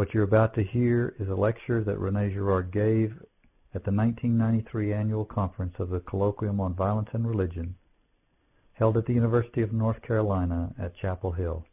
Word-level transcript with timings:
What 0.00 0.14
you're 0.14 0.24
about 0.24 0.54
to 0.54 0.62
hear 0.62 1.14
is 1.18 1.28
a 1.28 1.34
lecture 1.34 1.84
that 1.84 1.98
Rene 1.98 2.32
Girard 2.32 2.70
gave 2.70 3.22
at 3.74 3.84
the 3.84 3.92
1993 3.92 4.94
annual 4.94 5.26
conference 5.26 5.78
of 5.78 5.90
the 5.90 6.00
Colloquium 6.00 6.58
on 6.58 6.72
Violence 6.72 7.10
and 7.12 7.28
Religion, 7.28 7.74
held 8.72 8.96
at 8.96 9.04
the 9.04 9.12
University 9.12 9.60
of 9.60 9.74
North 9.74 10.00
Carolina 10.00 10.72
at 10.78 10.96
Chapel 10.96 11.32
Hill. 11.32 11.66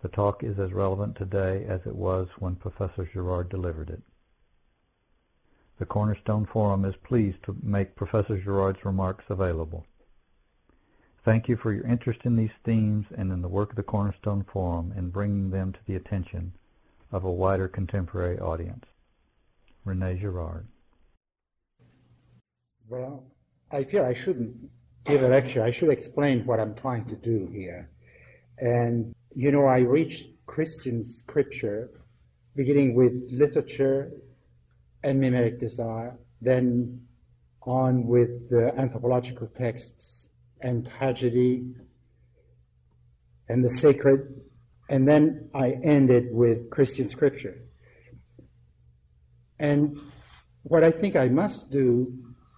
The 0.00 0.08
talk 0.08 0.42
is 0.42 0.58
as 0.58 0.72
relevant 0.72 1.14
today 1.14 1.66
as 1.66 1.82
it 1.84 1.94
was 1.94 2.28
when 2.38 2.56
Professor 2.56 3.04
Girard 3.04 3.50
delivered 3.50 3.90
it. 3.90 4.00
The 5.78 5.84
Cornerstone 5.84 6.46
Forum 6.46 6.86
is 6.86 6.96
pleased 6.96 7.42
to 7.42 7.56
make 7.62 7.96
Professor 7.96 8.38
Girard's 8.38 8.82
remarks 8.86 9.26
available. 9.28 9.84
Thank 11.22 11.50
you 11.50 11.58
for 11.58 11.70
your 11.70 11.84
interest 11.84 12.20
in 12.24 12.34
these 12.34 12.56
themes 12.64 13.04
and 13.14 13.30
in 13.30 13.42
the 13.42 13.48
work 13.48 13.68
of 13.68 13.76
the 13.76 13.82
Cornerstone 13.82 14.46
Forum 14.50 14.94
in 14.96 15.10
bringing 15.10 15.50
them 15.50 15.74
to 15.74 15.80
the 15.86 15.94
attention 15.94 16.54
of 17.10 17.24
a 17.24 17.30
wider 17.30 17.68
contemporary 17.68 18.38
audience. 18.38 18.84
Rene 19.84 20.18
Girard. 20.18 20.66
Well, 22.88 23.24
I 23.70 23.84
feel 23.84 24.04
I 24.04 24.14
shouldn't 24.14 24.70
give 25.04 25.22
a 25.22 25.28
lecture. 25.28 25.62
I 25.62 25.70
should 25.70 25.90
explain 25.90 26.44
what 26.46 26.60
I'm 26.60 26.74
trying 26.74 27.06
to 27.06 27.16
do 27.16 27.48
here. 27.52 27.90
And, 28.58 29.14
you 29.34 29.50
know, 29.52 29.66
I 29.66 29.78
reached 29.78 30.30
Christian 30.46 31.04
scripture 31.04 31.90
beginning 32.56 32.94
with 32.94 33.12
literature 33.30 34.10
and 35.04 35.20
mimetic 35.20 35.60
desire, 35.60 36.18
then 36.40 37.00
on 37.62 38.06
with 38.06 38.50
the 38.50 38.72
anthropological 38.76 39.46
texts 39.48 40.28
and 40.60 40.90
tragedy 40.98 41.64
and 43.48 43.64
the 43.64 43.70
sacred, 43.70 44.40
and 44.88 45.06
then 45.06 45.50
I 45.54 45.72
ended 45.82 46.28
with 46.30 46.70
Christian 46.70 47.08
scripture. 47.08 47.60
And 49.58 49.98
what 50.62 50.84
I 50.84 50.90
think 50.90 51.16
I 51.16 51.28
must 51.28 51.70
do 51.70 52.12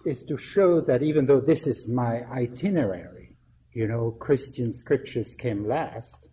is 0.05 0.23
to 0.23 0.37
show 0.37 0.81
that 0.81 1.03
even 1.03 1.25
though 1.25 1.41
this 1.41 1.67
is 1.67 1.87
my 1.87 2.23
itinerary, 2.31 3.35
you 3.73 3.87
know, 3.87 4.11
Christian 4.11 4.73
scriptures 4.73 5.35
came 5.35 5.67
last, 5.67 6.27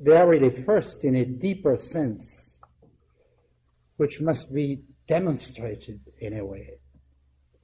they 0.00 0.16
are 0.16 0.28
really 0.28 0.50
first 0.50 1.04
in 1.04 1.16
a 1.16 1.24
deeper 1.24 1.76
sense, 1.76 2.58
which 3.96 4.20
must 4.20 4.52
be 4.52 4.82
demonstrated 5.06 6.00
in 6.20 6.38
a 6.38 6.44
way. 6.44 6.70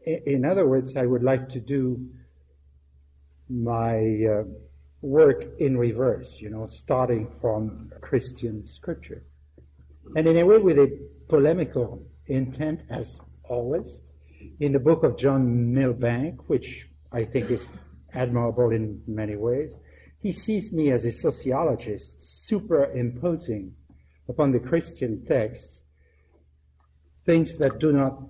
In 0.05 0.45
other 0.45 0.67
words, 0.67 0.97
I 0.97 1.07
would 1.07 1.23
like 1.23 1.49
to 1.51 1.61
do 1.61 2.09
my 3.49 3.99
uh, 4.25 4.45
work 5.05 5.45
in 5.59 5.77
reverse, 5.77 6.41
you 6.41 6.49
know, 6.49 6.65
starting 6.65 7.31
from 7.41 7.93
Christian 8.01 8.67
scripture. 8.67 9.23
And 10.17 10.27
in 10.27 10.39
a 10.39 10.47
way, 10.47 10.57
with 10.59 10.79
a 10.79 10.99
polemical 11.29 12.07
intent, 12.27 12.85
as 12.89 13.21
always. 13.45 14.01
In 14.61 14.73
the 14.73 14.79
book 14.79 15.05
of 15.05 15.19
John 15.19 15.75
Milbank, 15.75 16.49
which 16.49 16.89
I 17.13 17.25
think 17.25 17.51
is 17.51 17.69
admirable 18.15 18.71
in 18.71 19.03
many 19.07 19.37
ways, 19.37 19.77
he 20.21 20.33
sees 20.33 20.73
me 20.73 20.91
as 20.91 21.05
a 21.05 21.13
sociologist 21.13 22.15
superimposing 22.47 23.75
upon 24.29 24.53
the 24.53 24.59
Christian 24.59 25.25
text 25.27 25.83
things 27.27 27.53
that 27.59 27.79
do 27.79 27.93
not 27.93 28.23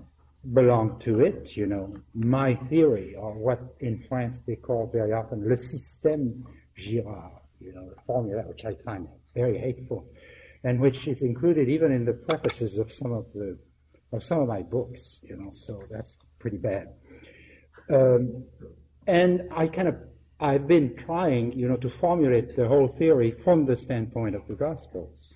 belong 0.53 0.99
to 1.00 1.20
it, 1.20 1.56
you 1.56 1.66
know, 1.66 1.97
my 2.15 2.54
theory, 2.54 3.15
or 3.16 3.32
what 3.32 3.60
in 3.81 4.04
France 4.09 4.41
they 4.47 4.56
call 4.56 4.91
very 4.93 5.12
often 5.12 5.49
le 5.49 5.56
système 5.56 6.44
Girard, 6.77 7.33
you 7.61 7.73
know, 7.73 7.89
the 7.89 8.01
formula 8.07 8.43
which 8.43 8.65
I 8.65 8.75
find 8.75 9.09
very 9.35 9.59
hateful 9.59 10.07
and 10.65 10.81
which 10.81 11.07
is 11.07 11.23
included 11.23 11.69
even 11.69 11.93
in 11.93 12.05
the 12.05 12.15
prefaces 12.15 12.79
of 12.79 12.91
some 12.93 13.12
of 13.12 13.27
the 13.35 13.57
of 14.12 14.25
some 14.25 14.41
of 14.41 14.49
my 14.49 14.62
books. 14.62 15.21
You 15.23 15.37
know, 15.37 15.51
so 15.51 15.83
that's 15.91 16.15
pretty 16.39 16.57
bad. 16.57 16.95
Um, 17.91 18.45
and 19.07 19.43
I 19.53 19.67
kind 19.69 19.89
of 19.89 19.97
I've 20.41 20.67
been 20.67 20.97
trying, 20.97 21.53
you 21.53 21.69
know, 21.69 21.77
to 21.77 21.89
formulate 21.89 22.57
the 22.57 22.67
whole 22.67 22.89
theory 22.89 23.31
from 23.31 23.67
the 23.67 23.77
standpoint 23.77 24.35
of 24.35 24.47
the 24.49 24.55
Gospels. 24.55 25.35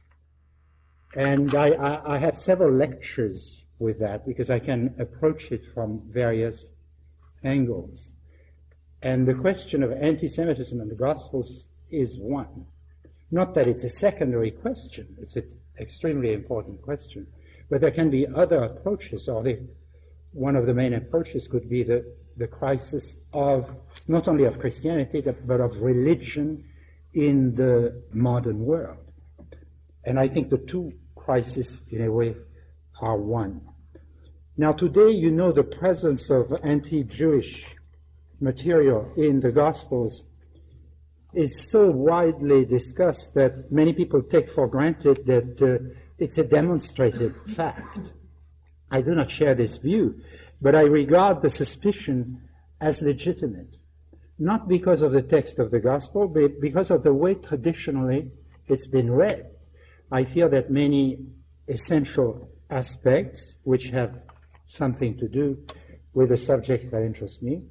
And 1.15 1.55
I, 1.55 1.70
I, 1.70 2.15
I 2.15 2.19
have 2.19 2.37
several 2.37 2.72
lectures 2.72 3.65
with 3.78 4.00
that 4.00 4.26
because 4.26 4.50
I 4.50 4.59
can 4.59 4.94
approach 4.99 5.53
it 5.53 5.65
from 5.65 6.03
various 6.10 6.70
angles. 7.44 8.12
And 9.03 9.26
the 9.26 9.34
question 9.34 9.82
of 9.82 9.92
anti-Semitism 9.92 10.81
in 10.81 10.88
the 10.88 10.94
Gospels 10.94 11.66
is 11.91 12.19
one. 12.19 12.66
Not 13.31 13.54
that 13.54 13.66
it's 13.66 13.84
a 13.84 13.88
secondary 13.88 14.50
question, 14.50 15.16
it's 15.20 15.36
an 15.36 15.48
extremely 15.78 16.32
important 16.32 16.82
question. 16.82 17.26
But 17.70 17.81
there 17.81 17.91
can 17.91 18.10
be 18.10 18.26
other 18.26 18.64
approaches, 18.64 19.28
or 19.28 19.42
the, 19.42 19.60
one 20.32 20.56
of 20.56 20.66
the 20.66 20.75
main 20.75 20.94
approaches 20.94 21.47
could 21.47 21.69
be 21.69 21.82
the, 21.82 22.04
the 22.37 22.47
crisis 22.47 23.16
of 23.32 23.70
not 24.08 24.26
only 24.26 24.44
of 24.44 24.58
Christianity, 24.58 25.20
but 25.20 25.60
of 25.60 25.81
religion 25.82 26.64
in 27.12 27.54
the 27.54 28.03
modern 28.12 28.64
world. 28.64 28.98
And 30.04 30.19
I 30.19 30.28
think 30.28 30.48
the 30.48 30.58
two 30.58 30.92
crises, 31.14 31.82
in 31.91 32.03
a 32.03 32.10
way, 32.10 32.34
are 33.00 33.16
one. 33.16 33.60
Now, 34.56 34.72
today, 34.72 35.10
you 35.10 35.31
know 35.31 35.53
the 35.53 35.62
presence 35.62 36.31
of 36.31 36.53
anti 36.64 37.04
Jewish 37.04 37.76
material 38.41 39.12
in 39.16 39.41
the 39.41 39.53
Gospels 39.53 40.25
is 41.34 41.71
so 41.71 41.91
widely 41.91 42.65
discussed 42.65 43.34
that 43.34 43.71
many 43.71 43.93
people 43.93 44.22
take 44.22 44.50
for 44.50 44.66
granted 44.66 45.26
that 45.26 45.62
uh, 45.62 45.94
it's 46.19 46.38
a 46.38 46.44
demonstrated 46.44 47.34
fact. 47.47 48.12
I 48.91 49.03
do 49.03 49.15
not 49.15 49.31
share 49.31 49.54
this 49.54 49.76
view, 49.76 50.21
but 50.60 50.75
I 50.75 50.82
regard 50.82 51.43
the 51.43 51.50
suspicion 51.50 52.43
as 52.81 53.03
legitimate, 53.03 53.76
not 54.38 54.69
because 54.69 55.03
of 55.03 55.12
the 55.12 55.22
text 55.22 55.59
of 55.59 55.70
the 55.70 55.81
gospel, 55.81 56.28
but 56.28 56.60
because 56.60 56.91
of 56.91 57.03
the 57.03 57.12
way 57.12 57.34
traditionally 57.34 58.31
it's 58.66 58.87
been 58.87 59.10
read. 59.10 59.50
I 60.10 60.25
feel 60.25 60.49
that 60.50 60.70
many 60.70 61.26
essential 61.69 62.50
aspects, 62.70 63.55
which 63.65 63.91
have 63.91 64.20
something 64.66 65.19
to 65.19 65.28
do 65.28 65.59
with 66.15 66.31
the 66.31 66.37
subject 66.37 66.91
that 66.91 67.03
interests 67.03 67.43
me, 67.43 67.62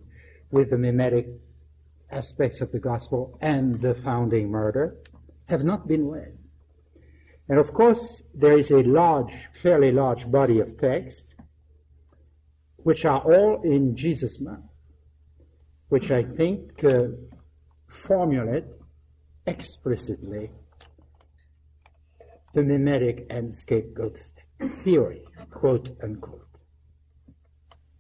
with 0.52 0.70
the 0.70 0.78
mimetic 0.78 1.28
aspects 2.12 2.62
of 2.62 2.72
the 2.72 2.80
gospel 2.80 3.38
and 3.42 3.82
the 3.82 3.94
founding 3.94 4.50
murder 4.50 4.96
have 5.46 5.64
not 5.64 5.88
been 5.88 6.08
read. 6.08 6.38
And 7.50 7.60
of 7.60 7.74
course, 7.74 8.22
there 8.34 8.58
is 8.58 8.72
a 8.72 8.84
large, 8.84 9.34
fairly 9.62 9.92
large 9.92 10.30
body 10.30 10.60
of 10.60 10.78
text 10.78 11.36
which 12.78 13.04
are 13.04 13.20
all 13.20 13.62
in 13.64 13.96
Jesus' 13.96 14.40
mouth, 14.40 14.64
which 15.90 16.10
I 16.12 16.24
think 16.24 16.84
uh, 16.84 17.08
formulate 17.88 18.64
explicitly 19.46 20.52
the 22.54 22.64
mimetic 22.64 23.28
and 23.30 23.54
scapegoat 23.54 24.20
theory, 24.84 25.24
quote 25.52 25.92
unquote. 26.02 26.47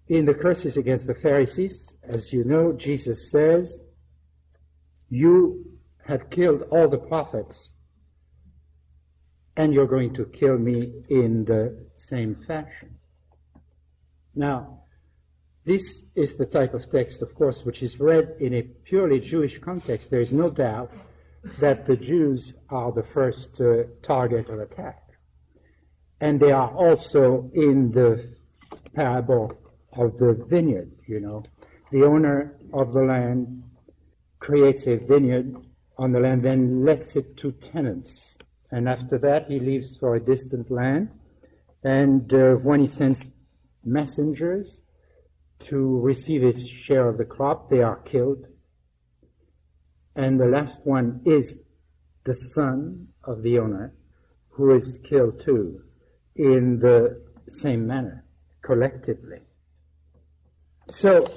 In 0.09 0.25
the 0.25 0.34
curses 0.34 0.78
against 0.78 1.07
the 1.07 1.16
Pharisees, 1.16 1.94
as 2.03 2.31
you 2.31 2.44
know, 2.45 2.72
Jesus 2.72 3.29
says, 3.29 3.78
you 5.09 5.66
have 6.06 6.29
killed 6.29 6.63
all 6.72 6.88
the 6.88 6.98
prophets, 6.98 7.71
and 9.57 9.74
you're 9.74 9.88
going 9.88 10.13
to 10.13 10.25
kill 10.25 10.57
me 10.57 10.94
in 11.09 11.44
the 11.45 11.88
same 11.94 12.36
fashion. 12.36 12.95
Now, 14.33 14.83
this 15.65 16.06
is 16.15 16.36
the 16.36 16.45
type 16.45 16.74
of 16.74 16.89
text, 16.89 17.21
of 17.21 17.36
course, 17.36 17.65
which 17.65 17.83
is 17.83 18.00
read 18.00 18.36
in 18.39 18.53
a 18.53 18.62
purely 18.62 19.19
Jewish 19.19 19.57
context. 19.60 20.10
There 20.10 20.21
is 20.21 20.33
no 20.33 20.50
doubt 20.50 20.92
that 21.60 21.86
the 21.86 21.98
Jews 21.98 22.53
are 22.69 22.94
the 22.94 23.03
first 23.03 23.60
uh, 23.60 23.83
target 24.01 24.48
of 24.50 24.60
attack. 24.60 25.03
And 26.21 26.39
they 26.39 26.51
are 26.51 26.69
also 26.69 27.51
in 27.53 27.92
the 27.92 28.25
parable 28.94 29.57
of 29.94 30.18
the 30.18 30.34
vineyard, 30.48 30.92
you 31.07 31.19
know. 31.19 31.44
The 31.92 32.04
owner 32.04 32.57
of 32.74 32.94
the 32.94 33.01
land 33.01 33.63
creates 34.39 34.88
a 34.88 34.98
vineyard 34.98 35.56
on 35.98 36.12
the 36.12 36.19
land, 36.19 36.44
then 36.44 36.86
lets 36.86 37.16
it 37.16 37.38
to 37.38 37.51
tenants. 37.51 38.38
And 38.72 38.88
after 38.88 39.18
that, 39.19 39.48
he 39.48 39.60
leaves 39.60 39.95
for 39.98 40.16
a 40.16 40.19
distant 40.19 40.69
land. 40.69 41.10
And 41.84 42.31
uh, 42.34 42.56
when 42.56 42.81
he 42.81 42.88
sends 42.88 43.30
messengers 43.84 44.81
to 45.60 46.00
receive 46.01 46.42
his 46.42 46.68
share 46.68 47.07
of 47.07 47.18
the 47.18 47.25
crop, 47.25 47.69
they 47.69 47.81
are 47.81 47.98
killed. 47.98 48.45
And 50.16 50.39
the 50.39 50.45
last 50.45 50.81
one 50.84 51.22
is 51.25 51.57
the 52.25 52.34
son 52.34 53.07
of 53.24 53.42
the 53.42 53.57
owner, 53.60 53.94
who 54.50 54.74
is 54.74 55.00
killed 55.07 55.42
too, 55.45 55.81
in 56.36 56.80
the 56.80 57.24
same 57.48 57.88
manner, 57.88 58.25
collectively. 58.62 59.47
So 60.89 61.28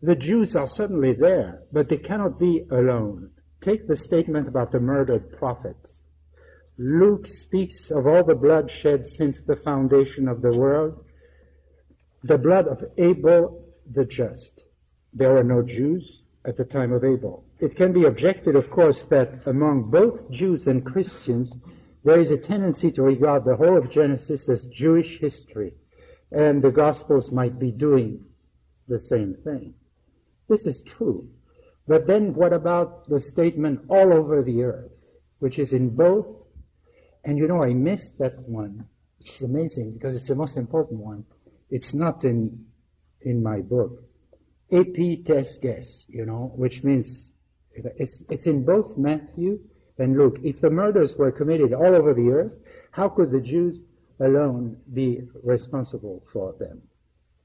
the 0.00 0.14
Jews 0.14 0.56
are 0.56 0.66
certainly 0.66 1.12
there, 1.12 1.62
but 1.72 1.88
they 1.88 1.98
cannot 1.98 2.38
be 2.38 2.64
alone. 2.70 3.30
Take 3.60 3.86
the 3.86 3.96
statement 3.96 4.48
about 4.48 4.72
the 4.72 4.80
murdered 4.80 5.36
prophets. 5.36 6.02
Luke 6.78 7.26
speaks 7.26 7.90
of 7.90 8.06
all 8.06 8.24
the 8.24 8.34
blood 8.34 8.70
shed 8.70 9.06
since 9.06 9.42
the 9.42 9.56
foundation 9.56 10.28
of 10.28 10.40
the 10.40 10.56
world, 10.56 11.04
the 12.22 12.38
blood 12.38 12.68
of 12.68 12.84
Abel 12.96 13.64
the 13.90 14.04
just. 14.04 14.64
There 15.12 15.32
were 15.32 15.44
no 15.44 15.62
Jews 15.62 16.22
at 16.44 16.56
the 16.56 16.64
time 16.64 16.92
of 16.92 17.04
Abel. 17.04 17.44
It 17.58 17.74
can 17.74 17.92
be 17.92 18.04
objected, 18.04 18.54
of 18.54 18.70
course, 18.70 19.02
that 19.04 19.42
among 19.46 19.90
both 19.90 20.30
Jews 20.30 20.66
and 20.66 20.84
Christians, 20.84 21.52
there 22.04 22.20
is 22.20 22.30
a 22.30 22.38
tendency 22.38 22.92
to 22.92 23.02
regard 23.02 23.44
the 23.44 23.56
whole 23.56 23.76
of 23.76 23.90
Genesis 23.90 24.48
as 24.48 24.66
Jewish 24.66 25.18
history, 25.18 25.74
and 26.30 26.62
the 26.62 26.70
Gospels 26.70 27.32
might 27.32 27.58
be 27.58 27.72
doing 27.72 28.24
the 28.88 28.98
same 28.98 29.36
thing. 29.44 29.74
This 30.48 30.66
is 30.66 30.82
true. 30.82 31.28
But 31.86 32.06
then 32.06 32.34
what 32.34 32.52
about 32.52 33.08
the 33.08 33.20
statement 33.20 33.80
all 33.88 34.12
over 34.12 34.42
the 34.42 34.62
earth, 34.62 34.92
which 35.38 35.58
is 35.58 35.72
in 35.72 35.96
both? 35.96 36.26
And 37.24 37.38
you 37.38 37.48
know, 37.48 37.62
I 37.62 37.72
missed 37.74 38.18
that 38.18 38.38
one, 38.48 38.86
which 39.18 39.32
is 39.32 39.42
amazing 39.42 39.92
because 39.92 40.16
it's 40.16 40.28
the 40.28 40.34
most 40.34 40.56
important 40.56 41.00
one. 41.00 41.24
It's 41.70 41.94
not 41.94 42.24
in, 42.24 42.66
in 43.22 43.42
my 43.42 43.60
book. 43.60 44.04
AP 44.70 45.24
test 45.24 45.62
guess, 45.62 46.04
you 46.08 46.26
know, 46.26 46.52
which 46.56 46.84
means 46.84 47.32
it's, 47.72 48.22
it's 48.28 48.46
in 48.46 48.64
both 48.64 48.98
Matthew 48.98 49.60
and 49.98 50.16
Luke. 50.16 50.38
If 50.42 50.60
the 50.60 50.70
murders 50.70 51.16
were 51.16 51.32
committed 51.32 51.72
all 51.72 51.94
over 51.94 52.12
the 52.14 52.28
earth, 52.30 52.52
how 52.90 53.08
could 53.08 53.30
the 53.30 53.40
Jews 53.40 53.80
alone 54.20 54.76
be 54.92 55.22
responsible 55.42 56.22
for 56.32 56.54
them? 56.58 56.82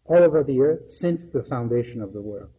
All 0.06 0.18
over 0.18 0.44
the 0.44 0.60
earth 0.62 0.90
since 0.90 1.30
the 1.30 1.44
foundation 1.44 2.02
of 2.02 2.14
the 2.14 2.22
world. 2.22 2.50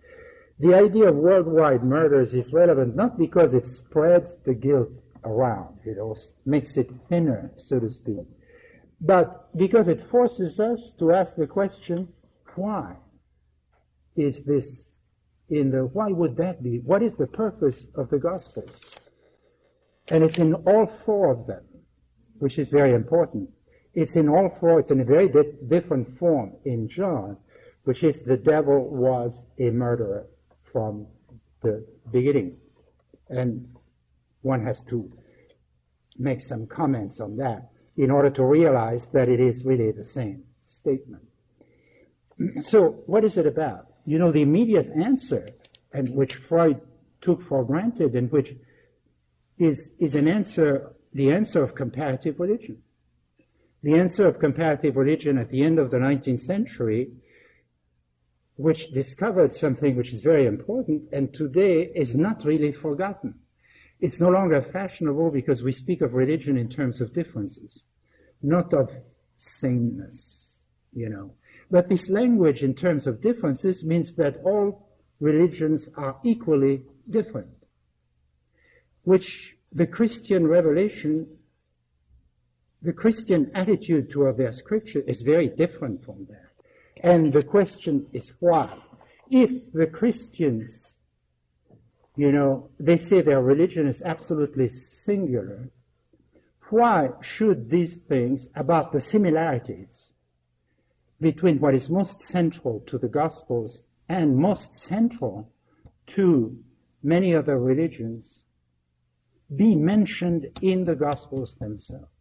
The 0.59 0.75
idea 0.75 1.09
of 1.09 1.17
worldwide 1.17 1.83
murders 1.83 2.35
is 2.35 2.53
relevant 2.53 2.95
not 2.95 3.19
because 3.19 3.55
it 3.55 3.67
spreads 3.67 4.37
the 4.45 4.55
guilt 4.55 5.03
around, 5.25 5.79
it 5.85 5.99
makes 6.47 6.77
it 6.77 6.91
thinner, 7.09 7.51
so 7.57 7.81
to 7.81 7.89
speak, 7.89 8.27
but 9.01 9.57
because 9.57 9.89
it 9.89 10.09
forces 10.11 10.61
us 10.61 10.93
to 10.99 11.13
ask 11.13 11.35
the 11.35 11.47
question, 11.47 12.09
why 12.55 12.97
is 14.17 14.45
this 14.45 14.95
in 15.51 15.71
the, 15.71 15.87
why 15.93 16.09
would 16.09 16.37
that 16.37 16.63
be? 16.63 16.79
What 16.79 17.03
is 17.03 17.15
the 17.15 17.27
purpose 17.27 17.87
of 17.97 18.09
the 18.11 18.19
Gospels? 18.19 18.93
And 20.09 20.23
it's 20.23 20.39
in 20.39 20.55
all 20.55 20.87
four 20.87 21.31
of 21.31 21.47
them, 21.47 21.65
which 22.39 22.59
is 22.59 22.71
very 22.71 22.93
important. 22.95 23.51
It's 23.95 24.17
in 24.17 24.29
all 24.29 24.49
four, 24.49 24.81
it's 24.81 24.91
in 24.91 25.01
a 25.01 25.05
very 25.05 25.29
di- 25.29 25.53
different 25.69 26.09
form 26.09 26.53
in 26.65 26.89
John, 26.89 27.37
which 27.85 28.03
is 28.03 28.21
the 28.21 28.37
devil 28.37 28.89
was 28.89 29.45
a 29.59 29.71
murderer 29.71 30.27
from 30.63 31.07
the 31.61 31.87
beginning. 32.11 32.57
And 33.29 33.69
one 34.43 34.65
has 34.65 34.83
to 34.83 35.11
make 36.19 36.41
some 36.41 36.67
comments 36.67 37.21
on 37.21 37.37
that 37.37 37.71
in 37.97 38.11
order 38.11 38.31
to 38.31 38.45
realize 38.45 39.07
that 39.07 39.29
it 39.29 39.41
is 39.41 39.65
really 39.65 39.93
the 39.93 40.05
same 40.05 40.45
statement. 40.67 41.23
So, 42.61 43.03
what 43.07 43.25
is 43.25 43.37
it 43.37 43.47
about? 43.47 43.87
You 44.07 44.19
know, 44.19 44.33
the 44.33 44.43
immediate 44.43 44.91
answer, 44.91 45.51
and 45.93 46.11
which 46.11 46.35
Freud 46.35 46.81
took 47.21 47.41
for 47.41 47.65
granted, 47.65 48.17
and 48.17 48.31
which 48.33 48.55
is, 49.57 49.93
is 50.01 50.17
an 50.17 50.27
answer, 50.27 50.93
the 51.13 51.33
answer 51.33 51.63
of 51.63 51.77
comparative 51.77 52.41
religion. 52.41 52.83
The 53.85 53.99
answer 53.99 54.27
of 54.27 54.39
comparative 54.39 54.97
religion 54.97 55.37
at 55.37 55.51
the 55.51 55.63
end 55.63 55.79
of 55.79 55.91
the 55.91 55.99
19th 55.99 56.41
century, 56.41 57.13
which 58.57 58.91
discovered 58.93 59.53
something 59.53 59.95
which 59.95 60.11
is 60.15 60.23
very 60.23 60.47
important 60.47 61.03
and 61.13 61.35
today 61.35 61.93
is 61.95 62.17
not 62.17 62.47
really 62.47 62.73
forgotten. 62.73 63.35
It's 64.01 64.21
no 64.21 64.31
longer 64.31 64.63
fashionable 64.63 65.31
because 65.31 65.63
we 65.63 65.73
speak 65.73 66.01
of 66.01 66.15
religion 66.15 66.57
in 66.57 66.71
terms 66.71 67.03
of 67.03 67.13
differences, 67.13 67.83
not 68.43 68.73
of 68.73 68.91
sameness, 69.37 70.61
you 70.95 71.11
know. 71.11 71.35
But 71.71 71.89
this 71.89 72.09
language 72.09 72.63
in 72.63 72.73
terms 72.73 73.07
of 73.07 73.21
differences 73.21 73.85
means 73.85 74.15
that 74.15 74.39
all 74.45 74.89
religions 75.21 75.91
are 75.95 76.17
equally 76.25 76.85
different 77.11 77.49
which 79.05 79.57
the 79.73 79.87
Christian 79.87 80.47
revelation, 80.47 81.27
the 82.85 82.93
Christian 82.93 83.51
attitude 83.55 84.11
toward 84.11 84.37
their 84.37 84.53
scripture 84.53 85.01
is 85.07 85.23
very 85.23 85.49
different 85.49 86.05
from 86.05 86.27
that. 86.29 86.51
And 87.03 87.33
the 87.33 87.43
question 87.43 88.07
is 88.13 88.33
why? 88.41 88.69
If 89.31 89.73
the 89.73 89.87
Christians, 89.87 90.99
you 92.17 92.31
know, 92.31 92.69
they 92.79 92.99
say 92.99 93.23
their 93.23 93.43
religion 93.43 93.89
is 93.89 94.03
absolutely 94.03 94.69
singular, 94.69 95.71
why 96.69 97.11
should 97.23 97.71
these 97.71 97.97
things 97.97 98.49
about 98.55 98.93
the 98.93 99.01
similarities 99.01 100.13
between 101.21 101.59
what 101.61 101.75
is 101.75 101.89
most 101.89 102.21
central 102.21 102.81
to 102.87 102.99
the 102.99 103.09
Gospels 103.09 103.81
and 104.09 104.37
most 104.37 104.75
central 104.75 105.51
to 106.07 106.59
many 107.03 107.35
other 107.35 107.59
religions 107.59 108.43
be 109.57 109.75
mentioned 109.75 110.47
in 110.61 110.85
the 110.85 110.97
Gospels 110.97 111.55
themselves. 111.55 112.14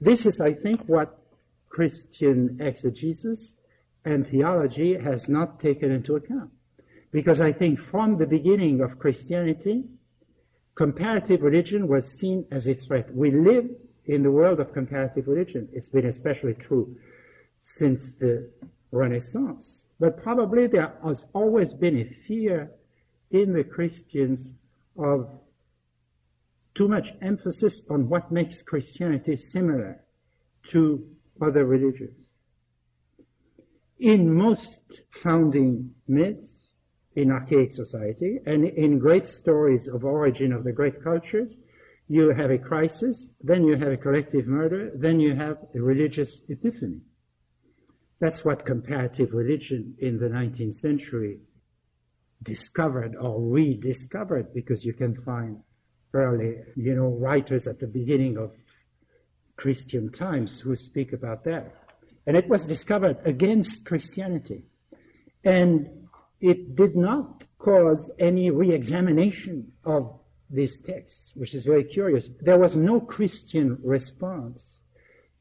This 0.00 0.26
is, 0.26 0.40
I 0.40 0.52
think, 0.52 0.84
what 0.86 1.18
Christian 1.68 2.58
exegesis 2.60 3.54
and 4.04 4.26
theology 4.26 4.96
has 4.98 5.28
not 5.28 5.58
taken 5.60 5.90
into 5.90 6.16
account. 6.16 6.50
Because 7.10 7.40
I 7.40 7.52
think 7.52 7.80
from 7.80 8.18
the 8.18 8.26
beginning 8.26 8.80
of 8.80 8.98
Christianity, 8.98 9.84
comparative 10.74 11.42
religion 11.42 11.88
was 11.88 12.18
seen 12.18 12.44
as 12.50 12.66
a 12.66 12.74
threat. 12.74 13.14
We 13.14 13.30
live 13.30 13.70
in 14.06 14.22
the 14.22 14.30
world 14.30 14.60
of 14.60 14.72
comparative 14.72 15.26
religion. 15.26 15.68
It's 15.72 15.88
been 15.88 16.06
especially 16.06 16.54
true 16.54 16.96
since 17.60 18.12
the 18.18 18.50
Renaissance. 18.90 19.84
But 19.98 20.22
probably 20.22 20.66
there 20.66 20.92
has 21.04 21.26
always 21.32 21.72
been 21.72 21.98
a 21.98 22.04
fear 22.26 22.70
in 23.30 23.52
the 23.52 23.64
Christians 23.64 24.54
of 24.96 25.28
too 26.74 26.88
much 26.88 27.12
emphasis 27.22 27.82
on 27.88 28.08
what 28.08 28.32
makes 28.32 28.62
Christianity 28.62 29.36
similar 29.36 30.04
to 30.68 31.06
other 31.40 31.64
religions. 31.64 32.16
In 33.98 34.34
most 34.34 35.02
founding 35.10 35.94
myths 36.08 36.68
in 37.14 37.30
archaic 37.30 37.72
society 37.72 38.40
and 38.44 38.64
in 38.64 38.98
great 38.98 39.26
stories 39.26 39.86
of 39.86 40.04
origin 40.04 40.52
of 40.52 40.64
the 40.64 40.72
great 40.72 41.02
cultures, 41.02 41.56
you 42.08 42.30
have 42.30 42.50
a 42.50 42.58
crisis, 42.58 43.30
then 43.40 43.64
you 43.64 43.76
have 43.76 43.92
a 43.92 43.96
collective 43.96 44.46
murder, 44.46 44.90
then 44.94 45.20
you 45.20 45.34
have 45.34 45.58
a 45.74 45.80
religious 45.80 46.40
epiphany. 46.48 47.00
That's 48.20 48.44
what 48.44 48.66
comparative 48.66 49.32
religion 49.32 49.94
in 49.98 50.18
the 50.18 50.28
19th 50.28 50.74
century 50.74 51.38
discovered 52.42 53.16
or 53.16 53.40
rediscovered 53.40 54.52
because 54.52 54.84
you 54.84 54.92
can 54.92 55.14
find 55.14 55.60
early, 56.14 56.56
you 56.76 56.94
know, 56.94 57.08
writers 57.08 57.66
at 57.66 57.80
the 57.80 57.86
beginning 57.86 58.36
of 58.38 58.52
Christian 59.56 60.10
times 60.10 60.60
who 60.60 60.74
speak 60.76 61.12
about 61.12 61.44
that. 61.44 61.74
And 62.26 62.36
it 62.36 62.48
was 62.48 62.64
discovered 62.64 63.18
against 63.24 63.84
Christianity. 63.84 64.64
And 65.44 66.08
it 66.40 66.74
did 66.74 66.96
not 66.96 67.46
cause 67.58 68.10
any 68.18 68.50
re-examination 68.50 69.72
of 69.84 70.18
these 70.50 70.78
texts, 70.78 71.32
which 71.34 71.54
is 71.54 71.64
very 71.64 71.84
curious. 71.84 72.30
There 72.40 72.58
was 72.58 72.76
no 72.76 73.00
Christian 73.00 73.78
response 73.82 74.78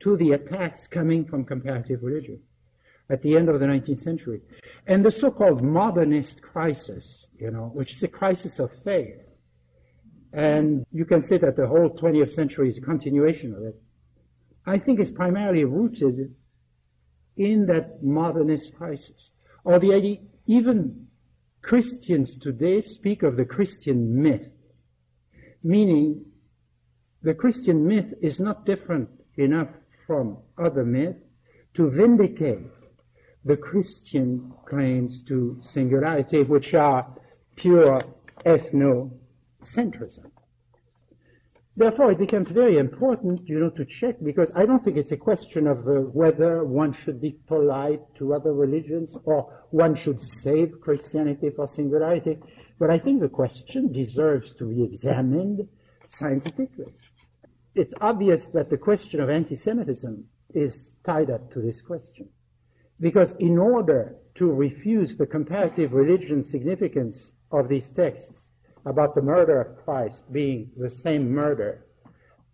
to 0.02 0.18
the 0.18 0.32
attacks 0.32 0.88
coming 0.88 1.26
from 1.26 1.46
comparative 1.46 2.04
religion 2.04 2.40
at 3.10 3.22
the 3.22 3.38
end 3.38 3.50
of 3.50 3.60
the 3.60 3.66
19th 3.66 4.00
century. 4.00 4.42
And 4.88 5.06
the 5.06 5.12
so-called 5.12 5.62
modernist 5.62 6.42
crisis, 6.42 7.28
you 7.38 7.52
know, 7.52 7.70
which 7.74 7.94
is 7.94 8.04
a 8.04 8.08
crisis 8.08 8.60
of 8.60 8.72
faith, 8.84 9.22
and 10.34 10.86
you 10.92 11.06
can 11.06 11.22
say 11.22 11.38
that 11.38 11.56
the 11.56 11.68
whole 11.68 11.92
20th 11.92 12.32
century 12.32 12.68
is 12.68 12.78
a 12.80 12.82
continuation 12.82 13.54
of 13.54 13.64
it. 13.64 13.76
I 14.66 14.80
think 14.80 15.00
it's 15.00 15.12
primarily 15.12 15.64
rooted 15.64 16.34
in 17.38 17.68
that 17.68 18.04
modernist 18.04 18.76
crisis. 18.76 19.32
Or 19.64 19.78
the 19.78 19.94
idea, 19.94 20.18
even 20.48 21.08
Christians 21.62 22.38
today 22.38 22.82
speak 22.82 23.22
of 23.22 23.38
the 23.38 23.46
Christian 23.46 24.22
myth, 24.22 24.50
meaning 25.64 26.26
the 27.22 27.36
Christian 27.36 27.86
myth 27.88 28.14
is 28.22 28.40
not 28.40 28.66
different 28.66 29.10
enough 29.38 29.70
from 30.08 30.38
other 30.58 30.84
myths 30.84 31.20
to 31.76 31.90
vindicate 31.90 32.72
the 33.46 33.58
Christian 33.58 34.52
claims 34.66 35.22
to 35.24 35.60
singularity, 35.62 36.44
which 36.44 36.74
are 36.74 37.08
pure 37.56 38.02
ethno 38.46 39.12
centrism. 39.64 40.32
Therefore, 41.76 42.12
it 42.12 42.20
becomes 42.20 42.52
very 42.52 42.78
important, 42.78 43.50
you 43.50 43.60
know, 43.60 43.72
to 43.72 43.86
check 43.86 44.18
because 44.24 44.52
I 44.56 44.66
don't 44.68 44.84
think 44.84 44.96
it's 44.96 45.12
a 45.12 45.18
question 45.18 45.66
of 45.66 45.88
uh, 45.88 46.02
whether 46.02 46.64
one 46.64 46.94
should 46.94 47.20
be 47.20 47.32
polite 47.48 48.02
to 48.16 48.36
other 48.36 48.54
religions 48.54 49.18
or 49.26 49.52
one 49.72 49.96
should 49.96 50.22
save 50.22 50.80
Christianity 50.82 51.50
for 51.50 51.66
singularity. 51.66 52.38
But 52.78 52.92
I 52.92 53.00
think 53.00 53.22
the 53.22 53.30
question 53.30 53.92
deserves 53.92 54.54
to 54.56 54.66
be 54.66 54.84
examined 54.84 55.68
scientifically. 56.08 56.94
it's 57.76 57.96
obvious 58.02 58.46
that 58.48 58.70
the 58.70 58.78
question 58.78 59.20
of 59.20 59.32
anti-Semitism 59.32 60.24
is 60.54 60.92
tied 61.04 61.32
up 61.32 61.50
to 61.52 61.60
this 61.60 61.82
question. 61.82 62.30
Because 63.00 63.32
in 63.40 63.58
order 63.58 64.16
to 64.36 64.52
refuse 64.52 65.16
the 65.16 65.26
comparative 65.26 65.94
religion 65.94 66.44
significance 66.44 67.32
of 67.52 67.68
these 67.68 67.90
texts 67.90 68.48
about 68.86 69.16
the 69.16 69.22
murder 69.22 69.62
of 69.62 69.84
Christ 69.84 70.32
being 70.32 70.72
the 70.78 70.90
same 70.90 71.32
murder 71.32 71.86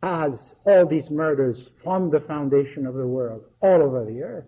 as 0.02 0.56
all 0.66 0.86
these 0.86 1.10
murders 1.10 1.70
from 1.84 2.10
the 2.10 2.20
foundation 2.22 2.86
of 2.86 2.96
the 2.96 3.08
world 3.08 3.44
all 3.62 3.82
over 3.82 4.06
the 4.06 4.22
earth, 4.22 4.46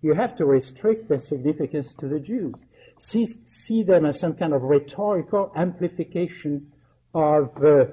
you 0.00 0.14
have 0.14 0.36
to 0.36 0.46
restrict 0.46 1.08
their 1.08 1.18
significance 1.18 1.92
to 1.94 2.08
the 2.08 2.20
Jews. 2.20 2.54
See, 2.98 3.26
see 3.46 3.82
them 3.82 4.06
as 4.06 4.18
some 4.18 4.34
kind 4.34 4.54
of 4.54 4.62
rhetorical 4.62 5.52
amplification 5.54 6.72
of 7.12 7.50
uh, 7.62 7.86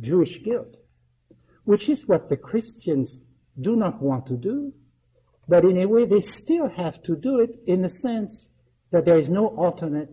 Jewish 0.00 0.42
guilt, 0.42 0.76
which 1.64 1.88
is 1.88 2.06
what 2.06 2.28
the 2.28 2.36
Christians 2.36 3.20
do 3.60 3.76
not 3.76 4.02
want 4.02 4.26
to 4.26 4.36
do, 4.36 4.72
but 5.48 5.64
in 5.64 5.78
a 5.78 5.86
way 5.86 6.04
they 6.04 6.20
still 6.20 6.68
have 6.68 7.02
to 7.04 7.16
do 7.16 7.40
it 7.40 7.58
in 7.66 7.82
the 7.82 7.88
sense 7.88 8.48
that 8.90 9.04
there 9.04 9.18
is 9.18 9.30
no 9.30 9.46
alternate 9.48 10.10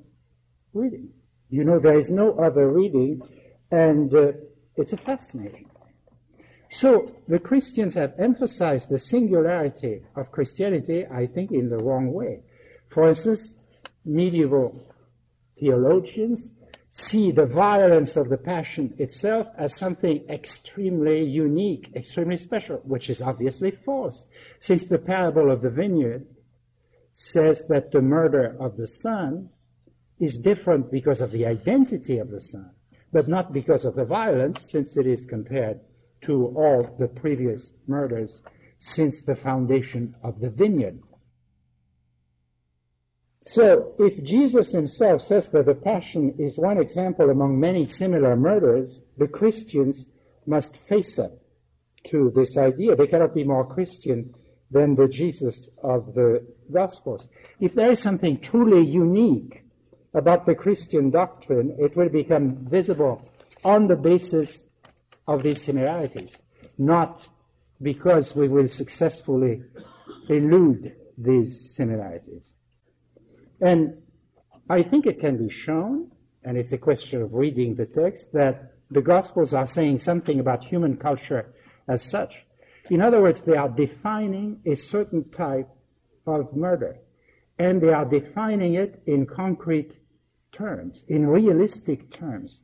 reading. 0.73 1.09
You 1.49 1.63
know, 1.63 1.79
there 1.79 1.97
is 1.97 2.09
no 2.09 2.33
other 2.33 2.69
reading, 2.69 3.21
and 3.71 4.13
uh, 4.13 4.31
it's 4.75 4.93
a 4.93 4.97
fascinating. 4.97 5.69
So 6.69 7.15
the 7.27 7.39
Christians 7.39 7.93
have 7.93 8.13
emphasized 8.19 8.89
the 8.89 8.99
singularity 8.99 10.01
of 10.15 10.31
Christianity, 10.31 11.05
I 11.05 11.25
think, 11.25 11.51
in 11.51 11.69
the 11.69 11.77
wrong 11.77 12.11
way. 12.11 12.41
For 12.89 13.07
instance, 13.07 13.55
medieval 14.03 14.93
theologians 15.59 16.51
see 16.89 17.31
the 17.31 17.45
violence 17.45 18.17
of 18.17 18.29
the 18.29 18.37
passion 18.37 18.93
itself 18.97 19.47
as 19.57 19.75
something 19.75 20.25
extremely 20.29 21.23
unique, 21.23 21.91
extremely 21.95 22.37
special, 22.37 22.77
which 22.83 23.09
is 23.09 23.21
obviously 23.21 23.71
false, 23.71 24.25
since 24.59 24.83
the 24.83 24.97
parable 24.97 25.51
of 25.51 25.61
the 25.61 25.69
vineyard 25.69 26.25
says 27.11 27.63
that 27.69 27.91
the 27.91 28.01
murder 28.01 28.55
of 28.59 28.77
the 28.77 28.87
son 28.87 29.49
is 30.19 30.39
different 30.39 30.91
because 30.91 31.21
of 31.21 31.31
the 31.31 31.45
identity 31.45 32.17
of 32.17 32.31
the 32.31 32.41
son, 32.41 32.71
but 33.11 33.27
not 33.27 33.53
because 33.53 33.85
of 33.85 33.95
the 33.95 34.05
violence, 34.05 34.69
since 34.71 34.97
it 34.97 35.05
is 35.07 35.25
compared 35.25 35.79
to 36.21 36.47
all 36.55 36.95
the 36.99 37.07
previous 37.07 37.73
murders 37.87 38.41
since 38.79 39.21
the 39.21 39.35
foundation 39.35 40.15
of 40.23 40.39
the 40.39 40.49
vineyard. 40.49 40.99
So, 43.43 43.93
if 43.97 44.21
Jesus 44.23 44.73
himself 44.73 45.21
says 45.21 45.47
that 45.49 45.65
the 45.65 45.73
Passion 45.73 46.35
is 46.37 46.57
one 46.57 46.77
example 46.77 47.29
among 47.29 47.59
many 47.59 47.85
similar 47.85 48.35
murders, 48.35 49.01
the 49.17 49.27
Christians 49.27 50.05
must 50.45 50.75
face 50.75 51.17
up 51.17 51.31
to 52.07 52.31
this 52.35 52.57
idea. 52.57 52.95
They 52.95 53.07
cannot 53.07 53.33
be 53.33 53.45
more 53.45 53.65
Christian 53.65 54.33
than 54.69 54.95
the 54.95 55.07
Jesus 55.07 55.69
of 55.81 56.13
the 56.13 56.45
Gospels. 56.73 57.27
If 57.61 57.73
there 57.73 57.91
is 57.91 58.01
something 58.01 58.39
truly 58.41 58.85
unique 58.85 59.63
about 60.17 60.47
the 60.47 60.55
Christian 60.55 61.11
doctrine, 61.11 61.75
it 61.79 61.95
will 61.95 62.09
become 62.09 62.65
visible 62.65 63.29
on 63.63 63.87
the 63.87 63.95
basis 63.95 64.63
of 65.27 65.43
these 65.43 65.61
similarities, 65.61 66.41
not 66.77 67.29
because 67.81 68.35
we 68.35 68.47
will 68.47 68.67
successfully 68.67 69.61
elude 70.27 70.95
these 71.17 71.75
similarities. 71.75 72.51
And 73.61 74.01
I 74.69 74.81
think 74.81 75.05
it 75.05 75.19
can 75.19 75.37
be 75.37 75.51
shown, 75.51 76.11
and 76.43 76.57
it's 76.57 76.71
a 76.71 76.77
question 76.79 77.21
of 77.21 77.33
reading 77.33 77.75
the 77.75 77.85
text, 77.85 78.33
that 78.33 78.73
the 78.89 79.01
Gospels 79.01 79.53
are 79.53 79.67
saying 79.67 79.99
something 79.99 80.39
about 80.39 80.65
human 80.65 80.97
culture 80.97 81.53
as 81.87 82.01
such. 82.01 82.45
In 82.89 83.01
other 83.01 83.21
words, 83.21 83.41
they 83.41 83.55
are 83.55 83.69
defining 83.69 84.61
a 84.65 84.75
certain 84.75 85.29
type 85.29 85.69
of 86.25 86.55
murder, 86.55 86.97
and 87.59 87.81
they 87.81 87.93
are 87.93 88.05
defining 88.05 88.73
it 88.75 89.01
in 89.05 89.27
concrete 89.27 89.99
terms, 90.57 91.05
in 91.07 91.27
realistic 91.27 92.09
terms. 92.11 92.61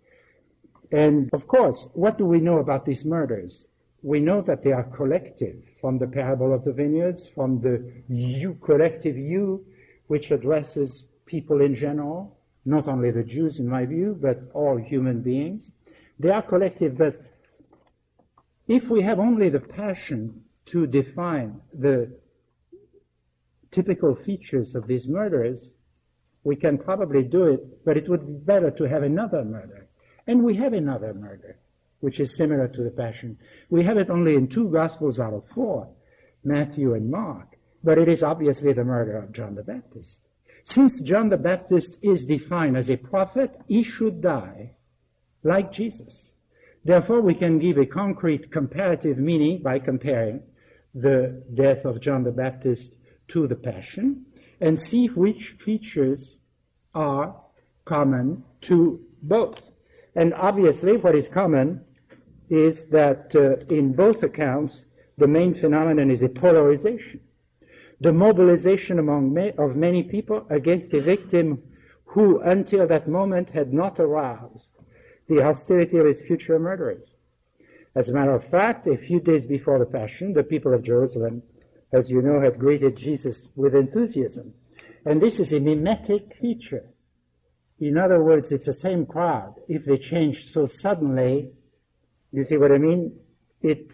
And 0.91 1.29
of 1.33 1.47
course, 1.47 1.87
what 1.93 2.17
do 2.17 2.25
we 2.25 2.39
know 2.39 2.59
about 2.59 2.85
these 2.85 3.05
murders? 3.05 3.65
We 4.01 4.19
know 4.19 4.41
that 4.41 4.63
they 4.63 4.71
are 4.71 4.83
collective 4.83 5.63
from 5.79 5.97
the 5.97 6.07
parable 6.07 6.53
of 6.53 6.63
the 6.65 6.73
vineyards, 6.73 7.27
from 7.27 7.61
the 7.61 7.75
you, 8.09 8.55
collective 8.55 9.17
you, 9.17 9.65
which 10.07 10.31
addresses 10.31 11.05
people 11.25 11.61
in 11.61 11.73
general, 11.73 12.37
not 12.65 12.87
only 12.87 13.11
the 13.11 13.23
Jews 13.23 13.59
in 13.59 13.67
my 13.67 13.85
view, 13.85 14.17
but 14.19 14.41
all 14.53 14.77
human 14.77 15.21
beings. 15.21 15.71
They 16.19 16.29
are 16.29 16.41
collective, 16.41 16.97
but 16.97 17.21
if 18.67 18.89
we 18.89 19.01
have 19.01 19.19
only 19.19 19.49
the 19.49 19.59
passion 19.59 20.43
to 20.67 20.87
define 20.87 21.59
the 21.73 22.11
typical 23.71 24.15
features 24.15 24.75
of 24.75 24.87
these 24.87 25.07
murders, 25.07 25.71
we 26.43 26.55
can 26.55 26.77
probably 26.77 27.23
do 27.23 27.45
it, 27.47 27.85
but 27.85 27.97
it 27.97 28.09
would 28.09 28.25
be 28.25 28.33
better 28.33 28.69
to 28.71 28.83
have 28.83 29.03
another 29.03 29.43
murder. 29.45 29.87
And 30.27 30.43
we 30.43 30.55
have 30.55 30.73
another 30.73 31.13
murder, 31.13 31.57
which 31.99 32.19
is 32.19 32.35
similar 32.35 32.67
to 32.67 32.83
the 32.83 32.91
Passion. 32.91 33.37
We 33.69 33.83
have 33.83 33.97
it 33.97 34.09
only 34.09 34.35
in 34.35 34.47
two 34.47 34.69
Gospels 34.69 35.19
out 35.19 35.33
of 35.33 35.47
four, 35.47 35.89
Matthew 36.43 36.93
and 36.93 37.09
Mark, 37.09 37.57
but 37.83 37.97
it 37.97 38.09
is 38.09 38.23
obviously 38.23 38.73
the 38.73 38.83
murder 38.83 39.17
of 39.17 39.31
John 39.31 39.55
the 39.55 39.63
Baptist. 39.63 40.23
Since 40.65 41.01
John 41.01 41.29
the 41.29 41.37
Baptist 41.37 41.99
is 42.01 42.25
defined 42.25 42.77
as 42.77 42.89
a 42.89 42.97
prophet, 42.97 43.59
he 43.67 43.83
should 43.83 44.21
die 44.21 44.75
like 45.43 45.71
Jesus. 45.71 46.33
Therefore, 46.85 47.21
we 47.21 47.33
can 47.33 47.59
give 47.59 47.77
a 47.77 47.85
concrete 47.85 48.51
comparative 48.51 49.17
meaning 49.17 49.61
by 49.61 49.79
comparing 49.79 50.41
the 50.93 51.43
death 51.53 51.85
of 51.85 52.01
John 52.01 52.23
the 52.23 52.31
Baptist 52.31 52.93
to 53.29 53.47
the 53.47 53.55
Passion 53.55 54.25
and 54.63 54.79
see 54.79 55.07
which 55.07 55.55
features 55.59 56.37
are 56.95 57.35
common 57.83 58.41
to 58.61 58.97
both. 59.21 59.59
And 60.15 60.33
obviously, 60.33 60.95
what 60.95 61.15
is 61.15 61.27
common 61.27 61.83
is 62.49 62.85
that 62.85 63.35
uh, 63.35 63.57
in 63.75 63.91
both 63.91 64.23
accounts, 64.23 64.85
the 65.17 65.27
main 65.27 65.53
phenomenon 65.53 66.09
is 66.09 66.21
a 66.21 66.29
polarization. 66.29 67.19
The 67.99 68.13
mobilization 68.13 68.99
among 68.99 69.33
ma- 69.33 69.57
of 69.57 69.75
many 69.75 70.01
people 70.01 70.45
against 70.49 70.93
a 70.93 71.01
victim 71.01 71.61
who, 72.05 72.39
until 72.39 72.87
that 72.87 73.09
moment, 73.09 73.49
had 73.49 73.73
not 73.73 73.99
aroused 73.99 74.67
the 75.27 75.43
hostility 75.43 75.97
of 75.97 76.05
his 76.05 76.21
future 76.21 76.57
murderers. 76.57 77.11
As 77.95 78.07
a 78.07 78.13
matter 78.13 78.33
of 78.33 78.45
fact, 78.45 78.87
a 78.87 78.97
few 78.97 79.19
days 79.19 79.45
before 79.45 79.79
the 79.79 79.85
Passion, 79.85 80.31
the 80.33 80.43
people 80.43 80.73
of 80.73 80.83
Jerusalem 80.83 81.43
as 81.93 82.09
you 82.09 82.21
know, 82.21 82.41
had 82.41 82.59
greeted 82.59 82.97
Jesus 82.97 83.47
with 83.55 83.75
enthusiasm. 83.75 84.53
And 85.05 85.21
this 85.21 85.39
is 85.39 85.53
a 85.53 85.59
mimetic 85.59 86.35
feature. 86.41 86.85
In 87.79 87.97
other 87.97 88.23
words, 88.23 88.51
it's 88.51 88.65
the 88.65 88.73
same 88.73 89.05
crowd. 89.05 89.55
If 89.67 89.85
they 89.85 89.97
change 89.97 90.45
so 90.45 90.65
suddenly, 90.65 91.51
you 92.31 92.43
see 92.43 92.57
what 92.57 92.71
I 92.71 92.77
mean? 92.77 93.15
It, 93.61 93.87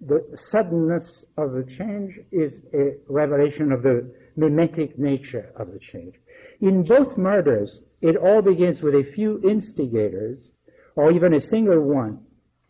the 0.00 0.24
suddenness 0.36 1.24
of 1.36 1.52
the 1.52 1.64
change 1.64 2.18
is 2.30 2.62
a 2.74 2.96
revelation 3.08 3.72
of 3.72 3.82
the 3.82 4.12
mimetic 4.36 4.98
nature 4.98 5.52
of 5.56 5.72
the 5.72 5.78
change. 5.78 6.14
In 6.60 6.82
both 6.82 7.16
murders, 7.16 7.80
it 8.02 8.16
all 8.16 8.42
begins 8.42 8.82
with 8.82 8.94
a 8.94 9.10
few 9.14 9.40
instigators, 9.48 10.50
or 10.96 11.12
even 11.12 11.34
a 11.34 11.40
single 11.40 11.80
one, 11.80 12.20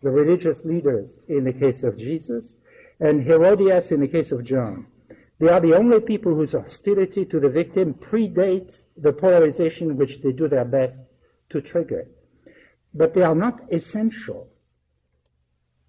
the 0.03 0.11
religious 0.11 0.65
leaders 0.65 1.19
in 1.29 1.45
the 1.45 1.53
case 1.53 1.83
of 1.83 1.99
Jesus, 1.99 2.55
and 3.01 3.23
Herodias 3.23 3.91
in 3.93 4.01
the 4.01 4.09
case 4.09 4.31
of 4.31 4.45
John. 4.45 4.87
They 5.39 5.49
are 5.49 5.61
the 5.61 5.75
only 5.75 6.01
people 6.01 6.35
whose 6.35 6.53
hostility 6.53 7.25
to 7.25 7.41
the 7.41 7.49
victim 7.49 7.95
predates 7.95 8.85
the 8.97 9.13
polarization 9.13 9.97
which 9.97 10.21
they 10.23 10.33
do 10.33 10.49
their 10.49 10.67
best 10.67 11.03
to 11.49 11.63
trigger. 11.63 12.07
But 12.93 13.15
they 13.15 13.23
are 13.23 13.35
not 13.35 13.61
essential. 13.73 14.49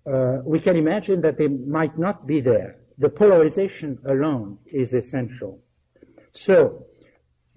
Uh, 0.05 0.37
we 0.45 0.59
can 0.61 0.77
imagine 0.77 1.21
that 1.21 1.37
they 1.37 1.49
might 1.49 1.99
not 1.99 2.25
be 2.25 2.39
there. 2.39 2.77
The 2.97 3.09
polarization 3.09 3.99
alone 4.05 4.57
is 4.65 4.93
essential. 4.93 5.61
So, 6.31 6.85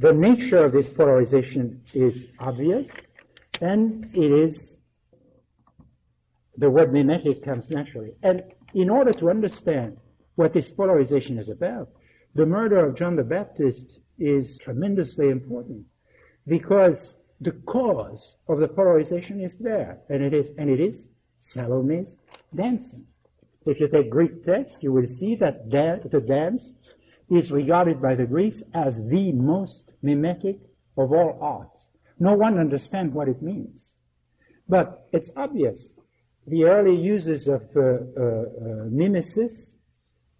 the 0.00 0.12
nature 0.12 0.64
of 0.64 0.72
this 0.72 0.90
polarization 0.90 1.82
is 1.94 2.26
obvious, 2.40 2.88
and 3.60 4.04
it 4.12 4.32
is, 4.32 4.76
the 6.56 6.68
word 6.68 6.92
mimetic 6.92 7.44
comes 7.44 7.70
naturally. 7.70 8.14
And 8.22 8.42
in 8.74 8.90
order 8.90 9.12
to 9.12 9.30
understand 9.30 9.96
what 10.34 10.52
this 10.52 10.70
polarization 10.70 11.38
is 11.38 11.48
about, 11.48 11.88
the 12.34 12.44
murder 12.44 12.84
of 12.84 12.96
John 12.96 13.16
the 13.16 13.22
Baptist 13.22 14.00
is 14.18 14.58
tremendously 14.58 15.28
important 15.30 15.84
because 16.46 17.16
the 17.40 17.52
cause 17.52 18.36
of 18.48 18.58
the 18.58 18.68
polarization 18.68 19.40
is 19.40 19.54
there, 19.54 19.98
and 20.08 20.22
it 20.22 20.34
is, 20.34 20.50
and 20.58 20.68
it 20.68 20.80
is 20.80 21.06
Salome's 21.40 22.18
dancing. 22.54 23.06
If 23.66 23.80
you 23.80 23.88
take 23.88 24.10
Greek 24.10 24.42
text, 24.42 24.82
you 24.82 24.92
will 24.92 25.06
see 25.06 25.36
that 25.36 25.70
the 25.70 26.20
dance 26.20 26.72
is 27.30 27.52
regarded 27.52 28.02
by 28.02 28.14
the 28.14 28.26
Greeks 28.26 28.62
as 28.74 29.06
the 29.06 29.32
most 29.32 29.94
mimetic 30.02 30.58
of 30.96 31.12
all 31.12 31.38
arts. 31.40 31.90
No 32.18 32.34
one 32.34 32.58
understands 32.58 33.14
what 33.14 33.28
it 33.28 33.42
means. 33.42 33.94
But 34.68 35.08
it's 35.12 35.30
obvious 35.36 35.94
the 36.46 36.64
early 36.64 36.96
uses 36.96 37.48
of 37.48 37.62
uh, 37.76 37.80
uh, 37.80 38.44
mimesis 38.90 39.76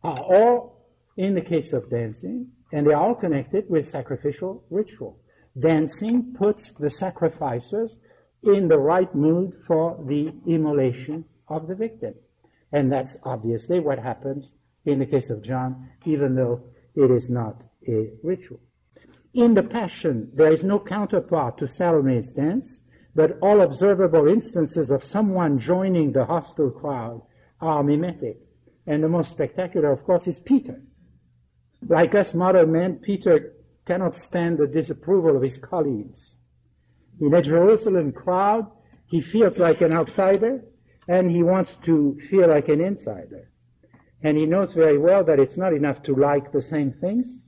are 0.02 0.18
all, 0.18 0.86
in 1.16 1.34
the 1.34 1.40
case 1.40 1.72
of 1.72 1.88
dancing, 1.90 2.48
and 2.72 2.86
they 2.86 2.92
are 2.92 3.02
all 3.02 3.14
connected 3.14 3.64
with 3.68 3.86
sacrificial 3.86 4.64
ritual. 4.70 5.18
Dancing 5.58 6.34
puts 6.34 6.72
the 6.72 6.90
sacrificers 6.90 7.98
in 8.42 8.68
the 8.68 8.78
right 8.78 9.14
mood 9.14 9.54
for 9.66 10.02
the 10.06 10.32
immolation 10.46 11.24
of 11.48 11.68
the 11.68 11.74
victim. 11.74 12.14
And 12.72 12.90
that's 12.90 13.16
obviously 13.22 13.80
what 13.80 13.98
happens 13.98 14.54
in 14.84 14.98
the 14.98 15.06
case 15.06 15.30
of 15.30 15.42
John, 15.42 15.88
even 16.04 16.34
though 16.34 16.62
it 16.94 17.10
is 17.10 17.30
not 17.30 17.64
a 17.88 18.10
ritual. 18.22 18.60
In 19.32 19.54
the 19.54 19.62
Passion, 19.62 20.30
there 20.34 20.52
is 20.52 20.62
no 20.64 20.78
counterpart 20.78 21.58
to 21.58 21.68
Salome's 21.68 22.32
dance, 22.32 22.80
but 23.14 23.38
all 23.40 23.60
observable 23.60 24.26
instances 24.28 24.90
of 24.90 25.04
someone 25.04 25.58
joining 25.58 26.12
the 26.12 26.24
hostile 26.24 26.70
crowd 26.70 27.22
are 27.60 27.82
mimetic. 27.82 28.38
And 28.86 29.02
the 29.02 29.08
most 29.08 29.30
spectacular, 29.30 29.92
of 29.92 30.04
course, 30.04 30.26
is 30.26 30.40
Peter. 30.40 30.82
Like 31.86 32.14
us 32.14 32.34
modern 32.34 32.72
men, 32.72 32.96
Peter 32.96 33.54
cannot 33.86 34.16
stand 34.16 34.58
the 34.58 34.66
disapproval 34.66 35.36
of 35.36 35.42
his 35.42 35.58
colleagues. 35.58 36.36
In 37.20 37.32
a 37.32 37.42
Jerusalem 37.42 38.12
crowd, 38.12 38.66
he 39.06 39.20
feels 39.20 39.58
like 39.58 39.80
an 39.80 39.94
outsider, 39.94 40.64
and 41.06 41.30
he 41.30 41.42
wants 41.42 41.76
to 41.84 42.18
feel 42.28 42.48
like 42.48 42.68
an 42.68 42.80
insider. 42.80 43.50
And 44.22 44.36
he 44.36 44.46
knows 44.46 44.72
very 44.72 44.98
well 44.98 45.22
that 45.24 45.38
it's 45.38 45.58
not 45.58 45.74
enough 45.74 46.02
to 46.04 46.14
like 46.14 46.50
the 46.50 46.62
same 46.62 46.92
things 46.92 47.38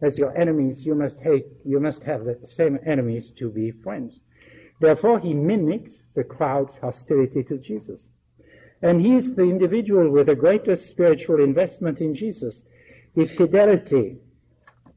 as 0.00 0.18
your 0.18 0.36
enemies. 0.36 0.84
You 0.84 0.94
must 0.94 1.20
hate, 1.20 1.46
you 1.64 1.78
must 1.78 2.02
have 2.04 2.24
the 2.24 2.38
same 2.42 2.78
enemies 2.86 3.30
to 3.38 3.50
be 3.50 3.70
friends. 3.70 4.20
Therefore, 4.82 5.20
he 5.20 5.32
mimics 5.32 6.02
the 6.14 6.24
crowd's 6.24 6.76
hostility 6.78 7.44
to 7.44 7.56
Jesus. 7.56 8.10
And 8.82 9.00
he 9.00 9.14
is 9.14 9.36
the 9.36 9.44
individual 9.44 10.10
with 10.10 10.26
the 10.26 10.34
greatest 10.34 10.90
spiritual 10.90 11.40
investment 11.40 12.00
in 12.00 12.16
Jesus. 12.16 12.64
If 13.14 13.36
fidelity 13.36 14.16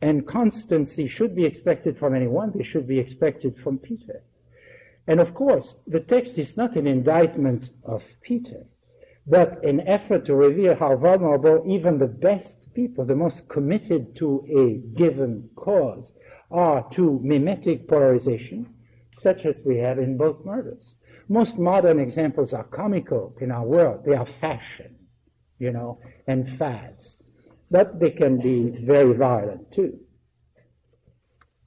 and 0.02 0.26
constancy 0.26 1.08
should 1.08 1.36
be 1.36 1.46
expected 1.46 2.00
from 2.00 2.16
anyone, 2.16 2.52
they 2.56 2.64
should 2.64 2.88
be 2.88 2.98
expected 2.98 3.60
from 3.60 3.78
Peter. 3.78 4.24
And 5.06 5.20
of 5.20 5.36
course, 5.36 5.76
the 5.86 6.00
text 6.00 6.40
is 6.40 6.58
not 6.58 6.76
an 6.76 6.88
indictment 6.88 7.70
of 7.84 8.02
Peter, 8.24 8.66
but 9.28 9.64
an 9.64 9.82
effort 9.82 10.26
to 10.26 10.36
reveal 10.36 10.74
how 10.74 10.96
vulnerable 10.96 11.64
even 11.68 12.00
the 12.00 12.08
best 12.08 12.74
people, 12.74 13.06
the 13.06 13.14
most 13.14 13.48
committed 13.50 14.16
to 14.16 14.44
a 14.50 14.98
given 14.98 15.48
cause, 15.56 16.12
are 16.50 16.90
to 16.94 17.20
mimetic 17.24 17.88
polarization, 17.88 18.75
such 19.16 19.46
as 19.46 19.62
we 19.66 19.78
have 19.78 19.98
in 19.98 20.18
both 20.18 20.44
murders. 20.46 20.96
Most 21.28 21.58
modern 21.58 22.00
examples 22.00 22.54
are 22.54 22.66
comical 22.66 23.36
in 23.42 23.52
our 23.52 23.66
world. 23.66 24.04
They 24.06 24.14
are 24.14 24.28
fashion, 24.40 24.96
you 25.58 25.72
know, 25.72 26.00
and 26.28 26.58
fads. 26.60 27.18
But 27.72 28.00
they 28.00 28.12
can 28.12 28.40
be 28.40 28.70
very 28.86 29.14
violent 29.14 29.72
too. 29.72 30.00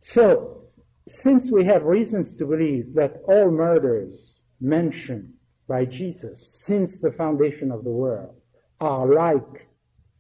So, 0.00 0.62
since 1.09 1.50
we 1.50 1.64
have 1.64 1.83
reasons 1.83 2.35
to 2.37 2.47
believe 2.47 2.95
that 2.95 3.23
all 3.26 3.50
murders 3.50 4.35
mentioned 4.61 5.33
by 5.67 5.87
Jesus 5.87 6.62
since 6.64 6.97
the 6.97 7.12
foundation 7.12 7.73
of 7.73 7.83
the 7.83 7.90
world 7.90 8.35
are 8.81 9.07
like 9.07 9.69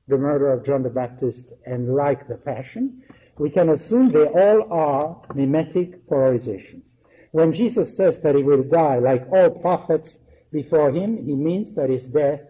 the 0.08 0.18
murder 0.18 0.50
of 0.52 0.64
John 0.64 0.82
the 0.82 0.90
Baptist 0.90 1.52
and 1.66 1.94
like 1.94 2.26
the 2.26 2.36
Passion, 2.36 3.02
we 3.38 3.50
can 3.50 3.68
assume 3.68 4.10
they 4.10 4.24
all 4.24 4.72
are 4.72 5.22
mimetic 5.34 6.06
polarizations. 6.08 6.94
When 7.32 7.52
Jesus 7.52 7.94
says 7.94 8.20
that 8.22 8.34
he 8.34 8.42
will 8.42 8.62
die 8.62 8.98
like 8.98 9.26
all 9.30 9.50
prophets 9.50 10.18
before 10.50 10.90
him, 10.90 11.24
he 11.24 11.34
means 11.34 11.72
that 11.72 11.90
his 11.90 12.06
death 12.06 12.40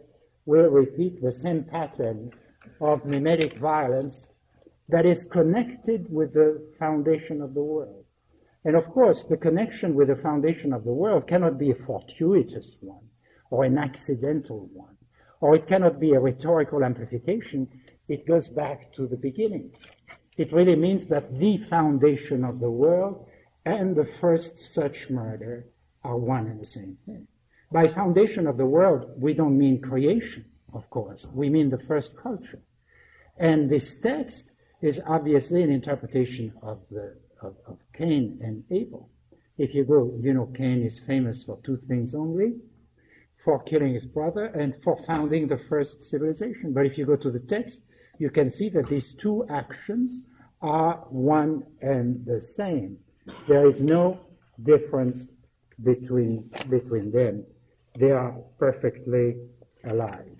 will 0.47 0.71
repeat 0.71 1.21
the 1.21 1.33
same 1.33 1.65
pattern 1.65 2.31
of 2.81 3.05
mimetic 3.05 3.59
violence 3.59 4.29
that 4.89 5.05
is 5.05 5.25
connected 5.25 6.11
with 6.13 6.33
the 6.33 6.63
foundation 6.79 7.43
of 7.43 7.55
the 7.55 7.63
world. 7.63 8.05
And 8.65 8.77
of 8.77 8.87
course, 8.87 9.25
the 9.25 9.37
connection 9.37 9.95
with 9.95 10.09
the 10.09 10.17
foundation 10.17 10.73
of 10.73 10.85
the 10.85 10.93
world 10.93 11.27
cannot 11.27 11.59
be 11.59 11.71
a 11.71 11.75
fortuitous 11.75 12.77
one 12.81 13.09
or 13.51 13.65
an 13.65 13.79
accidental 13.79 14.69
one, 14.73 14.97
or 15.41 15.57
it 15.57 15.67
cannot 15.67 15.99
be 15.99 16.13
a 16.13 16.21
rhetorical 16.21 16.85
amplification. 16.85 17.69
It 18.09 18.27
goes 18.27 18.49
back 18.49 18.93
to 18.95 19.07
the 19.07 19.17
beginning. 19.17 19.73
It 20.37 20.53
really 20.53 20.77
means 20.77 21.07
that 21.07 21.39
the 21.39 21.59
foundation 21.59 22.45
of 22.45 22.61
the 22.61 22.71
world 22.71 23.27
and 23.65 23.97
the 23.97 24.05
first 24.05 24.57
such 24.57 25.11
murder 25.11 25.67
are 26.05 26.17
one 26.17 26.47
and 26.47 26.61
the 26.61 26.67
same 26.67 26.97
thing. 27.07 27.27
By 27.71 27.89
foundation 27.89 28.47
of 28.47 28.57
the 28.57 28.67
world, 28.67 29.11
we 29.17 29.35
don't 29.35 29.59
mean 29.59 29.81
creation, 29.81 30.45
of 30.73 30.89
course. 30.91 31.27
We 31.33 31.51
mean 31.51 31.69
the 31.71 31.79
first 31.79 32.17
culture. 32.17 32.63
And 33.37 33.71
this 33.71 33.95
text 33.95 34.51
is 34.81 35.01
obviously 35.07 35.63
an 35.63 35.71
interpretation 35.71 36.53
of 36.63 36.81
the 36.91 37.17
of, 37.43 37.57
of 37.67 37.79
Cain 37.93 38.39
and 38.43 38.65
Abel. 38.71 39.11
If 39.59 39.75
you 39.75 39.85
go, 39.85 40.17
you 40.21 40.35
know, 40.35 40.47
Cain 40.47 40.83
is 40.83 40.99
famous 40.99 41.43
for 41.43 41.59
two 41.65 41.77
things 41.77 42.15
only, 42.15 42.55
for 43.45 43.63
killing 43.63 43.95
his 43.95 44.07
brother 44.07 44.47
and 44.47 44.75
for 44.83 44.97
founding 44.97 45.47
the 45.47 45.59
first 45.59 46.03
civilization. 46.03 46.73
But 46.73 46.87
if 46.87 46.99
you 46.99 47.07
go 47.07 47.17
to 47.17 47.31
the 47.31 47.41
text, 47.41 47.83
you 48.19 48.31
can 48.31 48.51
see 48.51 48.69
that 48.71 48.89
these 48.89 49.15
two 49.15 49.47
actions 49.49 50.23
are 50.61 51.05
one 51.11 51.65
and 51.81 52.25
the 52.25 52.41
same. 52.41 52.99
There 53.47 53.67
is 53.67 53.81
no 53.81 54.21
difference 54.63 55.27
between, 55.83 56.51
between 56.69 57.11
them. 57.13 57.45
They 57.99 58.11
are 58.11 58.35
perfectly 58.59 59.37
alike. 59.85 60.39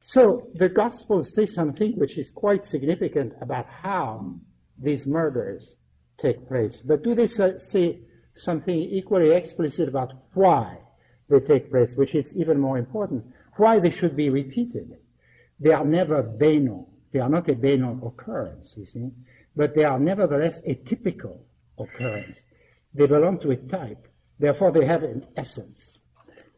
So 0.00 0.48
the 0.54 0.68
Gospels 0.68 1.34
say 1.34 1.46
something 1.46 1.92
which 1.92 2.18
is 2.18 2.30
quite 2.30 2.64
significant 2.64 3.34
about 3.40 3.66
how 3.66 4.34
these 4.78 5.06
murders 5.06 5.76
take 6.18 6.46
place. 6.46 6.76
But 6.76 7.02
do 7.02 7.14
they 7.14 7.26
say 7.26 8.00
something 8.34 8.78
equally 8.78 9.30
explicit 9.30 9.88
about 9.88 10.12
why 10.34 10.78
they 11.28 11.40
take 11.40 11.70
place, 11.70 11.96
which 11.96 12.14
is 12.14 12.34
even 12.36 12.60
more 12.60 12.76
important? 12.76 13.24
Why 13.56 13.78
they 13.78 13.90
should 13.90 14.16
be 14.16 14.28
repeated? 14.30 14.98
They 15.60 15.72
are 15.72 15.84
never 15.84 16.22
banal. 16.22 16.90
They 17.12 17.20
are 17.20 17.28
not 17.28 17.48
a 17.48 17.54
banal 17.54 18.06
occurrence, 18.06 18.74
you 18.76 18.84
see, 18.84 19.10
but 19.56 19.74
they 19.74 19.84
are 19.84 19.98
nevertheless 19.98 20.60
a 20.66 20.74
typical 20.74 21.46
occurrence. 21.78 22.44
They 22.94 23.06
belong 23.06 23.40
to 23.40 23.50
a 23.50 23.56
type. 23.56 24.06
Therefore, 24.38 24.72
they 24.72 24.84
have 24.84 25.02
an 25.02 25.26
essence. 25.36 25.98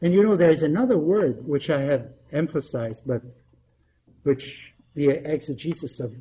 And 0.02 0.12
you 0.12 0.22
know, 0.22 0.36
there 0.36 0.50
is 0.50 0.62
another 0.62 0.98
word 0.98 1.46
which 1.46 1.70
I 1.70 1.82
have 1.82 2.08
emphasized, 2.32 3.04
but 3.06 3.22
which 4.22 4.72
the 4.94 5.10
exegesis 5.10 6.00
of 6.00 6.14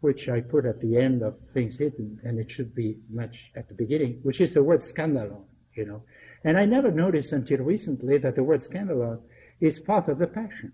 which 0.00 0.28
I 0.28 0.40
put 0.40 0.64
at 0.64 0.80
the 0.80 0.96
end 0.96 1.22
of 1.22 1.36
things 1.52 1.78
hidden, 1.78 2.20
and 2.22 2.38
it 2.38 2.50
should 2.50 2.74
be 2.74 2.98
much 3.10 3.36
at 3.56 3.68
the 3.68 3.74
beginning, 3.74 4.20
which 4.22 4.40
is 4.40 4.54
the 4.54 4.62
word 4.62 4.80
scandalon, 4.80 5.44
you 5.74 5.84
know. 5.84 6.02
And 6.44 6.56
I 6.56 6.64
never 6.66 6.90
noticed 6.90 7.32
until 7.32 7.58
recently 7.58 8.18
that 8.18 8.36
the 8.36 8.44
word 8.44 8.60
scandalon 8.60 9.20
is 9.60 9.80
part 9.80 10.08
of 10.08 10.18
the 10.18 10.28
passion. 10.28 10.72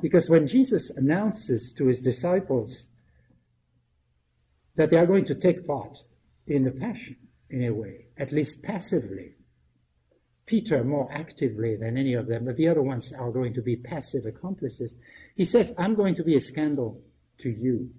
Because 0.00 0.30
when 0.30 0.46
Jesus 0.46 0.90
announces 0.90 1.72
to 1.74 1.86
his 1.86 2.00
disciples 2.00 2.86
that 4.76 4.88
they 4.90 4.96
are 4.96 5.06
going 5.06 5.26
to 5.26 5.34
take 5.34 5.66
part 5.66 6.02
in 6.46 6.64
the 6.64 6.70
passion, 6.70 7.16
in 7.50 7.64
a 7.64 7.70
way, 7.72 8.06
at 8.18 8.32
least 8.32 8.62
passively, 8.62 9.34
Peter 10.46 10.82
more 10.82 11.08
actively 11.12 11.76
than 11.76 11.96
any 11.96 12.14
of 12.14 12.26
them, 12.26 12.44
but 12.44 12.56
the 12.56 12.68
other 12.68 12.82
ones 12.82 13.12
are 13.12 13.30
going 13.30 13.54
to 13.54 13.62
be 13.62 13.76
passive 13.76 14.26
accomplices. 14.26 14.94
He 15.36 15.44
says, 15.44 15.72
I'm 15.78 15.94
going 15.94 16.14
to 16.16 16.24
be 16.24 16.36
a 16.36 16.40
scandal 16.40 17.00
to 17.38 17.48
you. 17.48 17.90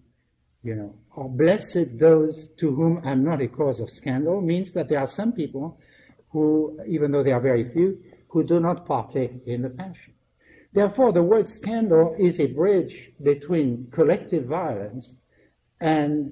You 0.61 0.75
know, 0.75 0.95
or 1.15 1.29
blessed 1.29 1.99
those 1.99 2.49
to 2.57 2.73
whom 2.73 3.01
I'm 3.03 3.23
not 3.23 3.41
a 3.41 3.49
cause 3.49 3.81
of 3.81 3.89
scandal 3.89 4.39
means 4.39 4.71
that 4.71 4.87
there 4.87 4.99
are 4.99 5.07
some 5.07 5.33
people 5.33 5.77
who, 6.29 6.79
even 6.87 7.11
though 7.11 7.21
they 7.21 7.33
are 7.33 7.41
very 7.41 7.69
few, 7.69 7.99
who 8.29 8.43
do 8.43 8.61
not 8.61 8.85
partake 8.85 9.31
in 9.45 9.61
the 9.61 9.69
passion. 9.69 10.13
Therefore, 10.71 11.11
the 11.11 11.21
word 11.21 11.49
scandal 11.49 12.15
is 12.17 12.39
a 12.39 12.47
bridge 12.47 13.11
between 13.21 13.89
collective 13.91 14.45
violence 14.45 15.17
and 15.81 16.31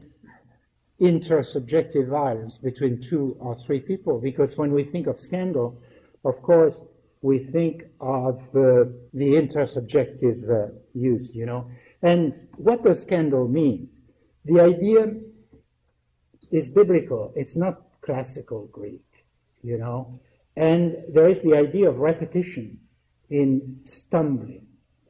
intersubjective 1.02 2.08
violence 2.08 2.58
between 2.58 3.02
two 3.02 3.36
or 3.40 3.58
three 3.58 3.80
people. 3.80 4.20
Because 4.20 4.56
when 4.58 4.72
we 4.72 4.84
think 4.84 5.08
of 5.08 5.20
scandal, 5.20 5.82
of 6.24 6.42
course, 6.44 6.82
we 7.22 7.40
think 7.40 7.84
of 8.00 8.40
uh, 8.56 8.86
the 9.14 9.34
intersubjective 9.34 10.50
uh, 10.50 10.72
use, 10.94 11.34
you 11.36 11.46
know. 11.46 11.70
And 12.02 12.34
what 12.58 12.84
does 12.84 13.02
scandal 13.02 13.48
mean? 13.48 13.90
The 14.46 14.60
idea 14.60 15.14
is 16.52 16.70
biblical. 16.70 17.32
It's 17.36 17.56
not 17.56 17.82
classical 18.02 18.68
Greek, 18.72 19.06
you 19.62 19.78
know. 19.78 20.20
And 20.56 20.98
there 21.14 21.30
is 21.30 21.42
the 21.42 21.56
idea 21.56 21.90
of 21.90 21.98
repetition 21.98 22.80
in 23.30 23.80
stumbling. 23.84 24.68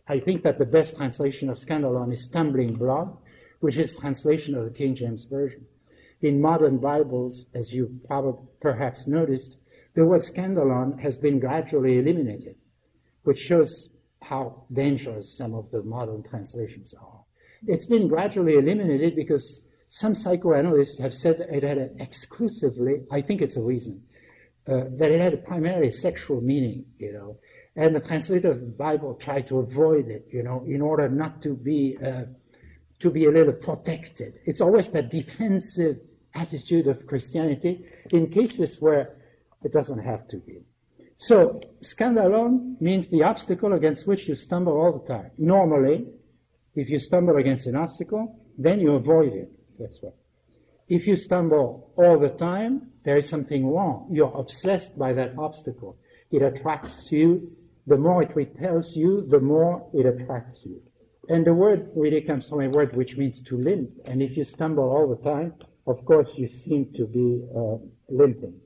I 0.08 0.19
think 0.19 0.43
that 0.43 0.60
the 0.60 0.65
best 0.65 0.97
translation 0.97 1.49
of 1.49 1.58
scandalon 1.58 2.12
is 2.13 2.25
stumbling 2.25 2.75
block, 2.75 3.23
which 3.62 3.77
is 3.77 3.95
translation 3.95 4.56
of 4.56 4.65
the 4.65 4.71
King 4.71 4.95
James 4.95 5.23
Version. 5.23 5.65
In 6.21 6.39
modern 6.39 6.77
Bibles, 6.77 7.45
as 7.55 7.73
you 7.73 7.99
probably 8.05 8.47
perhaps 8.62 9.07
noticed, 9.07 9.57
the 9.95 10.05
word 10.05 10.21
scandalon 10.21 10.99
has 10.99 11.17
been 11.17 11.39
gradually 11.39 11.97
eliminated. 11.97 12.55
which 13.23 13.39
shows 13.39 13.89
how 14.21 14.63
dangerous 14.71 15.38
some 15.38 15.53
of 15.53 15.69
the 15.71 15.84
modern 15.84 16.23
translations 16.23 16.93
are. 16.93 17.23
It's 17.67 17.86
been 17.86 18.07
gradually 18.07 18.55
eliminated 18.55 19.15
because 19.15 19.60
some 19.89 20.15
psychoanalysts 20.15 20.99
have 20.99 21.13
said 21.13 21.39
that 21.39 21.53
it 21.53 21.63
had 21.63 21.95
exclusively, 21.99 23.03
I 23.12 23.21
think 23.21 23.41
it's 23.41 23.57
a 23.57 23.62
reason, 23.62 24.03
uh, 24.67 24.86
that 24.97 25.12
it 25.12 25.19
had 25.19 25.34
a 25.34 25.38
primarily 25.38 25.91
sexual 25.91 26.41
meaning, 26.41 26.86
you 26.97 27.13
know. 27.13 27.38
And 27.75 27.95
the 27.95 27.99
translator 27.99 28.51
of 28.51 28.62
the 28.62 28.71
Bible 28.71 29.15
tried 29.15 29.47
to 29.49 29.60
avoid 29.60 30.07
it, 30.07 30.27
you 30.31 30.43
know, 30.43 30.63
in 30.67 30.81
order 30.81 31.07
not 31.10 31.41
to 31.43 31.55
be, 31.55 31.97
uh, 32.03 32.23
to 32.99 33.10
be 33.10 33.25
a 33.25 33.31
little 33.31 33.53
protected. 33.53 34.39
It's 34.45 34.62
always 34.62 34.88
that 34.89 35.10
defensive 35.10 35.97
attitude 36.35 36.87
of 36.87 37.05
Christianity 37.07 37.85
in 38.11 38.29
cases 38.29 38.77
where 38.79 39.17
it 39.63 39.73
doesn't 39.73 39.99
have 39.99 40.27
to 40.29 40.37
be. 40.37 40.63
So, 41.17 41.61
scandalon 41.83 42.81
means 42.81 43.07
the 43.07 43.23
obstacle 43.23 43.73
against 43.73 44.07
which 44.07 44.27
you 44.27 44.35
stumble 44.35 44.73
all 44.73 44.97
the 44.97 45.13
time. 45.13 45.31
Normally, 45.37 46.07
if 46.75 46.89
you 46.89 46.99
stumble 46.99 47.37
against 47.37 47.67
an 47.67 47.75
obstacle, 47.75 48.39
then 48.57 48.79
you 48.79 48.95
avoid 48.95 49.33
it. 49.33 49.51
That's 49.77 49.99
right. 50.01 50.13
If 50.87 51.07
you 51.07 51.15
stumble 51.15 51.91
all 51.95 52.19
the 52.19 52.29
time, 52.29 52.91
there 53.05 53.17
is 53.17 53.29
something 53.29 53.67
wrong. 53.67 54.09
You're 54.11 54.35
obsessed 54.35 54.97
by 54.97 55.13
that 55.13 55.37
obstacle. 55.37 55.97
It 56.31 56.41
attracts 56.41 57.11
you. 57.11 57.51
The 57.87 57.97
more 57.97 58.23
it 58.23 58.35
repels 58.35 58.95
you, 58.95 59.27
the 59.29 59.39
more 59.39 59.87
it 59.93 60.05
attracts 60.05 60.59
you. 60.63 60.81
And 61.29 61.45
the 61.45 61.53
word 61.53 61.91
really 61.95 62.21
comes 62.21 62.49
from 62.49 62.61
a 62.61 62.69
word 62.69 62.95
which 62.95 63.15
means 63.15 63.39
to 63.41 63.57
limp. 63.57 63.91
And 64.05 64.21
if 64.21 64.35
you 64.35 64.43
stumble 64.43 64.83
all 64.83 65.07
the 65.07 65.23
time, 65.23 65.53
of 65.87 66.03
course 66.05 66.37
you 66.37 66.47
seem 66.47 66.91
to 66.93 67.05
be 67.05 67.43
uh, 67.55 67.77
limping. 68.09 68.59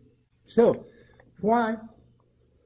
So, 0.45 0.85
why 1.41 1.75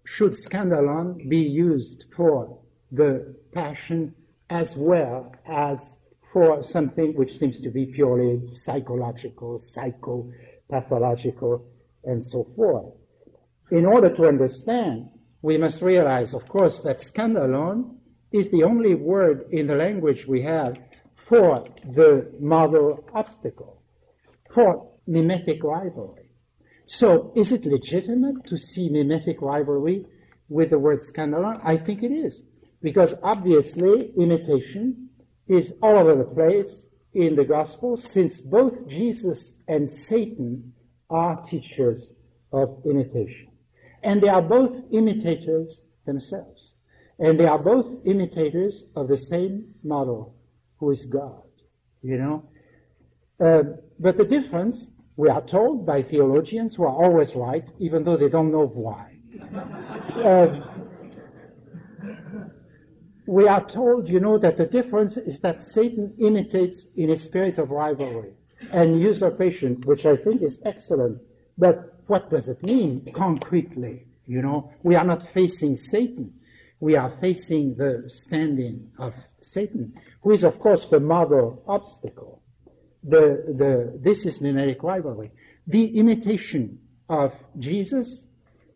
should 0.03 0.33
scandalon 0.33 1.29
be 1.29 1.39
used 1.39 2.05
for 2.15 2.59
the 2.91 3.35
passion 3.53 4.13
as 4.49 4.75
well 4.75 5.33
as 5.45 5.97
for 6.31 6.61
something 6.61 7.15
which 7.15 7.37
seems 7.37 7.59
to 7.59 7.69
be 7.69 7.87
purely 7.87 8.41
psychological, 8.51 9.59
psychopathological, 9.59 11.63
and 12.03 12.23
so 12.23 12.43
forth. 12.55 12.93
In 13.71 13.85
order 13.85 14.13
to 14.15 14.27
understand, 14.27 15.09
we 15.41 15.57
must 15.57 15.81
realize, 15.81 16.33
of 16.33 16.47
course, 16.47 16.79
that 16.79 16.99
scandalon 16.99 17.95
is 18.31 18.49
the 18.49 18.63
only 18.63 18.95
word 18.95 19.45
in 19.51 19.67
the 19.67 19.75
language 19.75 20.27
we 20.27 20.41
have 20.41 20.77
for 21.15 21.65
the 21.93 22.31
model 22.39 23.03
obstacle, 23.13 23.78
for 24.53 24.91
mimetic 25.07 25.63
rivalry. 25.63 26.31
So, 26.85 27.31
is 27.35 27.51
it 27.51 27.65
legitimate 27.65 28.45
to 28.47 28.57
see 28.57 28.89
mimetic 28.89 29.41
rivalry 29.41 30.05
with 30.47 30.71
the 30.71 30.79
word 30.79 30.99
scandalon? 30.99 31.59
I 31.63 31.77
think 31.77 32.03
it 32.03 32.11
is. 32.11 32.43
Because 32.81 33.13
obviously, 33.21 34.11
imitation 34.17 35.09
is 35.47 35.73
all 35.81 35.97
over 35.97 36.15
the 36.15 36.23
place 36.23 36.87
in 37.13 37.35
the 37.35 37.43
gospel 37.43 37.97
since 37.97 38.39
both 38.39 38.87
Jesus 38.87 39.55
and 39.67 39.89
Satan 39.89 40.73
are 41.09 41.41
teachers 41.41 42.11
of 42.51 42.81
imitation. 42.85 43.49
And 44.03 44.21
they 44.21 44.29
are 44.29 44.41
both 44.41 44.83
imitators 44.91 45.81
themselves. 46.05 46.73
And 47.19 47.39
they 47.39 47.45
are 47.45 47.59
both 47.59 48.05
imitators 48.05 48.85
of 48.95 49.09
the 49.09 49.17
same 49.17 49.73
model, 49.83 50.35
who 50.77 50.91
is 50.91 51.05
God. 51.05 51.43
You 52.01 52.17
know? 52.17 52.49
Uh, 53.39 53.63
but 53.99 54.17
the 54.17 54.25
difference, 54.25 54.89
we 55.17 55.29
are 55.29 55.41
told 55.41 55.85
by 55.85 56.01
theologians 56.01 56.75
who 56.75 56.83
are 56.83 57.03
always 57.03 57.35
right, 57.35 57.69
even 57.79 58.03
though 58.03 58.17
they 58.17 58.29
don't 58.29 58.51
know 58.51 58.67
why. 58.67 59.17
uh, 60.23 60.61
we 63.25 63.47
are 63.47 63.65
told, 63.67 64.09
you 64.09 64.19
know, 64.19 64.37
that 64.37 64.57
the 64.57 64.65
difference 64.65 65.17
is 65.17 65.39
that 65.39 65.61
Satan 65.61 66.15
imitates 66.17 66.87
in 66.95 67.09
a 67.11 67.15
spirit 67.15 67.57
of 67.57 67.71
rivalry 67.71 68.33
and 68.71 68.99
usurpation, 68.99 69.81
which 69.85 70.05
I 70.05 70.15
think 70.15 70.41
is 70.41 70.59
excellent. 70.65 71.21
But 71.57 72.01
what 72.07 72.29
does 72.29 72.47
it 72.47 72.63
mean 72.63 73.11
concretely? 73.13 74.07
You 74.25 74.41
know, 74.41 74.71
we 74.83 74.95
are 74.95 75.03
not 75.03 75.27
facing 75.29 75.75
Satan. 75.75 76.33
We 76.79 76.95
are 76.95 77.09
facing 77.09 77.75
the 77.75 78.05
standing 78.07 78.91
of 78.97 79.13
Satan, 79.41 79.93
who 80.21 80.31
is, 80.31 80.43
of 80.43 80.59
course, 80.59 80.85
the 80.85 80.99
model 80.99 81.61
obstacle. 81.67 82.38
The, 83.03 83.43
the, 83.57 83.99
this 83.99 84.25
is 84.25 84.41
mimetic 84.41 84.83
rivalry. 84.83 85.31
The 85.67 85.97
imitation 85.97 86.79
of 87.07 87.33
Jesus, 87.57 88.25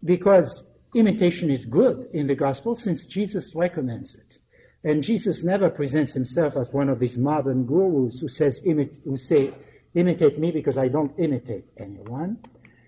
because 0.04 0.64
imitation 0.96 1.50
is 1.50 1.66
good 1.66 2.08
in 2.14 2.28
the 2.28 2.36
gospel 2.36 2.76
since 2.76 3.06
Jesus 3.06 3.54
recommends 3.56 4.16
it. 4.16 4.38
And 4.84 5.02
Jesus 5.02 5.44
never 5.44 5.70
presents 5.70 6.14
himself 6.14 6.58
as 6.58 6.72
one 6.72 6.90
of 6.90 7.00
these 7.00 7.18
modern 7.18 7.66
gurus 7.66 8.20
who 8.20 8.28
says, 8.28 8.60
who 8.60 9.18
say, 9.18 9.54
imitate 9.96 10.40
me 10.40 10.52
because 10.52 10.78
I 10.78 10.88
don't 10.88 11.18
imitate 11.18 11.66
anyone. 11.78 12.38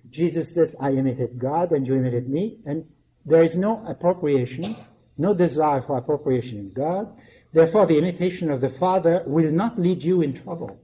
Jesus 0.10 0.54
says, 0.54 0.76
I 0.80 0.92
imitate 0.92 1.38
God 1.38 1.72
and 1.72 1.86
you 1.86 1.96
imitate 1.96 2.28
me. 2.28 2.60
And 2.66 2.86
there 3.26 3.44
is 3.44 3.58
no 3.58 3.84
appropriation, 3.86 4.76
no 5.18 5.34
desire 5.34 5.82
for 5.82 5.98
appropriation 5.98 6.58
in 6.58 6.74
God. 6.74 7.08
Therefore, 7.54 7.88
the 7.88 7.98
imitation 7.98 8.52
of 8.52 8.62
the 8.62 8.70
Father 8.70 9.24
will 9.26 9.52
not 9.52 9.80
lead 9.80 10.04
you 10.04 10.22
in 10.22 10.34
trouble. 10.34 10.78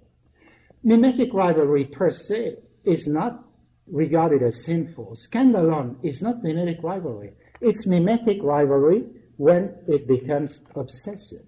Mimetic 0.83 1.33
rivalry 1.33 1.85
per 1.85 2.09
se 2.09 2.55
is 2.83 3.07
not 3.07 3.43
regarded 3.87 4.41
as 4.41 4.63
sinful. 4.63 5.15
Scandalon 5.15 5.97
is 6.03 6.21
not 6.21 6.43
mimetic 6.43 6.81
rivalry. 6.81 7.33
It's 7.59 7.85
mimetic 7.85 8.41
rivalry 8.41 9.05
when 9.37 9.75
it 9.87 10.07
becomes 10.07 10.61
obsessive. 10.75 11.45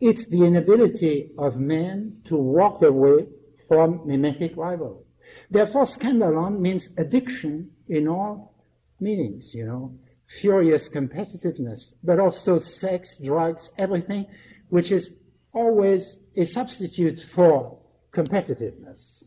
It's 0.00 0.26
the 0.26 0.44
inability 0.44 1.32
of 1.38 1.56
man 1.56 2.20
to 2.26 2.36
walk 2.36 2.82
away 2.82 3.26
from 3.68 4.06
mimetic 4.06 4.56
rivalry. 4.56 5.04
Therefore, 5.50 5.84
scandalon 5.84 6.60
means 6.60 6.88
addiction 6.96 7.70
in 7.88 8.08
all 8.08 8.54
meanings, 9.00 9.54
you 9.54 9.66
know, 9.66 9.98
furious 10.26 10.88
competitiveness, 10.88 11.94
but 12.02 12.18
also 12.18 12.58
sex, 12.58 13.18
drugs, 13.18 13.70
everything 13.78 14.26
which 14.70 14.90
is 14.90 15.12
always 15.52 16.18
a 16.36 16.44
substitute 16.44 17.20
for 17.20 17.78
competitiveness. 18.16 19.24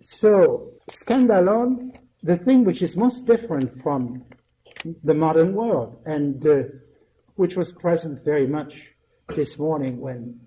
So, 0.00 0.72
scandalon, 0.90 1.92
the 2.22 2.36
thing 2.36 2.64
which 2.64 2.82
is 2.82 2.96
most 2.96 3.26
different 3.26 3.82
from 3.82 4.24
the 5.04 5.14
modern 5.14 5.54
world, 5.54 6.00
and 6.06 6.46
uh, 6.46 6.62
which 7.36 7.56
was 7.56 7.72
present 7.72 8.24
very 8.24 8.46
much 8.46 8.72
this 9.36 9.58
morning 9.58 10.00
when 10.00 10.40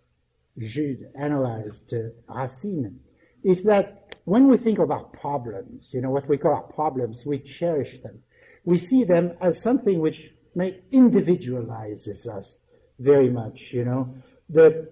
Jude 0.59 1.07
analyzed 1.15 1.93
uh, 1.93 2.33
Racine, 2.33 2.99
is 3.43 3.63
that 3.63 4.15
when 4.25 4.47
we 4.47 4.57
think 4.57 4.79
of 4.79 4.91
our 4.91 5.03
problems, 5.03 5.93
you 5.93 6.01
know, 6.01 6.11
what 6.11 6.27
we 6.29 6.37
call 6.37 6.53
our 6.53 6.69
problems, 6.81 7.25
we 7.25 7.39
cherish 7.39 7.99
them. 8.01 8.19
We 8.63 8.77
see 8.77 9.03
them 9.03 9.33
as 9.41 9.61
something 9.61 9.99
which 9.99 10.33
may 10.55 10.79
individualizes 10.91 12.27
us 12.27 12.57
very 12.99 13.29
much, 13.29 13.59
you 13.71 13.85
know. 13.85 14.15
The, 14.49 14.89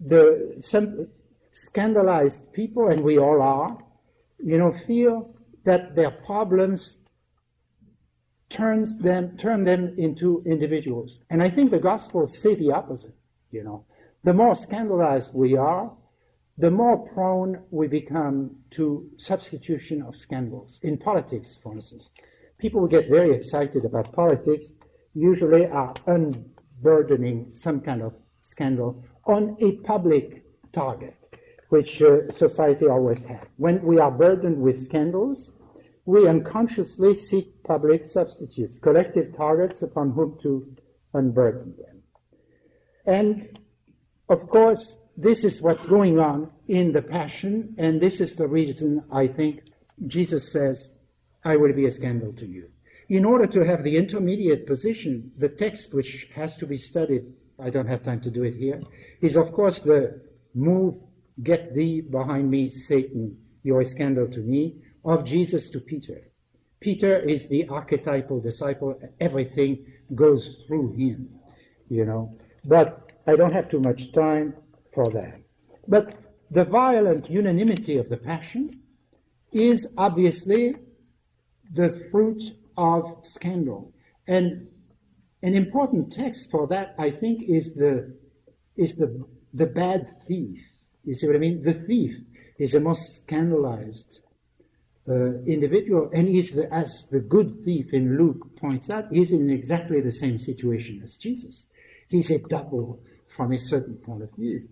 the, 0.00 0.56
some 0.60 1.08
scandalized 1.52 2.52
people, 2.52 2.88
and 2.88 3.02
we 3.02 3.18
all 3.18 3.40
are, 3.40 3.78
you 4.38 4.58
know, 4.58 4.72
feel 4.86 5.34
that 5.64 5.94
their 5.94 6.10
problems 6.10 6.98
turns 8.50 8.98
them, 8.98 9.36
turn 9.38 9.64
them 9.64 9.94
into 9.96 10.42
individuals. 10.44 11.20
And 11.30 11.42
I 11.42 11.48
think 11.48 11.70
the 11.70 11.78
Gospels 11.78 12.38
say 12.38 12.54
the 12.54 12.72
opposite, 12.72 13.14
you 13.50 13.64
know. 13.64 13.84
The 14.24 14.32
more 14.32 14.54
scandalized 14.54 15.32
we 15.34 15.56
are, 15.56 15.90
the 16.58 16.70
more 16.70 16.98
prone 16.98 17.62
we 17.70 17.88
become 17.88 18.56
to 18.72 19.08
substitution 19.16 20.02
of 20.02 20.16
scandals. 20.16 20.78
In 20.82 20.98
politics, 20.98 21.58
for 21.62 21.72
instance, 21.72 22.10
people 22.58 22.86
get 22.86 23.08
very 23.08 23.34
excited 23.34 23.84
about 23.84 24.12
politics 24.12 24.74
usually 25.14 25.66
are 25.66 25.94
unburdening 26.06 27.48
some 27.48 27.80
kind 27.80 28.02
of 28.02 28.14
scandal 28.42 29.02
on 29.24 29.56
a 29.60 29.72
public 29.86 30.44
target, 30.72 31.21
which 31.72 32.02
uh, 32.02 32.30
society 32.30 32.86
always 32.86 33.22
has. 33.24 33.40
When 33.56 33.82
we 33.82 33.98
are 33.98 34.10
burdened 34.10 34.60
with 34.60 34.78
scandals, 34.78 35.52
we 36.04 36.28
unconsciously 36.28 37.14
seek 37.14 37.62
public 37.64 38.04
substitutes, 38.04 38.78
collective 38.78 39.34
targets 39.34 39.80
upon 39.80 40.10
whom 40.10 40.38
to 40.42 40.70
unburden 41.14 41.74
them. 41.78 42.02
And 43.06 43.58
of 44.28 44.50
course, 44.50 44.98
this 45.16 45.44
is 45.44 45.62
what's 45.62 45.86
going 45.86 46.18
on 46.18 46.50
in 46.68 46.92
the 46.92 47.00
Passion, 47.00 47.74
and 47.78 48.02
this 48.02 48.20
is 48.20 48.34
the 48.34 48.46
reason 48.46 49.02
I 49.10 49.26
think 49.26 49.62
Jesus 50.06 50.52
says, 50.52 50.90
I 51.42 51.56
will 51.56 51.72
be 51.72 51.86
a 51.86 51.90
scandal 51.90 52.34
to 52.34 52.46
you. 52.46 52.68
In 53.08 53.24
order 53.24 53.46
to 53.46 53.64
have 53.64 53.82
the 53.82 53.96
intermediate 53.96 54.66
position, 54.66 55.32
the 55.38 55.48
text 55.48 55.94
which 55.94 56.28
has 56.34 56.54
to 56.56 56.66
be 56.66 56.76
studied, 56.76 57.24
I 57.58 57.70
don't 57.70 57.88
have 57.88 58.02
time 58.02 58.20
to 58.22 58.30
do 58.30 58.42
it 58.42 58.56
here, 58.56 58.82
is 59.22 59.36
of 59.36 59.52
course 59.52 59.78
the 59.78 60.20
move, 60.54 60.96
get 61.42 61.74
thee 61.74 62.00
behind 62.00 62.50
me, 62.50 62.68
Satan, 62.68 63.38
you're 63.62 63.84
scandal 63.84 64.28
to 64.28 64.40
me, 64.40 64.76
of 65.04 65.24
Jesus 65.24 65.68
to 65.70 65.80
Peter. 65.80 66.32
Peter 66.80 67.18
is 67.20 67.48
the 67.48 67.68
archetypal 67.68 68.40
disciple. 68.40 68.98
Everything 69.20 69.86
goes 70.14 70.50
through 70.66 70.92
him, 70.94 71.28
you 71.88 72.04
know. 72.04 72.36
But 72.64 73.12
I 73.26 73.36
don't 73.36 73.52
have 73.52 73.70
too 73.70 73.80
much 73.80 74.12
time 74.12 74.54
for 74.92 75.06
that. 75.12 75.40
But 75.86 76.14
the 76.50 76.64
violent 76.64 77.30
unanimity 77.30 77.98
of 77.98 78.08
the 78.08 78.16
passion 78.16 78.80
is 79.52 79.86
obviously 79.96 80.74
the 81.72 82.06
fruit 82.10 82.42
of 82.76 83.18
scandal. 83.22 83.92
And 84.26 84.68
an 85.42 85.54
important 85.54 86.12
text 86.12 86.50
for 86.50 86.66
that, 86.68 86.94
I 86.98 87.10
think, 87.10 87.42
is 87.48 87.74
the, 87.74 88.16
is 88.76 88.94
the, 88.94 89.24
the 89.54 89.66
bad 89.66 90.26
thief. 90.26 90.60
You 91.04 91.14
see 91.14 91.26
what 91.26 91.36
I 91.36 91.40
mean? 91.40 91.62
The 91.62 91.74
thief 91.74 92.16
is 92.58 92.72
the 92.72 92.80
most 92.80 93.16
scandalized 93.16 94.20
uh, 95.08 95.42
individual, 95.46 96.10
and 96.14 96.28
he's 96.28 96.52
the, 96.52 96.72
as 96.72 97.06
the 97.10 97.18
good 97.18 97.60
thief 97.64 97.92
in 97.92 98.16
Luke 98.16 98.56
points 98.56 98.88
out, 98.88 99.06
he's 99.10 99.32
in 99.32 99.50
exactly 99.50 100.00
the 100.00 100.12
same 100.12 100.38
situation 100.38 101.00
as 101.02 101.16
Jesus. 101.16 101.66
He's 102.08 102.30
a 102.30 102.38
double 102.38 103.00
from 103.36 103.52
a 103.52 103.58
certain 103.58 103.96
point 103.96 104.22
of 104.22 104.30
view. 104.36 104.68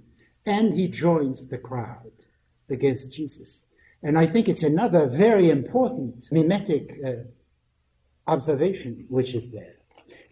And 0.46 0.74
he 0.74 0.88
joins 0.88 1.46
the 1.48 1.58
crowd 1.58 2.12
against 2.68 3.12
Jesus. 3.12 3.62
And 4.02 4.18
I 4.18 4.26
think 4.26 4.48
it's 4.48 4.62
another 4.62 5.06
very 5.06 5.50
important 5.50 6.26
mimetic 6.30 6.96
uh, 7.04 7.10
observation 8.26 9.06
which 9.08 9.34
is 9.34 9.50
there. 9.50 9.74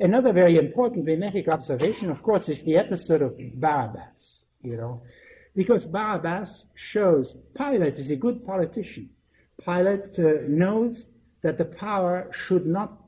Another 0.00 0.32
very 0.32 0.56
important 0.56 1.04
mimetic 1.04 1.48
observation, 1.48 2.11
of 2.11 2.22
course, 2.22 2.48
is 2.48 2.62
the 2.62 2.76
episode 2.76 3.20
of 3.20 3.37
Barabbas, 3.54 4.42
you 4.62 4.76
know, 4.76 5.02
because 5.54 5.84
Barabbas 5.84 6.66
shows 6.74 7.37
Pilate 7.56 7.98
is 7.98 8.11
a 8.11 8.16
good 8.16 8.44
politician. 8.44 9.11
Pilate 9.64 10.18
uh, 10.18 10.42
knows 10.46 11.11
that 11.42 11.58
the 11.58 11.64
power 11.64 12.28
should 12.32 12.66
not 12.66 13.02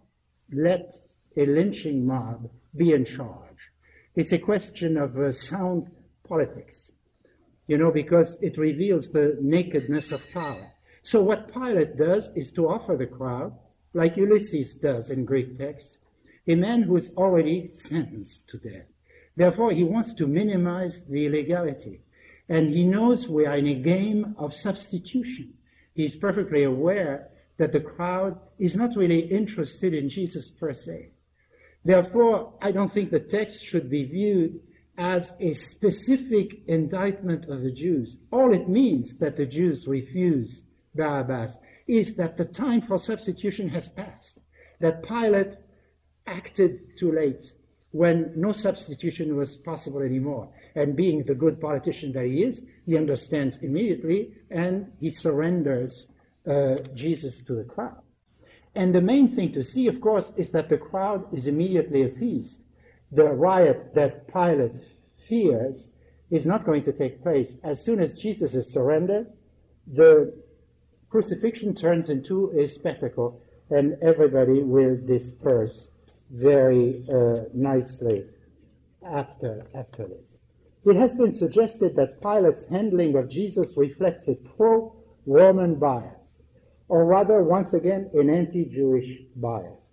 let 0.52 0.94
a 1.36 1.46
lynching 1.46 2.06
mob 2.06 2.50
be 2.76 2.92
in 2.92 3.04
charge. 3.04 3.70
It's 4.16 4.32
a 4.32 4.38
question 4.38 4.96
of 4.96 5.16
uh, 5.16 5.32
sound 5.32 5.90
politics, 6.26 6.92
you 7.66 7.78
know, 7.78 7.90
because 7.90 8.36
it 8.40 8.58
reveals 8.58 9.08
the 9.08 9.38
nakedness 9.40 10.12
of 10.12 10.22
power. 10.32 10.72
So 11.02 11.22
what 11.22 11.52
Pilate 11.52 11.96
does 11.96 12.30
is 12.36 12.50
to 12.52 12.68
offer 12.68 12.96
the 12.96 13.06
crowd, 13.06 13.56
like 13.94 14.16
Ulysses 14.16 14.74
does 14.74 15.10
in 15.10 15.24
Greek 15.24 15.56
text, 15.56 15.98
a 16.46 16.54
man 16.54 16.82
who 16.82 16.96
is 16.96 17.10
already 17.16 17.66
sentenced 17.66 18.48
to 18.48 18.58
death. 18.58 18.86
Therefore, 19.36 19.72
he 19.72 19.84
wants 19.84 20.12
to 20.14 20.26
minimize 20.26 21.04
the 21.04 21.26
illegality. 21.26 22.00
And 22.50 22.74
he 22.74 22.84
knows 22.84 23.28
we 23.28 23.46
are 23.46 23.56
in 23.56 23.68
a 23.68 23.74
game 23.74 24.34
of 24.36 24.54
substitution. 24.54 25.54
He's 25.94 26.16
perfectly 26.16 26.64
aware 26.64 27.28
that 27.58 27.70
the 27.70 27.80
crowd 27.80 28.38
is 28.58 28.74
not 28.74 28.96
really 28.96 29.20
interested 29.20 29.94
in 29.94 30.08
Jesus 30.08 30.50
per 30.50 30.72
se. 30.72 31.12
Therefore, 31.84 32.52
I 32.60 32.72
don't 32.72 32.92
think 32.92 33.10
the 33.10 33.20
text 33.20 33.64
should 33.64 33.88
be 33.88 34.04
viewed 34.04 34.60
as 34.98 35.32
a 35.38 35.52
specific 35.52 36.62
indictment 36.66 37.46
of 37.46 37.62
the 37.62 37.70
Jews. 37.70 38.16
All 38.32 38.52
it 38.52 38.68
means 38.68 39.14
that 39.18 39.36
the 39.36 39.46
Jews 39.46 39.86
refuse 39.86 40.62
Barabbas 40.94 41.56
is 41.86 42.16
that 42.16 42.36
the 42.36 42.44
time 42.44 42.82
for 42.82 42.98
substitution 42.98 43.68
has 43.68 43.88
passed, 43.88 44.40
that 44.80 45.04
Pilate 45.04 45.56
acted 46.26 46.98
too 46.98 47.12
late 47.12 47.52
when 47.92 48.32
no 48.36 48.52
substitution 48.52 49.36
was 49.36 49.56
possible 49.56 50.00
anymore. 50.00 50.48
And 50.80 50.96
being 50.96 51.24
the 51.24 51.34
good 51.34 51.60
politician 51.60 52.10
that 52.12 52.24
he 52.24 52.42
is, 52.42 52.62
he 52.86 52.96
understands 52.96 53.58
immediately 53.60 54.32
and 54.50 54.90
he 54.98 55.10
surrenders 55.10 56.06
uh, 56.50 56.76
Jesus 56.94 57.42
to 57.42 57.54
the 57.54 57.64
crowd. 57.64 58.00
And 58.74 58.94
the 58.94 59.02
main 59.02 59.36
thing 59.36 59.52
to 59.52 59.62
see, 59.62 59.88
of 59.88 60.00
course, 60.00 60.32
is 60.38 60.48
that 60.50 60.70
the 60.70 60.78
crowd 60.78 61.26
is 61.36 61.46
immediately 61.46 62.04
appeased. 62.04 62.60
The 63.12 63.24
riot 63.24 63.94
that 63.94 64.26
Pilate 64.32 64.80
fears 65.28 65.88
is 66.30 66.46
not 66.46 66.64
going 66.64 66.84
to 66.84 66.92
take 66.94 67.22
place. 67.22 67.56
As 67.62 67.84
soon 67.84 68.00
as 68.00 68.14
Jesus 68.14 68.54
is 68.54 68.72
surrendered, 68.72 69.26
the 69.86 70.32
crucifixion 71.10 71.74
turns 71.74 72.08
into 72.08 72.58
a 72.58 72.66
spectacle 72.66 73.42
and 73.68 73.98
everybody 74.00 74.62
will 74.62 74.96
disperse 75.04 75.88
very 76.30 77.04
uh, 77.12 77.42
nicely 77.52 78.24
after, 79.06 79.66
after 79.74 80.06
this. 80.06 80.39
It 80.84 80.96
has 80.96 81.12
been 81.14 81.32
suggested 81.32 81.94
that 81.96 82.22
Pilate's 82.22 82.66
handling 82.66 83.14
of 83.14 83.28
Jesus 83.28 83.76
reflects 83.76 84.28
a 84.28 84.34
pro-Roman 84.34 85.74
bias, 85.74 86.42
or 86.88 87.04
rather, 87.04 87.42
once 87.42 87.74
again, 87.74 88.10
an 88.14 88.30
anti-Jewish 88.30 89.22
bias. 89.36 89.88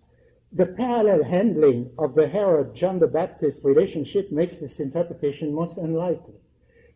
The 0.54 0.66
parallel 0.66 1.26
handling 1.26 1.92
of 2.00 2.16
the 2.16 2.30
Herod-John 2.30 3.00
the 3.00 3.08
Baptist 3.08 3.66
relationship 3.66 4.32
makes 4.32 4.58
this 4.58 4.80
interpretation 4.80 5.54
most 5.54 5.78
unlikely, 5.78 6.40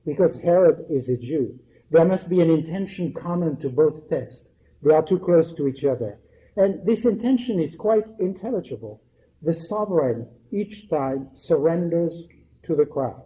because 0.05 0.37
Herod 0.37 0.85
is 0.89 1.09
a 1.09 1.17
Jew. 1.17 1.59
There 1.89 2.05
must 2.05 2.29
be 2.29 2.39
an 2.39 2.49
intention 2.49 3.13
common 3.13 3.57
to 3.57 3.69
both 3.69 4.09
texts. 4.09 4.47
They 4.81 4.93
are 4.93 5.05
too 5.05 5.19
close 5.19 5.53
to 5.55 5.67
each 5.67 5.83
other. 5.83 6.17
And 6.55 6.85
this 6.85 7.03
intention 7.03 7.59
is 7.59 7.75
quite 7.75 8.09
intelligible 8.19 9.01
the 9.41 9.53
sovereign 9.53 10.27
each 10.51 10.89
time 10.89 11.29
surrenders 11.33 12.27
to 12.63 12.75
the 12.75 12.85
crowd. 12.85 13.23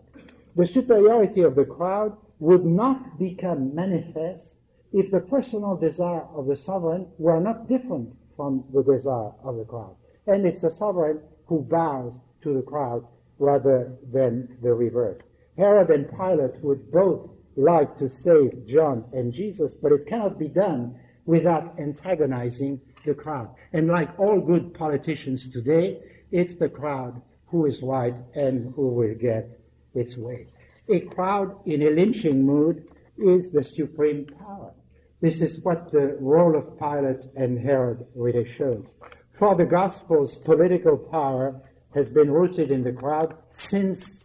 The 0.56 0.66
superiority 0.66 1.42
of 1.42 1.56
the 1.56 1.66
crowd 1.66 2.16
would 2.40 2.66
not 2.66 3.20
become 3.20 3.76
manifest 3.76 4.56
if 4.94 5.12
the 5.12 5.20
personal 5.20 5.76
desire 5.76 6.24
of 6.34 6.48
the 6.48 6.56
sovereign 6.56 7.08
were 7.18 7.42
not 7.42 7.68
different 7.68 8.16
from 8.38 8.64
the 8.74 8.82
desire 8.82 9.32
of 9.44 9.58
the 9.58 9.66
crowd. 9.66 9.96
And 10.28 10.46
it's 10.46 10.64
a 10.64 10.72
sovereign 10.72 11.20
who 11.48 11.60
bows 11.60 12.20
to 12.42 12.54
the 12.54 12.62
crowd 12.62 13.06
rather 13.38 13.98
than 14.14 14.58
the 14.62 14.74
reverse. 14.74 15.22
Herod 15.58 15.90
and 15.90 16.10
Pilate 16.10 16.64
would 16.64 16.90
both 16.90 17.30
like 17.58 17.98
to 17.98 18.10
save 18.10 18.66
John 18.66 19.04
and 19.12 19.34
Jesus, 19.34 19.74
but 19.74 19.92
it 19.92 20.08
cannot 20.08 20.40
be 20.40 20.48
done 20.48 20.98
without 21.26 21.78
antagonizing 21.80 22.80
the 23.06 23.14
crowd. 23.14 23.50
And 23.74 23.88
like 23.88 24.18
all 24.18 24.40
good 24.40 24.74
politicians 24.74 25.50
today, 25.50 26.00
it's 26.32 26.54
the 26.54 26.70
crowd 26.70 27.22
who 27.48 27.66
is 27.66 27.82
right 27.82 28.16
and 28.36 28.74
who 28.74 28.88
will 28.88 29.16
get 29.16 29.60
its 29.96 30.18
way. 30.18 30.48
A 30.90 31.00
crowd 31.02 31.56
in 31.66 31.82
a 31.82 31.90
lynching 31.90 32.46
mood 32.46 32.88
is 33.18 33.50
the 33.50 33.64
supreme 33.64 34.26
power. 34.26 34.74
This 35.22 35.42
is 35.42 35.60
what 35.62 35.92
the 35.92 36.18
role 36.20 36.56
of 36.56 36.78
Pilate 36.78 37.26
and 37.36 37.58
Herod 37.58 38.06
really 38.16 38.48
shows. 38.48 38.94
For 39.34 39.56
the 39.56 39.66
Gospels, 39.66 40.36
political 40.36 40.98
power 40.98 41.62
has 41.94 42.10
been 42.10 42.30
rooted 42.30 42.72
in 42.72 42.84
the 42.84 42.92
crowd 42.92 43.36
since 43.52 44.22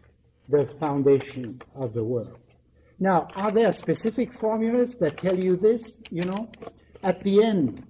the 0.49 0.67
foundation 0.79 1.63
of 1.75 1.95
the 1.95 2.05
world. 2.05 2.39
Now, 2.99 3.29
are 3.37 3.51
there 3.51 3.73
specific 3.73 4.33
formulas 4.33 4.97
that 4.97 5.17
tell 5.17 5.39
you 5.39 5.57
this? 5.57 5.97
You 6.11 6.25
know, 6.25 6.51
at 7.03 7.23
the 7.23 7.43
end 7.43 7.87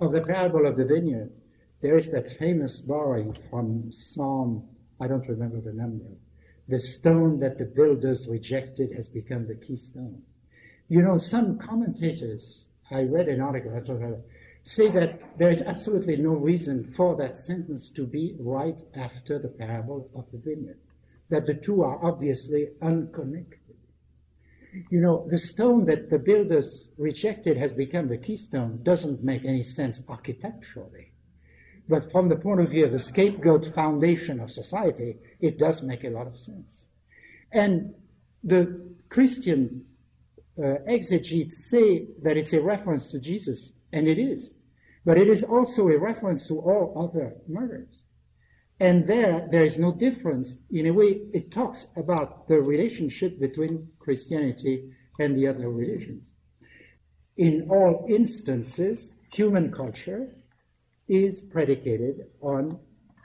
of 0.00 0.12
the 0.12 0.22
parable 0.22 0.66
of 0.66 0.76
the 0.76 0.84
vineyard, 0.84 1.30
there 1.82 1.96
is 1.96 2.10
that 2.10 2.36
famous 2.36 2.80
borrowing 2.80 3.36
from 3.50 3.92
Psalm, 3.92 4.66
I 5.00 5.06
don't 5.06 5.28
remember 5.28 5.60
the 5.60 5.72
number. 5.72 6.06
The 6.68 6.80
stone 6.80 7.40
that 7.40 7.58
the 7.58 7.66
builders 7.66 8.26
rejected 8.26 8.92
has 8.92 9.06
become 9.06 9.46
the 9.46 9.54
keystone. 9.54 10.22
You 10.88 11.02
know, 11.02 11.18
some 11.18 11.58
commentators, 11.58 12.64
I 12.90 13.02
read 13.02 13.28
an 13.28 13.40
article, 13.40 13.76
uh, 13.76 14.20
say 14.62 14.90
that 14.90 15.38
there 15.38 15.50
is 15.50 15.62
absolutely 15.62 16.16
no 16.16 16.30
reason 16.30 16.92
for 16.96 17.16
that 17.16 17.36
sentence 17.36 17.88
to 17.90 18.06
be 18.06 18.36
right 18.38 18.78
after 18.94 19.38
the 19.38 19.48
parable 19.48 20.10
of 20.14 20.24
the 20.32 20.38
vineyard. 20.38 20.78
That 21.28 21.46
the 21.46 21.54
two 21.54 21.82
are 21.82 22.02
obviously 22.02 22.68
unconnected. 22.80 23.76
You 24.90 25.00
know, 25.00 25.26
the 25.30 25.38
stone 25.38 25.84
that 25.86 26.10
the 26.10 26.18
builders 26.18 26.88
rejected 26.98 27.56
has 27.56 27.72
become 27.72 28.08
the 28.08 28.18
keystone 28.18 28.82
doesn't 28.82 29.22
make 29.22 29.44
any 29.44 29.62
sense 29.62 30.02
architecturally. 30.08 31.12
But 31.88 32.10
from 32.10 32.28
the 32.28 32.36
point 32.36 32.60
of 32.60 32.70
view 32.70 32.86
of 32.86 32.92
the 32.92 32.98
scapegoat 32.98 33.66
foundation 33.74 34.40
of 34.40 34.50
society, 34.50 35.16
it 35.40 35.58
does 35.58 35.82
make 35.82 36.04
a 36.04 36.10
lot 36.10 36.26
of 36.26 36.38
sense. 36.38 36.86
And 37.52 37.94
the 38.42 38.94
Christian 39.10 39.84
uh, 40.58 40.76
exegetes 40.88 41.68
say 41.68 42.06
that 42.22 42.36
it's 42.36 42.52
a 42.52 42.60
reference 42.60 43.10
to 43.10 43.18
Jesus, 43.18 43.70
and 43.92 44.08
it 44.08 44.18
is. 44.18 44.52
But 45.04 45.18
it 45.18 45.28
is 45.28 45.44
also 45.44 45.88
a 45.88 45.98
reference 45.98 46.48
to 46.48 46.58
all 46.58 47.10
other 47.10 47.34
murders. 47.46 48.00
And 48.80 49.06
there, 49.06 49.46
there 49.50 49.64
is 49.64 49.78
no 49.78 49.92
difference. 49.92 50.56
In 50.70 50.86
a 50.86 50.92
way, 50.92 51.20
it 51.32 51.52
talks 51.52 51.86
about 51.96 52.48
the 52.48 52.60
relationship 52.60 53.38
between 53.38 53.88
Christianity 53.98 54.90
and 55.18 55.36
the 55.36 55.46
other 55.46 55.68
religions. 55.68 56.28
In 57.36 57.68
all 57.70 58.06
instances, 58.08 59.12
human 59.32 59.70
culture 59.70 60.34
is 61.08 61.40
predicated 61.40 62.26
on 62.40 62.78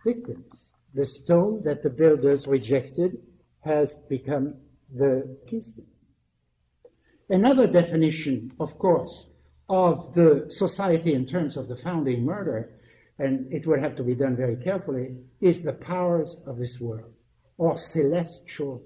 victims. 0.06 0.72
The 0.94 1.06
stone 1.06 1.62
that 1.64 1.84
the 1.84 1.90
builders 1.90 2.48
rejected 2.48 3.18
has 3.62 3.96
become 4.10 4.56
the 4.94 5.38
keystone. 5.48 5.86
Another 7.30 7.68
definition, 7.68 8.52
of 8.60 8.78
course, 8.80 9.28
of 9.70 10.14
the 10.16 10.48
society 10.50 11.14
in 11.14 11.26
terms 11.26 11.58
of 11.58 11.68
the 11.68 11.78
founding 11.78 12.26
murder, 12.26 12.72
and 13.20 13.52
it 13.54 13.68
would 13.68 13.80
have 13.80 13.96
to 13.98 14.04
be 14.04 14.16
done 14.16 14.36
very 14.36 14.56
carefully, 14.56 15.16
is 15.42 15.62
the 15.62 15.74
powers 15.74 16.36
of 16.48 16.58
this 16.58 16.80
world, 16.80 17.14
or 17.58 17.78
celestial 17.78 18.82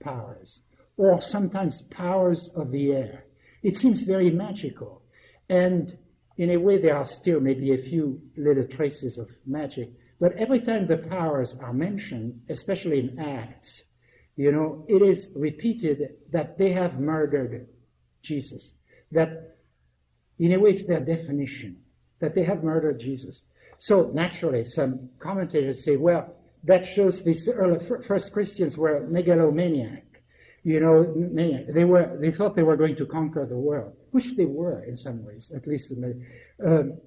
powers, 0.00 0.60
or 0.98 1.22
sometimes 1.22 1.82
powers 1.82 2.48
of 2.54 2.70
the 2.70 2.92
air. 2.92 3.24
It 3.62 3.76
seems 3.76 4.02
very 4.02 4.30
magical. 4.30 5.02
And 5.48 5.96
in 6.38 6.50
a 6.50 6.56
way, 6.56 6.78
there 6.78 6.96
are 6.96 7.04
still 7.04 7.40
maybe 7.40 7.72
a 7.72 7.82
few 7.82 8.20
little 8.36 8.64
traces 8.64 9.18
of 9.18 9.30
magic. 9.46 9.90
But 10.20 10.36
every 10.36 10.60
time 10.60 10.86
the 10.86 10.98
powers 10.98 11.54
are 11.60 11.72
mentioned, 11.72 12.42
especially 12.48 13.00
in 13.00 13.18
Acts, 13.18 13.84
you 14.36 14.52
know, 14.52 14.84
it 14.88 15.02
is 15.02 15.30
repeated 15.34 16.16
that 16.32 16.58
they 16.58 16.72
have 16.72 17.00
murdered 17.00 17.68
Jesus. 18.22 18.74
That, 19.12 19.56
in 20.38 20.52
a 20.52 20.58
way, 20.58 20.70
it's 20.70 20.82
their 20.82 21.00
definition, 21.00 21.78
that 22.20 22.34
they 22.34 22.44
have 22.44 22.62
murdered 22.62 23.00
Jesus. 23.00 23.42
So 23.78 24.10
naturally, 24.12 24.64
some 24.64 25.10
commentators 25.18 25.84
say, 25.84 25.96
well, 25.96 26.34
that 26.64 26.84
shows 26.84 27.22
these 27.22 27.48
early 27.48 27.84
first 28.06 28.32
Christians 28.32 28.76
were 28.76 29.06
megalomaniac. 29.06 30.05
You 30.72 30.80
know. 30.80 30.96
They 31.78 31.84
were, 31.84 32.06
they 32.20 32.32
thought 32.32 32.56
they 32.56 32.68
were 32.70 32.76
going 32.76 32.96
to 32.96 33.06
conquer 33.06 33.46
the 33.46 33.62
world, 33.68 33.92
which 34.10 34.36
they 34.36 34.48
were 34.60 34.82
in 34.82 34.96
some 34.96 35.24
ways, 35.24 35.52
at 35.54 35.66
least 35.66 35.92
in 35.92 36.00
the, 36.04 36.12
um, 36.68 36.98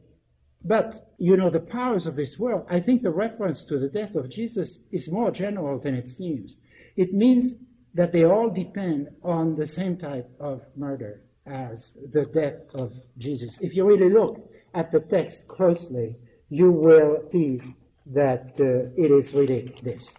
but, 0.64 0.90
you 1.18 1.36
know, 1.38 1.50
the 1.50 1.60
powers 1.60 2.06
of 2.06 2.16
this 2.16 2.38
world, 2.38 2.66
I 2.70 2.80
think 2.80 3.02
the 3.02 3.12
reference 3.12 3.64
to 3.64 3.80
the 3.80 3.88
death 3.88 4.16
of 4.16 4.30
Jesus 4.30 4.80
is 4.92 5.12
more 5.12 5.32
general 5.32 5.80
than 5.80 5.94
it 5.96 6.08
seems. 6.08 6.58
It 6.96 7.14
means 7.14 7.56
that 7.94 8.12
they 8.12 8.26
all 8.26 8.50
depend 8.50 9.10
on 9.24 9.56
the 9.56 9.68
same 9.68 9.98
type 9.98 10.30
of 10.40 10.62
murder 10.76 11.24
as 11.46 11.98
the 12.12 12.26
death 12.26 12.60
of 12.76 12.94
Jesus. 13.18 13.58
If 13.62 13.76
you 13.76 13.86
really 13.86 14.10
look 14.10 14.50
at 14.74 14.92
the 14.92 15.00
text 15.00 15.48
closely, 15.48 16.16
you 16.50 16.72
will 16.72 17.28
see 17.32 17.62
that 18.08 18.58
uh, 18.60 19.04
it 19.04 19.12
is 19.12 19.34
really 19.34 19.76
this. 19.84 20.16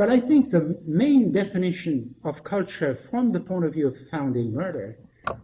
But 0.00 0.08
I 0.08 0.18
think 0.18 0.50
the 0.50 0.80
main 0.86 1.30
definition 1.30 2.14
of 2.24 2.42
culture 2.42 2.94
from 2.94 3.32
the 3.32 3.40
point 3.40 3.66
of 3.66 3.74
view 3.74 3.86
of 3.88 4.08
founding 4.10 4.54
murder, 4.54 4.96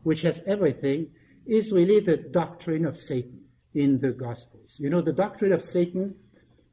which 0.02 0.22
has 0.22 0.40
everything, 0.46 1.08
is 1.44 1.72
really 1.72 2.00
the 2.00 2.16
doctrine 2.16 2.86
of 2.86 2.96
Satan 2.96 3.44
in 3.74 4.00
the 4.00 4.12
Gospels. 4.12 4.78
You 4.80 4.88
know, 4.88 5.02
the 5.02 5.12
doctrine 5.12 5.52
of 5.52 5.62
Satan, 5.62 6.14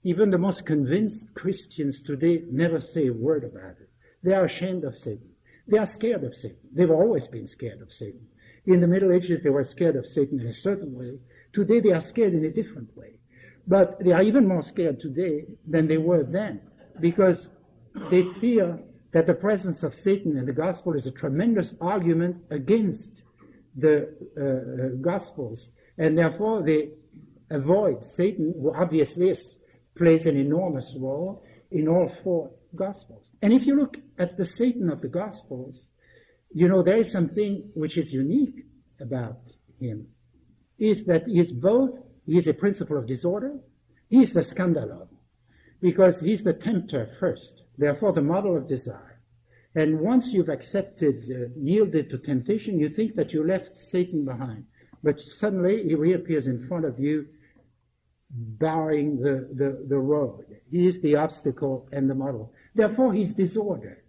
even 0.02 0.30
the 0.30 0.38
most 0.38 0.65
convinced 0.65 1.34
Christians 1.34 2.02
today 2.02 2.46
never 2.50 2.80
say 2.80 3.08
a 3.08 3.13
word 3.13 3.43
about 3.43 3.76
it. 3.82 3.89
They 4.24 4.34
are 4.34 4.46
ashamed 4.46 4.86
of 4.86 4.98
Satan. 4.98 5.32
They 5.67 5.78
are 5.78 5.86
scared 5.86 6.24
of 6.24 6.38
Satan. 6.38 6.69
They've 6.74 6.89
always 6.89 7.28
been 7.28 7.48
scared 7.48 7.82
of 7.82 7.91
Satan. 7.91 8.26
In 8.65 8.80
the 8.80 8.88
Middle 8.88 9.12
Ages, 9.12 9.43
they 9.43 9.50
were 9.50 9.65
scared 9.65 9.98
of 9.98 10.08
Satan 10.08 10.39
in 10.39 10.48
a 10.48 10.54
certain 10.54 10.93
way. 10.98 11.19
Today, 11.52 11.82
they 11.82 11.91
are 11.91 12.00
scared 12.00 12.34
in 12.34 12.46
a 12.46 12.50
different 12.50 12.96
way. 12.96 13.19
But 13.67 14.02
they 14.02 14.13
are 14.13 14.24
even 14.24 14.48
more 14.48 14.63
scared 14.63 15.02
today 15.02 15.48
than 15.67 15.88
they 15.88 15.98
were 15.98 16.24
then 16.24 16.62
because 17.02 17.50
they 18.10 18.23
fear 18.39 18.79
that 19.12 19.27
the 19.27 19.34
presence 19.34 19.84
of 19.84 19.95
Satan 19.95 20.38
in 20.38 20.45
the 20.45 20.53
gospel 20.53 20.93
is 20.93 21.06
a 21.06 21.12
tremendous 21.12 21.75
argument 21.79 22.38
against 22.49 23.23
the 23.75 24.10
uh, 24.38 24.97
gospels. 25.01 25.69
And 25.97 26.17
therefore, 26.17 26.63
they 26.63 26.89
avoid 27.49 28.03
Satan, 28.03 28.53
who 28.60 28.73
obviously 28.73 29.34
plays 29.95 30.25
an 30.25 30.38
enormous 30.38 30.95
role 30.97 31.43
in 31.71 31.88
all 31.88 32.10
four 32.23 32.51
gospels. 32.75 33.29
And 33.41 33.53
if 33.53 33.67
you 33.67 33.75
look 33.75 33.97
at 34.17 34.38
the 34.38 34.45
Satan 34.45 34.89
of 34.89 35.01
the 35.01 35.08
gospels, 35.08 35.88
you 36.51 36.67
know, 36.67 36.84
there 36.84 36.97
is 36.97 37.12
something 37.12 37.69
which 37.75 37.97
is 37.97 38.12
unique 38.12 38.65
about 38.99 39.41
him, 39.79 40.08
is 40.79 41.06
that 41.06 41.27
he 41.27 41.39
is 41.39 41.51
both, 41.51 41.91
he 42.25 42.38
is 42.38 42.47
a 42.47 42.53
principle 42.53 42.97
of 42.97 43.08
disorder, 43.08 43.53
he 44.10 44.21
is 44.21 44.34
the 44.34 44.41
scandalon, 44.41 45.08
because 45.84 46.22
he's 46.22 46.43
the 46.43 46.54
tempter 46.54 47.06
first, 47.19 47.63
therefore 47.78 48.13
the 48.13 48.22
model 48.22 48.56
of 48.56 48.69
desire. 48.69 49.19
And 49.76 50.00
once 50.00 50.32
you've 50.32 50.48
accepted, 50.48 51.26
uh, 51.30 51.50
yielded 51.58 52.10
to 52.10 52.17
temptation, 52.19 52.80
you 52.80 52.88
think 52.88 53.15
that 53.15 53.34
you 53.34 53.46
left 53.46 53.78
Satan 53.78 54.24
behind. 54.24 54.63
But 55.04 55.19
suddenly 55.19 55.84
he 55.84 55.96
reappears 55.96 56.48
in 56.48 56.65
front 56.69 56.86
of 56.86 56.98
you, 57.00 57.28
barring 58.30 59.19
the, 59.19 59.50
the, 59.54 59.86
the 59.89 60.00
road. 60.00 60.46
He 60.72 60.88
is 60.88 61.02
the 61.02 61.17
obstacle 61.17 61.89
and 61.91 62.10
the 62.10 62.15
model. 62.15 62.54
Therefore, 62.74 63.12
he's 63.13 63.34
disorder. 63.34 64.06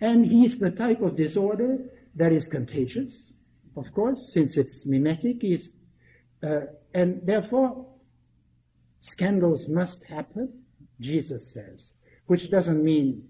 And 0.00 0.26
he's 0.26 0.58
the 0.58 0.72
type 0.72 1.00
of 1.00 1.14
disorder 1.14 1.78
that 2.16 2.32
is 2.32 2.48
contagious, 2.48 3.32
of 3.76 3.94
course, 3.94 4.32
since 4.32 4.56
it's 4.56 4.84
mimetic. 4.84 5.44
Is, 5.44 5.70
uh, 6.42 6.62
and 6.92 7.24
therefore, 7.24 7.86
scandals 8.98 9.68
must 9.68 10.04
happen, 10.04 10.61
Jesus 11.00 11.52
says, 11.52 11.92
which 12.26 12.50
doesn't 12.50 12.82
mean 12.82 13.28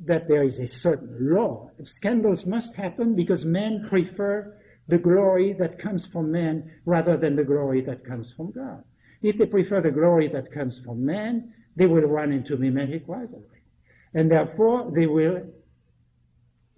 that 0.00 0.28
there 0.28 0.42
is 0.42 0.58
a 0.58 0.66
certain 0.66 1.34
law. 1.34 1.70
Scandals 1.82 2.46
must 2.46 2.74
happen 2.74 3.14
because 3.14 3.44
men 3.44 3.86
prefer 3.88 4.56
the 4.88 4.98
glory 4.98 5.52
that 5.54 5.78
comes 5.78 6.06
from 6.06 6.32
man 6.32 6.70
rather 6.84 7.16
than 7.16 7.36
the 7.36 7.44
glory 7.44 7.80
that 7.82 8.04
comes 8.04 8.32
from 8.32 8.50
God. 8.50 8.82
If 9.22 9.38
they 9.38 9.46
prefer 9.46 9.80
the 9.80 9.90
glory 9.90 10.28
that 10.28 10.50
comes 10.50 10.78
from 10.78 11.04
man, 11.04 11.52
they 11.76 11.86
will 11.86 12.02
run 12.02 12.32
into 12.32 12.56
mimetic 12.56 13.04
rivalry. 13.06 13.62
And 14.14 14.30
therefore, 14.30 14.90
they 14.94 15.06
will 15.06 15.46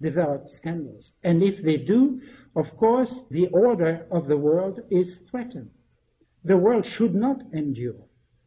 develop 0.01 0.49
scandals. 0.49 1.13
And 1.23 1.41
if 1.41 1.63
they 1.63 1.77
do, 1.77 2.21
of 2.55 2.75
course, 2.77 3.21
the 3.31 3.47
order 3.47 4.05
of 4.11 4.27
the 4.27 4.37
world 4.37 4.81
is 4.91 5.21
threatened. 5.31 5.71
The 6.43 6.57
world 6.57 6.85
should 6.85 7.15
not 7.15 7.41
endure. 7.53 8.05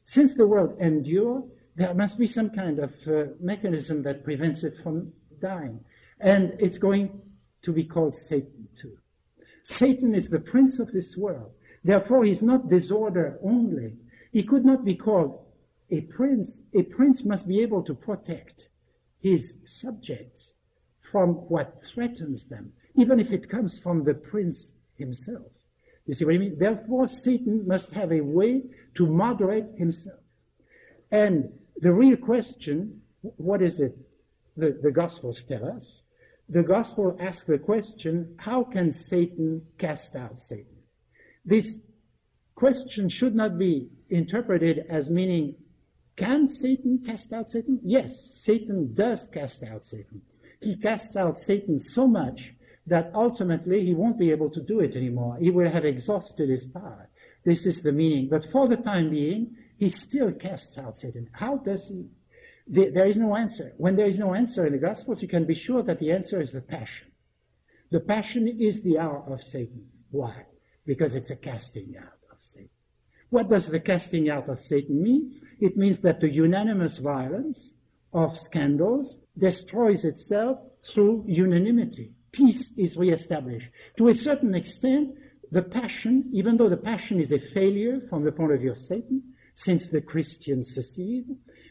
Since 0.09 0.35
the 0.35 0.47
world 0.47 0.77
endure, 0.81 1.45
there 1.75 1.93
must 1.93 2.17
be 2.17 2.29
some 2.29 2.51
kind 2.51 2.79
of 2.79 2.95
uh, 3.09 3.25
mechanism 3.41 4.05
that 4.05 4.23
prevents 4.23 4.63
it 4.63 4.77
from 4.81 5.13
dying. 5.41 5.81
And 6.21 6.55
it's 6.61 6.79
going 6.79 7.21
to 7.63 7.73
be 7.73 7.83
called 7.83 8.15
Satan 8.15 8.69
too. 8.77 8.97
Satan 9.65 10.15
is 10.15 10.29
the 10.29 10.39
prince 10.39 10.79
of 10.79 10.93
this 10.93 11.17
world. 11.17 11.51
Therefore, 11.83 12.23
he's 12.23 12.41
not 12.41 12.69
disorder 12.69 13.37
only. 13.43 13.97
He 14.31 14.45
could 14.45 14.65
not 14.65 14.85
be 14.85 14.95
called 14.95 15.45
a 15.91 16.03
prince. 16.03 16.61
A 16.73 16.83
prince 16.83 17.25
must 17.25 17.49
be 17.49 17.61
able 17.61 17.83
to 17.83 17.95
protect 17.95 18.69
his 19.19 19.57
subjects 19.65 20.53
from 21.01 21.31
what 21.49 21.83
threatens 21.83 22.45
them, 22.45 22.73
even 22.95 23.19
if 23.19 23.33
it 23.33 23.49
comes 23.49 23.81
from 23.81 24.05
the 24.05 24.15
prince 24.15 24.73
himself. 24.95 25.51
You 26.07 26.15
see 26.15 26.25
what 26.25 26.35
I 26.35 26.39
mean? 26.39 26.57
Therefore, 26.59 27.09
Satan 27.09 27.67
must 27.67 27.93
have 27.93 28.13
a 28.13 28.21
way 28.21 28.63
to 28.95 29.07
moderate 29.07 29.71
himself. 29.77 30.21
And 31.11 31.53
the 31.77 31.93
real 31.93 32.17
question, 32.17 33.03
what 33.23 33.63
is 33.63 33.81
it 33.81 33.99
the, 34.57 34.79
the 34.83 34.91
Gospels 34.91 35.43
tell 35.43 35.69
us? 35.69 36.03
the 36.49 36.63
gospel 36.63 37.17
asks 37.21 37.47
the 37.47 37.59
question, 37.59 38.35
how 38.39 38.63
can 38.63 38.93
Satan 38.93 39.63
cast 39.79 40.15
out 40.15 40.41
Satan? 40.41 40.77
This 41.45 41.79
question 42.55 43.09
should 43.09 43.35
not 43.35 43.59
be 43.59 43.89
interpreted 44.11 44.87
as 44.89 45.11
meaning, 45.11 45.57
can 46.17 46.47
Satan 46.47 47.03
cast 47.05 47.33
out 47.33 47.51
Satan? 47.51 47.81
Yes, 47.83 48.43
Satan 48.45 48.95
does 48.95 49.27
cast 49.33 49.63
out 49.65 49.85
Satan. 49.85 50.23
He 50.61 50.77
casts 50.77 51.17
out 51.17 51.39
Satan 51.39 51.79
so 51.79 52.07
much 52.07 52.55
that 52.87 53.11
ultimately 53.15 53.85
he 53.85 53.95
won't 53.95 54.19
be 54.19 54.31
able 54.31 54.51
to 54.51 54.61
do 54.61 54.81
it 54.81 54.95
anymore. 54.97 55.37
He 55.41 55.51
will 55.51 55.69
have 55.71 55.85
exhausted 55.85 56.49
his 56.49 56.65
power. 56.65 57.09
This 57.45 57.67
is 57.67 57.83
the 57.83 57.93
meaning. 57.93 58.29
But 58.29 58.45
for 58.45 58.69
the 58.69 58.77
time 58.77 59.11
being, 59.11 59.57
he 59.79 59.89
still 59.89 60.33
casts 60.33 60.79
out 60.79 60.97
Satan. 60.97 61.29
How 61.33 61.57
does 61.59 61.89
he? 61.89 62.07
There 62.69 63.07
is 63.07 63.17
no 63.17 63.37
answer. 63.37 63.73
When 63.77 63.97
there 63.97 64.07
is 64.07 64.19
no 64.19 64.35
answer 64.35 64.67
in 64.67 64.73
the 64.73 64.79
Gospels, 64.79 65.23
you 65.23 65.29
can 65.29 65.45
be 65.45 65.55
sure 65.55 65.83
that 65.83 66.01
the 66.01 66.11
answer 66.11 66.41
is 66.41 66.53
the 66.53 66.61
passion. 66.61 67.09
The 67.91 68.01
passion 68.01 68.49
is 68.49 68.83
the 68.83 68.99
hour 68.99 69.23
of 69.29 69.43
Satan. 69.45 69.87
Why? 70.11 70.47
Because 70.85 71.15
it's 71.15 71.31
a 71.31 71.37
casting 71.37 71.95
out 71.97 72.19
of 72.31 72.39
Satan. 72.41 72.71
What 73.31 73.49
does 73.49 73.69
the 73.69 73.81
casting 73.81 74.29
out 74.31 74.49
of 74.49 74.61
Satan 74.61 75.03
mean? 75.03 75.41
It 75.61 75.77
means 75.77 76.01
that 76.01 76.21
the 76.21 76.29
unanimous 76.29 76.99
violence 76.99 77.75
of 78.13 78.39
scandals 78.39 79.19
destroys 79.39 80.05
itself 80.05 80.59
through 80.83 81.25
unanimity. 81.29 82.16
Peace 82.37 82.71
is 82.77 82.99
reestablished. 82.99 83.71
To 83.97 84.09
a 84.09 84.15
certain 84.15 84.55
extent, 84.55 85.17
the 85.51 85.63
passion, 85.63 86.29
even 86.35 86.59
though 86.59 86.69
the 86.69 86.77
passion 86.77 87.19
is 87.19 87.33
a 87.33 87.39
failure 87.39 88.03
from 88.11 88.25
the 88.25 88.33
point 88.33 88.53
of 88.53 88.61
view 88.61 88.73
of 88.73 88.79
Satan, 88.79 89.23
since 89.55 89.87
the 89.87 90.03
Christians 90.03 90.75
secede, 90.75 91.29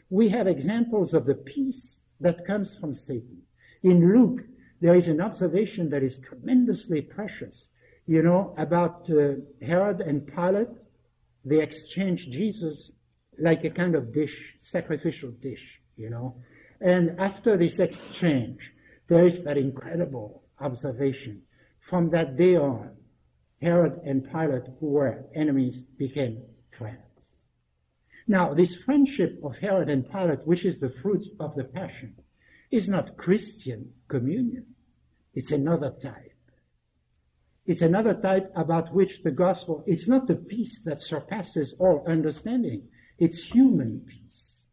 we 0.09 0.29
have 0.29 0.47
examples 0.47 1.13
of 1.13 1.27
the 1.27 1.35
peace 1.35 1.99
that 2.19 2.47
comes 2.47 2.73
from 2.73 2.95
Satan. 2.95 3.43
In 3.83 4.11
Luke, 4.11 4.41
there 4.81 4.95
is 4.95 5.07
an 5.07 5.21
observation 5.21 5.91
that 5.91 6.01
is 6.01 6.17
tremendously 6.17 7.01
precious, 7.01 7.67
you 8.07 8.23
know, 8.23 8.55
about 8.57 9.07
uh, 9.11 9.33
Herod 9.61 10.01
and 10.01 10.25
Pilate. 10.25 10.81
They 11.43 11.61
exchange 11.61 12.29
Jesus 12.29 12.91
like 13.37 13.63
a 13.65 13.69
kind 13.69 13.93
of 13.93 14.11
dish, 14.11 14.55
sacrificial 14.57 15.29
dish, 15.29 15.79
you 15.95 16.09
know. 16.09 16.41
And 16.81 17.19
after 17.19 17.55
this 17.55 17.77
exchange, 17.77 18.73
there 19.07 19.27
is 19.27 19.43
that 19.43 19.59
incredible 19.59 20.44
observation. 20.59 21.41
From 21.79 22.09
that 22.11 22.37
day 22.37 22.55
on, 22.55 22.91
Herod 23.61 24.01
and 24.05 24.23
Pilate, 24.23 24.67
who 24.79 24.87
were 24.87 25.25
enemies, 25.33 25.83
became 25.83 26.43
friends. 26.71 26.99
Now, 28.27 28.53
this 28.53 28.75
friendship 28.75 29.39
of 29.43 29.57
Herod 29.57 29.89
and 29.89 30.09
Pilate, 30.09 30.45
which 30.45 30.65
is 30.65 30.79
the 30.79 30.89
fruit 30.89 31.25
of 31.39 31.55
the 31.55 31.63
passion, 31.63 32.15
is 32.71 32.89
not 32.89 33.17
Christian 33.17 33.93
communion. 34.07 34.65
It's 35.33 35.51
another 35.51 35.91
type. 36.01 36.33
It's 37.65 37.81
another 37.81 38.13
type 38.13 38.51
about 38.55 38.93
which 38.93 39.23
the 39.23 39.31
gospel, 39.31 39.83
it's 39.87 40.07
not 40.07 40.27
the 40.27 40.35
peace 40.35 40.81
that 40.85 41.01
surpasses 41.01 41.73
all 41.79 42.03
understanding. 42.07 42.87
It's 43.17 43.43
human 43.43 44.01
peace. 44.01 44.67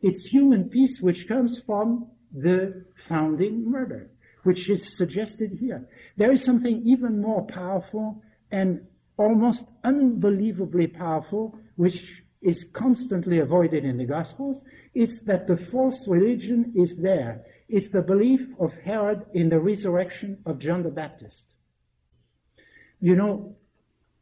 It's 0.00 0.26
human 0.26 0.68
peace 0.68 1.00
which 1.00 1.28
comes 1.28 1.58
from 1.60 2.10
the 2.32 2.84
founding 2.96 3.70
murder, 3.70 4.10
which 4.44 4.70
is 4.70 4.96
suggested 4.96 5.58
here. 5.58 5.88
There 6.16 6.32
is 6.32 6.42
something 6.42 6.82
even 6.84 7.20
more 7.20 7.44
powerful 7.46 8.22
and 8.50 8.86
almost 9.16 9.64
unbelievably 9.82 10.88
powerful, 10.88 11.58
which 11.76 12.22
is 12.42 12.64
constantly 12.72 13.38
avoided 13.38 13.84
in 13.84 13.96
the 13.96 14.04
Gospels. 14.04 14.62
It's 14.94 15.20
that 15.22 15.46
the 15.46 15.56
false 15.56 16.06
religion 16.06 16.72
is 16.76 16.96
there. 16.96 17.44
It's 17.68 17.88
the 17.88 18.02
belief 18.02 18.42
of 18.60 18.74
Herod 18.84 19.24
in 19.32 19.48
the 19.48 19.58
resurrection 19.58 20.38
of 20.44 20.58
John 20.58 20.82
the 20.82 20.90
Baptist. 20.90 21.54
You 23.00 23.16
know, 23.16 23.56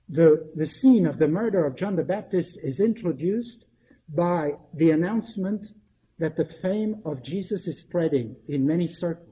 the, 0.08 0.50
the 0.54 0.66
scene 0.66 1.06
of 1.06 1.18
the 1.18 1.28
murder 1.28 1.64
of 1.66 1.76
John 1.76 1.96
the 1.96 2.04
Baptist 2.04 2.58
is 2.62 2.80
introduced 2.80 3.64
by 4.08 4.52
the 4.74 4.90
announcement 4.90 5.72
that 6.18 6.36
the 6.36 6.44
fame 6.44 7.02
of 7.04 7.22
Jesus 7.22 7.66
is 7.66 7.80
spreading 7.80 8.36
in 8.46 8.66
many 8.66 8.86
circles. 8.86 9.31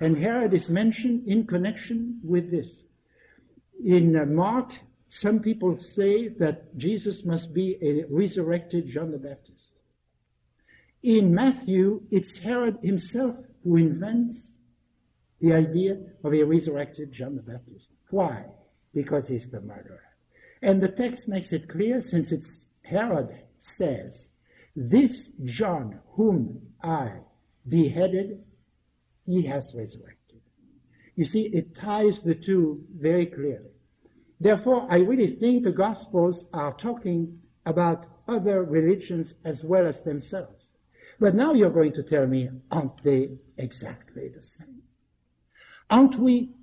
And 0.00 0.16
Herod 0.16 0.54
is 0.54 0.68
mentioned 0.68 1.26
in 1.26 1.46
connection 1.46 2.20
with 2.22 2.50
this. 2.50 2.84
In 3.84 4.16
uh, 4.16 4.24
Mark, 4.24 4.72
some 5.08 5.40
people 5.40 5.76
say 5.78 6.28
that 6.28 6.76
Jesus 6.76 7.24
must 7.24 7.52
be 7.54 7.76
a 7.82 8.04
resurrected 8.08 8.88
John 8.88 9.10
the 9.10 9.18
Baptist. 9.18 9.80
In 11.02 11.34
Matthew, 11.34 12.02
it's 12.10 12.36
Herod 12.38 12.78
himself 12.82 13.36
who 13.64 13.76
invents 13.76 14.54
the 15.40 15.52
idea 15.52 15.98
of 16.24 16.34
a 16.34 16.42
resurrected 16.42 17.12
John 17.12 17.36
the 17.36 17.42
Baptist. 17.42 17.90
Why? 18.10 18.44
Because 18.92 19.28
he's 19.28 19.48
the 19.48 19.60
murderer. 19.60 20.02
And 20.62 20.80
the 20.80 20.88
text 20.88 21.28
makes 21.28 21.52
it 21.52 21.68
clear 21.68 22.00
since 22.00 22.32
it's 22.32 22.66
Herod 22.82 23.28
says, 23.58 24.30
this 24.74 25.30
John 25.44 26.00
whom 26.12 26.60
I 26.82 27.12
beheaded, 27.68 28.42
he 29.28 29.42
has 29.42 29.74
resurrected. 29.74 30.40
You 31.14 31.26
see, 31.26 31.46
it 31.48 31.74
ties 31.74 32.18
the 32.18 32.34
two 32.34 32.82
very 32.96 33.26
clearly. 33.26 33.74
Therefore, 34.40 34.86
I 34.88 34.98
really 34.98 35.36
think 35.36 35.64
the 35.64 35.72
Gospels 35.72 36.46
are 36.54 36.72
talking 36.72 37.38
about 37.66 38.06
other 38.26 38.64
religions 38.64 39.34
as 39.44 39.64
well 39.64 39.86
as 39.86 40.00
themselves. 40.00 40.72
But 41.20 41.34
now 41.34 41.52
you're 41.52 41.78
going 41.78 41.92
to 41.94 42.02
tell 42.02 42.26
me, 42.26 42.48
aren't 42.70 43.02
they 43.02 43.30
exactly 43.58 44.28
the 44.28 44.40
same? 44.40 44.82
Aren't 45.90 46.16
we, 46.16 46.54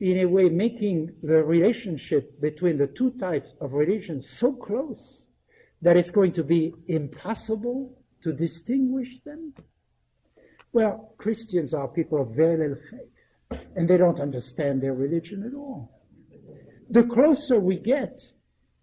in 0.00 0.18
a 0.18 0.26
way, 0.26 0.50
making 0.50 1.14
the 1.22 1.42
relationship 1.42 2.38
between 2.40 2.76
the 2.76 2.88
two 2.88 3.12
types 3.12 3.48
of 3.62 3.72
religion 3.72 4.20
so 4.20 4.52
close 4.52 5.22
that 5.80 5.96
it's 5.96 6.10
going 6.10 6.32
to 6.34 6.44
be 6.44 6.74
impossible 6.88 7.96
to 8.24 8.32
distinguish 8.32 9.20
them? 9.24 9.54
Well, 10.72 11.14
Christians 11.18 11.74
are 11.74 11.88
people 11.88 12.22
of 12.22 12.28
very 12.28 12.56
little 12.56 12.82
faith, 12.90 13.60
and 13.76 13.88
they 13.88 13.96
don't 13.96 14.20
understand 14.20 14.80
their 14.80 14.94
religion 14.94 15.44
at 15.44 15.54
all 15.54 16.00
the 16.90 17.04
closer 17.04 17.58
we 17.58 17.78
get, 17.78 18.20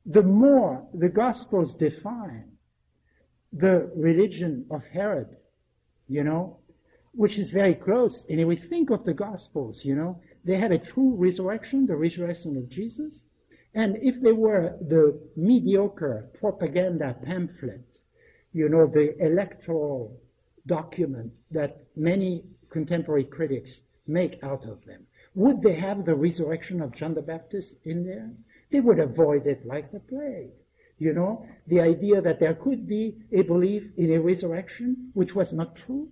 the 0.06 0.24
more 0.24 0.88
the 0.94 1.10
Gospels 1.10 1.74
define 1.74 2.52
the 3.52 3.92
religion 3.96 4.66
of 4.72 4.86
Herod, 4.88 5.36
you 6.08 6.24
know, 6.24 6.60
which 7.12 7.38
is 7.38 7.50
very 7.50 7.76
close. 7.76 8.26
And 8.30 8.40
if 8.40 8.48
we 8.48 8.56
think 8.56 8.90
of 8.90 9.04
the 9.04 9.14
Gospels, 9.14 9.84
you 9.84 9.96
know, 9.96 10.22
they 10.46 10.56
had 10.56 10.72
a 10.72 10.78
true 10.78 11.16
resurrection, 11.16 11.86
the 11.86 11.98
resurrection 11.98 12.56
of 12.56 12.70
Jesus. 12.70 13.24
And 13.74 13.98
if 14.02 14.22
they 14.22 14.32
were 14.32 14.78
the 14.80 15.20
mediocre 15.36 16.30
propaganda 16.40 17.18
pamphlet, 17.26 18.00
you 18.54 18.70
know, 18.70 18.88
the 18.88 19.18
electoral 19.22 20.18
document 20.68 21.32
that 21.52 21.84
many 21.96 22.44
contemporary 22.70 23.24
critics 23.24 23.82
make 24.06 24.44
out 24.44 24.66
of 24.66 24.86
them, 24.86 25.08
would 25.34 25.62
they 25.62 25.74
have 25.74 26.06
the 26.06 26.16
resurrection 26.16 26.82
of 26.82 26.94
John 26.94 27.14
the 27.14 27.22
Baptist 27.22 27.76
in 27.84 28.06
there? 28.06 28.32
They 28.72 28.80
would 28.80 29.00
avoid 29.00 29.48
it 29.48 29.66
like 29.66 29.92
the 29.92 30.00
plague. 30.00 30.52
You 31.00 31.14
know, 31.14 31.46
the 31.68 31.80
idea 31.80 32.22
that 32.22 32.40
there 32.40 32.56
could 32.56 32.88
be 32.88 33.18
a 33.32 33.44
belief 33.44 33.84
in 33.98 34.14
a 34.14 34.20
resurrection 34.20 35.12
which 35.14 35.36
was 35.36 35.54
not 35.54 35.76
true, 35.76 36.10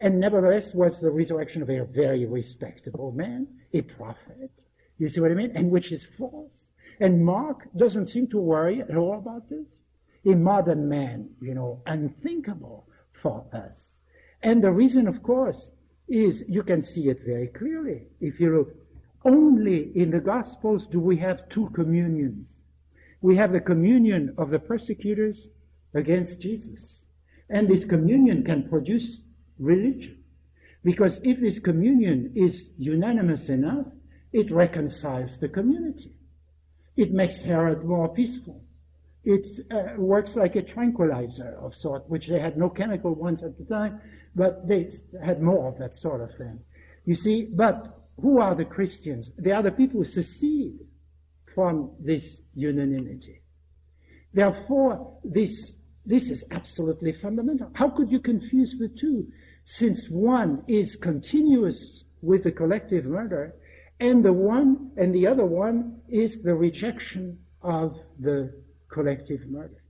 and 0.00 0.18
nevertheless 0.18 0.72
was 0.72 1.00
the 1.00 1.10
resurrection 1.10 1.62
of 1.62 1.70
a 1.70 1.84
very 1.84 2.24
respectable 2.26 3.12
man, 3.12 3.48
a 3.74 3.82
prophet. 3.82 4.64
You 4.98 5.08
see 5.08 5.20
what 5.20 5.32
I 5.32 5.34
mean? 5.34 5.52
And 5.54 5.70
which 5.70 5.92
is 5.92 6.04
false. 6.04 6.66
And 7.00 7.24
Mark 7.24 7.68
doesn't 7.76 8.06
seem 8.06 8.28
to 8.28 8.38
worry 8.38 8.82
at 8.82 8.96
all 8.96 9.18
about 9.18 9.48
this. 9.48 9.80
A 10.26 10.36
modern 10.36 10.88
man, 10.88 11.30
you 11.40 11.54
know, 11.54 11.82
unthinkable 11.86 12.86
for 13.20 13.44
us. 13.52 14.00
And 14.42 14.62
the 14.62 14.72
reason, 14.72 15.06
of 15.06 15.22
course, 15.22 15.70
is 16.08 16.44
you 16.48 16.62
can 16.62 16.82
see 16.82 17.08
it 17.08 17.20
very 17.24 17.48
clearly. 17.48 18.06
If 18.20 18.40
you 18.40 18.56
look, 18.56 18.74
only 19.24 19.92
in 19.94 20.10
the 20.10 20.20
Gospels 20.20 20.86
do 20.86 20.98
we 20.98 21.16
have 21.18 21.48
two 21.48 21.68
communions. 21.70 22.62
We 23.20 23.36
have 23.36 23.52
the 23.52 23.60
communion 23.60 24.34
of 24.38 24.50
the 24.50 24.58
persecutors 24.58 25.48
against 25.94 26.40
Jesus. 26.40 27.04
And 27.50 27.68
this 27.68 27.84
communion 27.84 28.44
can 28.44 28.68
produce 28.68 29.18
religion. 29.58 30.24
Because 30.82 31.20
if 31.22 31.40
this 31.40 31.58
communion 31.58 32.32
is 32.34 32.70
unanimous 32.78 33.50
enough, 33.50 33.86
it 34.32 34.50
reconciles 34.50 35.36
the 35.36 35.48
community. 35.48 36.14
It 36.96 37.12
makes 37.12 37.40
Herod 37.40 37.84
more 37.84 38.08
peaceful. 38.08 38.62
It 39.24 39.46
uh, 39.70 40.00
works 40.00 40.36
like 40.36 40.56
a 40.56 40.62
tranquilizer 40.62 41.58
of 41.60 41.74
sort, 41.74 42.08
which 42.08 42.28
they 42.28 42.40
had 42.40 42.56
no 42.56 42.70
chemical 42.70 43.14
ones 43.14 43.42
at 43.42 43.58
the 43.58 43.64
time, 43.64 44.00
but 44.34 44.66
they 44.66 44.88
had 45.22 45.42
more 45.42 45.68
of 45.68 45.78
that 45.78 45.94
sort 45.94 46.22
of 46.22 46.34
thing. 46.36 46.60
You 47.04 47.14
see, 47.14 47.44
but 47.44 47.98
who 48.20 48.40
are 48.40 48.54
the 48.54 48.64
Christians? 48.64 49.30
They 49.36 49.50
are 49.52 49.62
the 49.62 49.72
people 49.72 49.98
who 50.00 50.04
secede 50.04 50.80
from 51.54 51.90
this 52.00 52.40
unanimity. 52.54 53.42
Therefore, 54.32 55.18
this, 55.24 55.74
this 56.06 56.30
is 56.30 56.44
absolutely 56.50 57.12
fundamental. 57.12 57.70
How 57.74 57.88
could 57.88 58.10
you 58.10 58.20
confuse 58.20 58.74
the 58.78 58.88
two? 58.88 59.26
Since 59.64 60.08
one 60.08 60.64
is 60.66 60.96
continuous 60.96 62.04
with 62.22 62.44
the 62.44 62.52
collective 62.52 63.04
murder, 63.04 63.54
and 63.98 64.24
the 64.24 64.32
one, 64.32 64.92
and 64.96 65.14
the 65.14 65.26
other 65.26 65.44
one 65.44 66.00
is 66.08 66.42
the 66.42 66.54
rejection 66.54 67.38
of 67.62 67.98
the 68.18 68.54
collective 68.90 69.46
murder. 69.46 69.82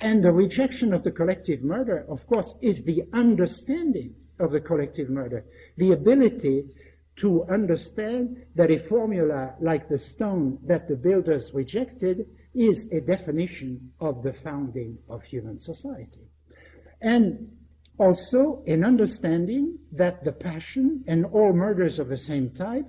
And 0.00 0.22
the 0.24 0.32
rejection 0.32 0.92
of 0.92 1.04
the 1.04 1.12
collective 1.12 1.62
murder, 1.62 2.04
of 2.08 2.26
course, 2.26 2.54
is 2.60 2.82
the 2.82 3.04
understanding 3.12 4.14
of 4.38 4.50
the 4.50 4.60
collective 4.60 5.10
murder. 5.10 5.44
The 5.76 5.92
ability 5.92 6.64
to 7.16 7.44
understand 7.44 8.44
that 8.54 8.70
a 8.70 8.78
formula 8.78 9.54
like 9.60 9.88
the 9.88 9.98
stone 9.98 10.58
that 10.64 10.88
the 10.88 10.96
builders 10.96 11.52
rejected 11.52 12.26
is 12.54 12.88
a 12.90 13.00
definition 13.00 13.92
of 14.00 14.22
the 14.22 14.32
founding 14.32 14.98
of 15.08 15.22
human 15.22 15.58
society. 15.58 16.26
And 17.00 17.52
also 17.98 18.62
an 18.66 18.84
understanding 18.84 19.78
that 19.92 20.24
the 20.24 20.32
passion 20.32 21.04
and 21.06 21.26
all 21.26 21.52
murders 21.52 21.98
of 21.98 22.08
the 22.08 22.16
same 22.16 22.50
type 22.50 22.86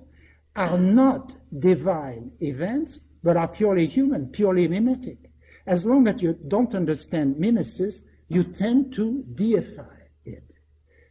are 0.55 0.77
not 0.77 1.35
divine 1.59 2.31
events, 2.39 3.01
but 3.23 3.37
are 3.37 3.47
purely 3.47 3.87
human, 3.87 4.27
purely 4.27 4.67
mimetic. 4.67 5.17
As 5.65 5.85
long 5.85 6.07
as 6.07 6.21
you 6.21 6.33
don't 6.33 6.75
understand 6.75 7.39
mimesis, 7.39 8.01
you 8.27 8.43
tend 8.43 8.93
to 8.95 9.23
deify 9.33 9.95
it 10.25 10.43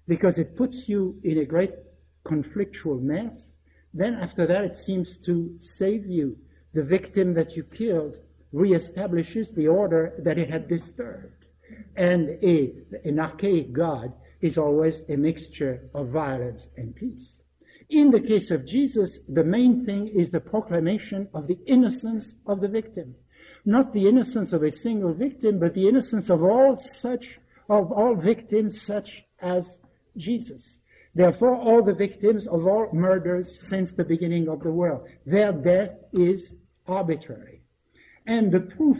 because 0.06 0.38
it 0.38 0.56
puts 0.56 0.88
you 0.90 1.18
in 1.24 1.38
a 1.38 1.46
great 1.46 1.72
conflictual 2.26 3.00
mess. 3.00 3.52
Then 3.94 4.14
after 4.14 4.46
that, 4.46 4.64
it 4.64 4.74
seems 4.74 5.16
to 5.18 5.56
save 5.58 6.06
you. 6.06 6.36
The 6.74 6.82
victim 6.82 7.32
that 7.34 7.56
you 7.56 7.64
killed 7.64 8.18
reestablishes 8.52 9.54
the 9.54 9.68
order 9.68 10.14
that 10.18 10.38
it 10.38 10.50
had 10.50 10.68
disturbed. 10.68 11.46
And 11.96 12.38
a, 12.42 12.72
an 13.04 13.20
archaic 13.20 13.72
God 13.72 14.12
is 14.42 14.58
always 14.58 15.00
a 15.08 15.16
mixture 15.16 15.88
of 15.94 16.08
violence 16.08 16.68
and 16.76 16.94
peace. 16.94 17.42
In 17.88 18.10
the 18.10 18.20
case 18.20 18.50
of 18.50 18.66
Jesus, 18.66 19.18
the 19.28 19.44
main 19.44 19.84
thing 19.84 20.08
is 20.08 20.30
the 20.30 20.40
proclamation 20.40 21.28
of 21.32 21.46
the 21.46 21.58
innocence 21.66 22.34
of 22.46 22.60
the 22.60 22.68
victim 22.68 23.14
not 23.64 23.92
the 23.92 24.08
innocence 24.08 24.52
of 24.52 24.62
a 24.62 24.70
single 24.70 25.12
victim, 25.12 25.58
but 25.58 25.74
the 25.74 25.88
innocence 25.88 26.30
of 26.30 26.42
all 26.42 26.76
such, 26.76 27.38
of 27.68 27.92
all 27.92 28.14
victims 28.14 28.80
such 28.80 29.24
as 29.40 29.78
Jesus. 30.16 30.78
Therefore, 31.14 31.56
all 31.56 31.82
the 31.82 31.94
victims 31.94 32.46
of 32.46 32.66
all 32.66 32.88
murders 32.92 33.58
since 33.60 33.92
the 33.92 34.04
beginning 34.04 34.48
of 34.48 34.62
the 34.62 34.72
world, 34.72 35.06
their 35.26 35.52
death 35.52 35.90
is 36.12 36.54
arbitrary. 36.86 37.60
And 38.26 38.50
the 38.50 38.60
proof 38.60 38.98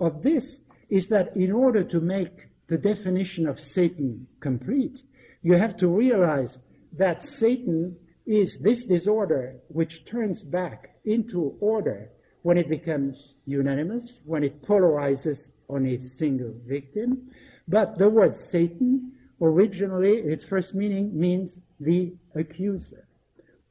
of 0.00 0.22
this 0.22 0.60
is 0.90 1.06
that 1.08 1.36
in 1.36 1.52
order 1.52 1.84
to 1.84 2.00
make 2.00 2.48
the 2.66 2.78
definition 2.78 3.46
of 3.46 3.60
Satan 3.60 4.26
complete, 4.40 5.02
you 5.42 5.54
have 5.54 5.76
to 5.78 5.88
realize 5.88 6.58
that 6.92 7.22
Satan 7.22 7.96
is 8.26 8.58
this 8.58 8.84
disorder 8.84 9.56
which 9.68 10.04
turns 10.04 10.42
back 10.42 10.96
into 11.04 11.56
order 11.60 12.10
when 12.44 12.58
it 12.58 12.68
becomes 12.68 13.36
unanimous, 13.46 14.20
when 14.26 14.44
it 14.44 14.62
polarizes 14.62 15.48
on 15.70 15.86
a 15.86 15.96
single 15.96 16.52
victim. 16.66 17.30
But 17.66 17.96
the 17.96 18.10
word 18.10 18.36
Satan 18.36 19.12
originally, 19.40 20.18
its 20.18 20.44
first 20.44 20.74
meaning 20.74 21.18
means 21.18 21.62
the 21.80 22.12
accuser. 22.34 23.08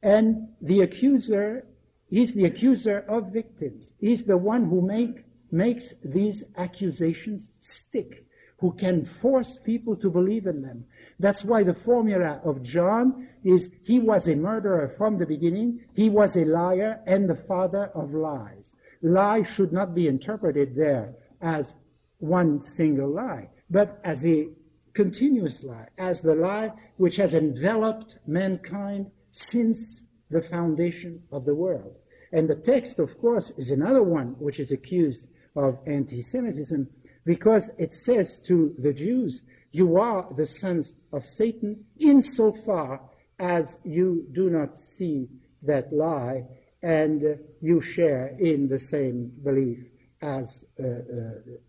And 0.02 0.48
the 0.60 0.80
accuser 0.80 1.64
is 2.10 2.34
the 2.34 2.46
accuser 2.46 3.04
of 3.08 3.32
victims. 3.32 3.92
He's 4.00 4.24
the 4.24 4.36
one 4.36 4.64
who 4.64 4.82
make, 4.82 5.22
makes 5.52 5.94
these 6.04 6.42
accusations 6.56 7.50
stick, 7.60 8.26
who 8.58 8.72
can 8.72 9.04
force 9.04 9.56
people 9.56 9.94
to 9.96 10.10
believe 10.10 10.48
in 10.48 10.62
them. 10.62 10.84
That's 11.20 11.44
why 11.44 11.62
the 11.62 11.74
formula 11.74 12.40
of 12.42 12.60
John 12.60 13.28
is 13.44 13.70
he 13.82 14.00
was 14.00 14.26
a 14.26 14.34
murderer 14.34 14.88
from 14.88 15.18
the 15.18 15.26
beginning, 15.26 15.80
he 15.94 16.08
was 16.08 16.36
a 16.36 16.44
liar 16.44 17.00
and 17.06 17.28
the 17.28 17.34
father 17.34 17.90
of 17.94 18.14
lies. 18.14 18.74
Lie 19.02 19.42
should 19.42 19.72
not 19.72 19.94
be 19.94 20.08
interpreted 20.08 20.74
there 20.74 21.14
as 21.40 21.74
one 22.18 22.62
single 22.62 23.10
lie, 23.10 23.48
but 23.70 24.00
as 24.04 24.24
a 24.24 24.48
continuous 24.94 25.62
lie, 25.62 25.88
as 25.98 26.20
the 26.20 26.34
lie 26.34 26.72
which 26.96 27.16
has 27.16 27.34
enveloped 27.34 28.18
mankind 28.26 29.10
since 29.32 30.04
the 30.30 30.40
foundation 30.40 31.22
of 31.30 31.44
the 31.44 31.54
world. 31.54 31.96
And 32.32 32.48
the 32.48 32.56
text, 32.56 32.98
of 32.98 33.18
course, 33.20 33.50
is 33.56 33.70
another 33.70 34.02
one 34.02 34.36
which 34.38 34.58
is 34.58 34.72
accused 34.72 35.28
of 35.54 35.78
anti-Semitism 35.86 36.88
because 37.24 37.70
it 37.78 37.92
says 37.92 38.38
to 38.46 38.74
the 38.78 38.92
Jews, 38.92 39.42
you 39.72 39.96
are 39.98 40.26
the 40.36 40.46
sons 40.46 40.92
of 41.12 41.26
Satan 41.26 41.84
insofar 41.98 43.00
as 43.38 43.78
you 43.84 44.26
do 44.32 44.50
not 44.50 44.76
see 44.76 45.28
that 45.62 45.92
lie 45.92 46.44
and 46.82 47.38
you 47.60 47.80
share 47.80 48.36
in 48.38 48.68
the 48.68 48.78
same 48.78 49.32
belief 49.42 49.78
as 50.20 50.64
uh, 50.78 50.86
uh, 50.86 50.90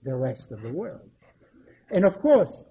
the 0.03 0.15
rest 0.15 0.51
of 0.51 0.61
the 0.61 0.71
world. 0.71 1.09
And 1.89 2.05
of 2.05 2.19
course, 2.19 2.63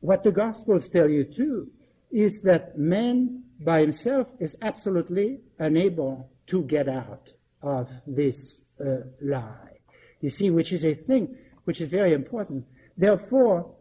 what 0.00 0.22
the 0.22 0.32
Gospels 0.32 0.88
tell 0.88 1.08
you 1.08 1.24
too 1.24 1.70
is 2.10 2.40
that 2.42 2.78
man 2.78 3.44
by 3.60 3.80
himself 3.80 4.28
is 4.40 4.56
absolutely 4.62 5.40
unable 5.58 6.30
to 6.46 6.62
get 6.62 6.88
out 6.88 7.28
of 7.62 7.88
this 8.06 8.62
uh, 8.80 8.96
lie. 9.20 9.78
You 10.20 10.30
see, 10.30 10.50
which 10.50 10.72
is 10.72 10.84
a 10.84 10.94
thing 10.94 11.36
which 11.64 11.80
is 11.80 11.88
very 11.88 12.12
important. 12.12 12.66
Therefore, 12.96 13.74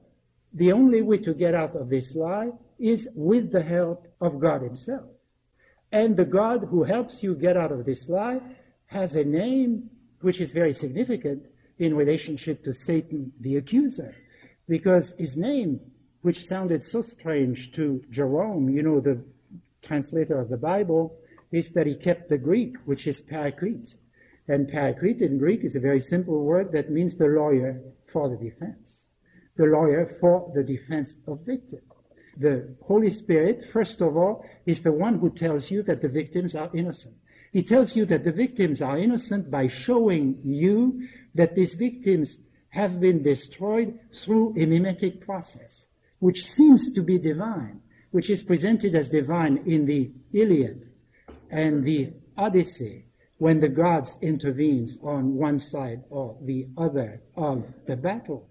the 0.54 0.72
only 0.72 1.02
way 1.02 1.18
to 1.20 1.34
get 1.34 1.56
out 1.56 1.76
of 1.76 1.90
this 1.90 2.16
lie 2.16 2.52
is 2.82 3.08
with 3.16 3.52
the 3.52 3.62
help 3.62 4.08
of 4.20 4.40
God 4.40 4.62
Himself. 4.62 5.10
And 5.92 6.16
the 6.16 6.26
God 6.26 6.68
who 6.70 6.84
helps 6.84 7.22
you 7.22 7.36
get 7.36 7.58
out 7.58 7.72
of 7.72 7.86
this 7.86 8.10
lie 8.10 8.40
has 8.88 9.16
a 9.16 9.24
name 9.24 9.90
which 10.22 10.40
is 10.40 10.52
very 10.52 10.74
significant 10.74 11.46
in 11.80 11.96
relationship 11.96 12.64
to 12.64 12.74
Satan 12.74 13.32
the 13.40 13.58
accuser. 13.58 14.16
Because 14.68 15.14
his 15.18 15.36
name, 15.36 15.80
which 16.22 16.46
sounded 16.46 16.84
so 16.84 17.02
strange 17.02 17.72
to 17.74 18.02
Jerome, 18.10 18.70
you 18.70 18.84
know, 18.84 19.00
the 19.00 19.24
translator 19.82 20.40
of 20.40 20.50
the 20.50 20.58
Bible, 20.58 21.18
is 21.52 21.70
that 21.70 21.88
he 21.88 21.96
kept 21.96 22.30
the 22.30 22.38
Greek, 22.38 22.78
which 22.86 23.08
is 23.08 23.20
paraclete. 23.20 23.96
And 24.48 24.70
paraclete 24.70 25.22
in 25.22 25.38
Greek 25.38 25.64
is 25.64 25.76
a 25.76 25.80
very 25.80 26.00
simple 26.00 26.44
word 26.44 26.72
that 26.72 26.92
means 26.92 27.16
the 27.16 27.26
lawyer 27.26 27.82
for 28.08 28.30
the 28.30 28.38
defense 28.38 29.08
the 29.62 29.66
lawyer 29.66 30.06
for 30.06 30.52
the 30.56 30.64
defense 30.64 31.18
of 31.28 31.40
victims. 31.46 31.84
The 32.42 32.76
Holy 32.82 33.12
Spirit, 33.12 33.64
first 33.66 34.02
of 34.02 34.18
all, 34.18 34.44
is 34.66 34.80
the 34.80 34.92
one 34.92 35.20
who 35.20 35.30
tells 35.30 35.70
you 35.70 35.84
that 35.84 36.02
the 36.02 36.10
victims 36.10 36.56
are 36.56 36.72
innocent. 36.74 37.14
He 37.54 37.62
tells 37.62 37.96
you 37.96 38.04
that 38.08 38.24
the 38.24 38.32
victims 38.32 38.82
are 38.82 38.98
innocent 38.98 39.52
by 39.52 39.68
showing 39.68 40.40
you 40.44 41.08
that 41.36 41.54
these 41.54 41.76
victims 41.76 42.38
have 42.70 43.00
been 43.00 43.22
destroyed 43.22 44.00
through 44.12 44.56
a 44.58 44.66
mimetic 44.66 45.22
process, 45.22 45.86
which 46.18 46.44
seems 46.44 46.92
to 46.94 47.04
be 47.04 47.20
divine, 47.20 47.82
which 48.10 48.32
is 48.32 48.42
presented 48.42 48.96
as 48.96 49.12
divine 49.12 49.58
in 49.68 49.86
the 49.86 50.12
Iliad 50.34 50.90
and 51.52 51.84
the 51.86 52.12
Odyssey, 52.36 53.06
when 53.38 53.60
the 53.60 53.70
gods 53.70 54.18
intervenes 54.20 54.98
on 55.04 55.36
one 55.36 55.60
side 55.60 56.02
or 56.10 56.40
the 56.42 56.68
other 56.76 57.22
of 57.36 57.66
the 57.86 57.96
battle 57.96 58.50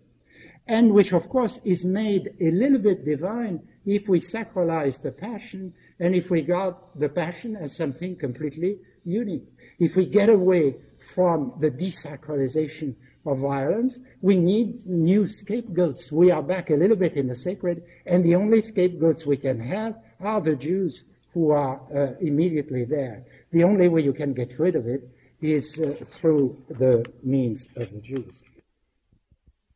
and 0.71 0.93
which 0.95 1.13
of 1.13 1.29
course 1.29 1.59
is 1.65 1.85
made 1.85 2.33
a 2.41 2.51
little 2.53 2.79
bit 2.79 3.05
divine 3.05 3.61
if 3.87 4.09
we 4.09 4.19
sacralize 4.19 5.01
the 5.01 5.13
passion 5.13 5.73
and 5.99 6.15
if 6.15 6.31
we 6.31 6.41
regard 6.41 6.75
the 6.95 7.09
passion 7.09 7.57
as 7.57 7.77
something 7.77 8.17
completely 8.17 8.79
unique. 9.05 9.49
If 9.79 9.97
we 9.97 10.07
get 10.07 10.29
away 10.29 10.77
from 11.15 11.55
the 11.61 11.71
desacralization 11.71 12.95
of 13.27 13.39
violence, 13.39 13.99
we 14.21 14.37
need 14.37 14.87
new 14.87 15.27
scapegoats. 15.27 16.11
We 16.11 16.31
are 16.31 16.43
back 16.43 16.71
a 16.71 16.75
little 16.75 16.97
bit 16.97 17.15
in 17.15 17.29
the 17.29 17.35
sacred, 17.35 17.83
and 18.07 18.25
the 18.25 18.35
only 18.35 18.61
scapegoats 18.61 19.27
we 19.27 19.37
can 19.37 19.61
have 19.61 19.97
are 20.21 20.41
the 20.41 20.57
Jews 20.57 21.05
who 21.33 21.51
are 21.51 21.81
uh, 21.95 22.15
immediately 22.21 22.85
there. 22.85 23.25
The 23.53 23.65
only 23.65 23.89
way 23.89 24.03
you 24.03 24.13
can 24.13 24.33
get 24.33 24.59
rid 24.59 24.77
of 24.77 24.87
it 24.87 25.09
is 25.41 25.79
uh, 25.79 25.95
through 26.05 26.63
the 26.69 27.05
means 27.23 27.69
of 27.77 27.91
the 27.93 28.01
Jews. 28.01 28.43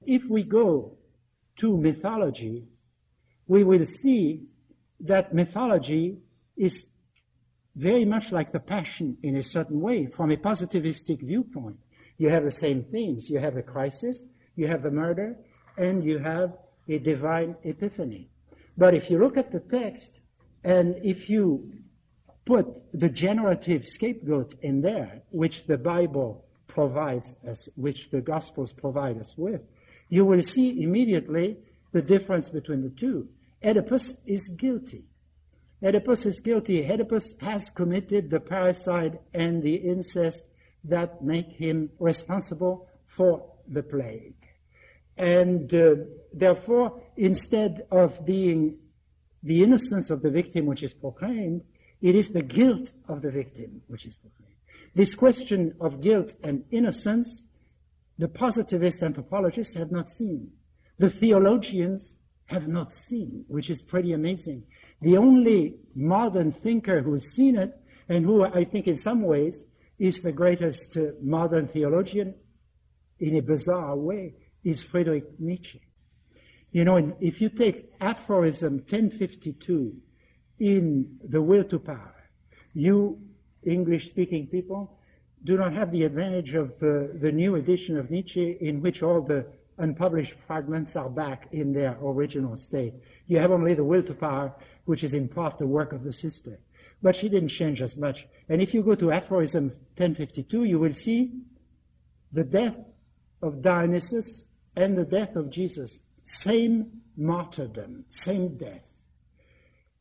If 0.06 0.28
we 0.28 0.42
go 0.42 0.92
to 1.56 1.76
mythology, 1.76 2.64
we 3.46 3.64
will 3.64 3.84
see 3.84 4.42
that 5.00 5.34
mythology 5.34 6.18
is 6.56 6.86
very 7.76 8.04
much 8.04 8.32
like 8.32 8.52
the 8.52 8.60
passion 8.60 9.16
in 9.22 9.36
a 9.36 9.42
certain 9.42 9.80
way 9.80 10.06
from 10.06 10.30
a 10.30 10.36
positivistic 10.36 11.20
viewpoint. 11.20 11.78
You 12.18 12.28
have 12.30 12.44
the 12.44 12.50
same 12.50 12.84
themes. 12.84 13.28
You 13.28 13.40
have 13.40 13.56
a 13.56 13.62
crisis, 13.62 14.22
you 14.54 14.66
have 14.68 14.82
the 14.82 14.90
murder, 14.90 15.36
and 15.76 16.04
you 16.04 16.18
have 16.18 16.56
a 16.88 16.98
divine 16.98 17.56
epiphany. 17.64 18.28
But 18.78 18.94
if 18.94 19.10
you 19.10 19.18
look 19.18 19.36
at 19.36 19.50
the 19.50 19.60
text, 19.60 20.20
and 20.62 20.96
if 21.02 21.28
you 21.28 21.72
put 22.44 22.66
the 22.92 23.08
generative 23.08 23.84
scapegoat 23.84 24.54
in 24.62 24.80
there, 24.80 25.22
which 25.30 25.66
the 25.66 25.78
Bible 25.78 26.44
provides 26.66 27.34
us, 27.48 27.68
which 27.76 28.10
the 28.10 28.20
Gospels 28.20 28.72
provide 28.72 29.18
us 29.18 29.36
with, 29.36 29.62
you 30.08 30.24
will 30.24 30.42
see 30.42 30.82
immediately 30.82 31.56
the 31.94 32.02
difference 32.02 32.50
between 32.50 32.82
the 32.82 32.90
two. 32.90 33.28
Oedipus 33.64 34.16
is 34.26 34.48
guilty. 34.48 35.04
Oedipus 35.80 36.26
is 36.26 36.40
guilty. 36.40 36.84
Oedipus 36.84 37.34
has 37.40 37.70
committed 37.70 38.28
the 38.28 38.40
parricide 38.40 39.20
and 39.32 39.62
the 39.62 39.76
incest 39.76 40.48
that 40.82 41.22
make 41.22 41.46
him 41.52 41.88
responsible 42.00 42.88
for 43.06 43.48
the 43.68 43.82
plague. 43.82 44.34
And 45.16 45.72
uh, 45.72 45.94
therefore, 46.32 47.00
instead 47.16 47.86
of 47.92 48.26
being 48.26 48.76
the 49.44 49.62
innocence 49.62 50.10
of 50.10 50.20
the 50.20 50.30
victim 50.30 50.66
which 50.66 50.82
is 50.82 50.92
proclaimed, 50.92 51.62
it 52.02 52.16
is 52.16 52.30
the 52.30 52.42
guilt 52.42 52.90
of 53.08 53.22
the 53.22 53.30
victim 53.30 53.82
which 53.86 54.04
is 54.04 54.16
proclaimed. 54.16 54.56
This 54.96 55.14
question 55.14 55.76
of 55.80 56.00
guilt 56.00 56.34
and 56.42 56.64
innocence 56.72 57.42
the 58.18 58.28
positivist 58.28 59.00
anthropologists 59.00 59.74
have 59.74 59.92
not 59.92 60.10
seen. 60.10 60.50
The 60.98 61.10
theologians 61.10 62.16
have 62.46 62.68
not 62.68 62.92
seen, 62.92 63.44
which 63.48 63.70
is 63.70 63.82
pretty 63.82 64.12
amazing. 64.12 64.64
The 65.00 65.16
only 65.16 65.76
modern 65.94 66.50
thinker 66.50 67.02
who's 67.02 67.34
seen 67.34 67.56
it, 67.56 67.72
and 68.08 68.24
who 68.24 68.44
I 68.44 68.64
think 68.64 68.86
in 68.86 68.96
some 68.96 69.22
ways 69.22 69.64
is 69.98 70.20
the 70.20 70.32
greatest 70.32 70.96
uh, 70.96 71.12
modern 71.22 71.66
theologian 71.66 72.34
in 73.18 73.36
a 73.36 73.42
bizarre 73.42 73.96
way, 73.96 74.34
is 74.62 74.82
Friedrich 74.82 75.24
Nietzsche. 75.38 75.80
You 76.72 76.84
know, 76.84 77.16
if 77.20 77.40
you 77.40 77.48
take 77.48 77.92
aphorism 78.00 78.74
1052 78.78 79.96
in 80.58 81.18
The 81.22 81.40
Will 81.40 81.64
to 81.64 81.78
Power, 81.78 82.14
you 82.74 83.20
English 83.62 84.10
speaking 84.10 84.48
people 84.48 84.98
do 85.44 85.56
not 85.56 85.72
have 85.74 85.92
the 85.92 86.04
advantage 86.04 86.54
of 86.54 86.72
uh, 86.82 87.14
the 87.20 87.30
new 87.32 87.54
edition 87.56 87.96
of 87.96 88.10
Nietzsche 88.10 88.56
in 88.60 88.80
which 88.80 89.02
all 89.02 89.22
the 89.22 89.46
unpublished 89.78 90.34
fragments 90.46 90.96
are 90.96 91.08
back 91.08 91.48
in 91.52 91.72
their 91.72 91.96
original 92.02 92.56
state. 92.56 92.94
You 93.26 93.38
have 93.38 93.50
only 93.50 93.74
the 93.74 93.84
will 93.84 94.02
to 94.04 94.14
power, 94.14 94.54
which 94.84 95.04
is 95.04 95.14
in 95.14 95.28
part 95.28 95.58
the 95.58 95.66
work 95.66 95.92
of 95.92 96.04
the 96.04 96.12
sister. 96.12 96.58
But 97.02 97.16
she 97.16 97.28
didn't 97.28 97.48
change 97.48 97.82
as 97.82 97.96
much. 97.96 98.26
And 98.48 98.62
if 98.62 98.72
you 98.72 98.82
go 98.82 98.94
to 98.94 99.12
aphorism 99.12 99.68
1052, 99.96 100.64
you 100.64 100.78
will 100.78 100.92
see 100.92 101.32
the 102.32 102.44
death 102.44 102.76
of 103.42 103.62
Dionysus 103.62 104.44
and 104.76 104.96
the 104.96 105.04
death 105.04 105.36
of 105.36 105.50
Jesus. 105.50 105.98
Same 106.24 107.02
martyrdom, 107.16 108.04
same 108.08 108.56
death. 108.56 108.82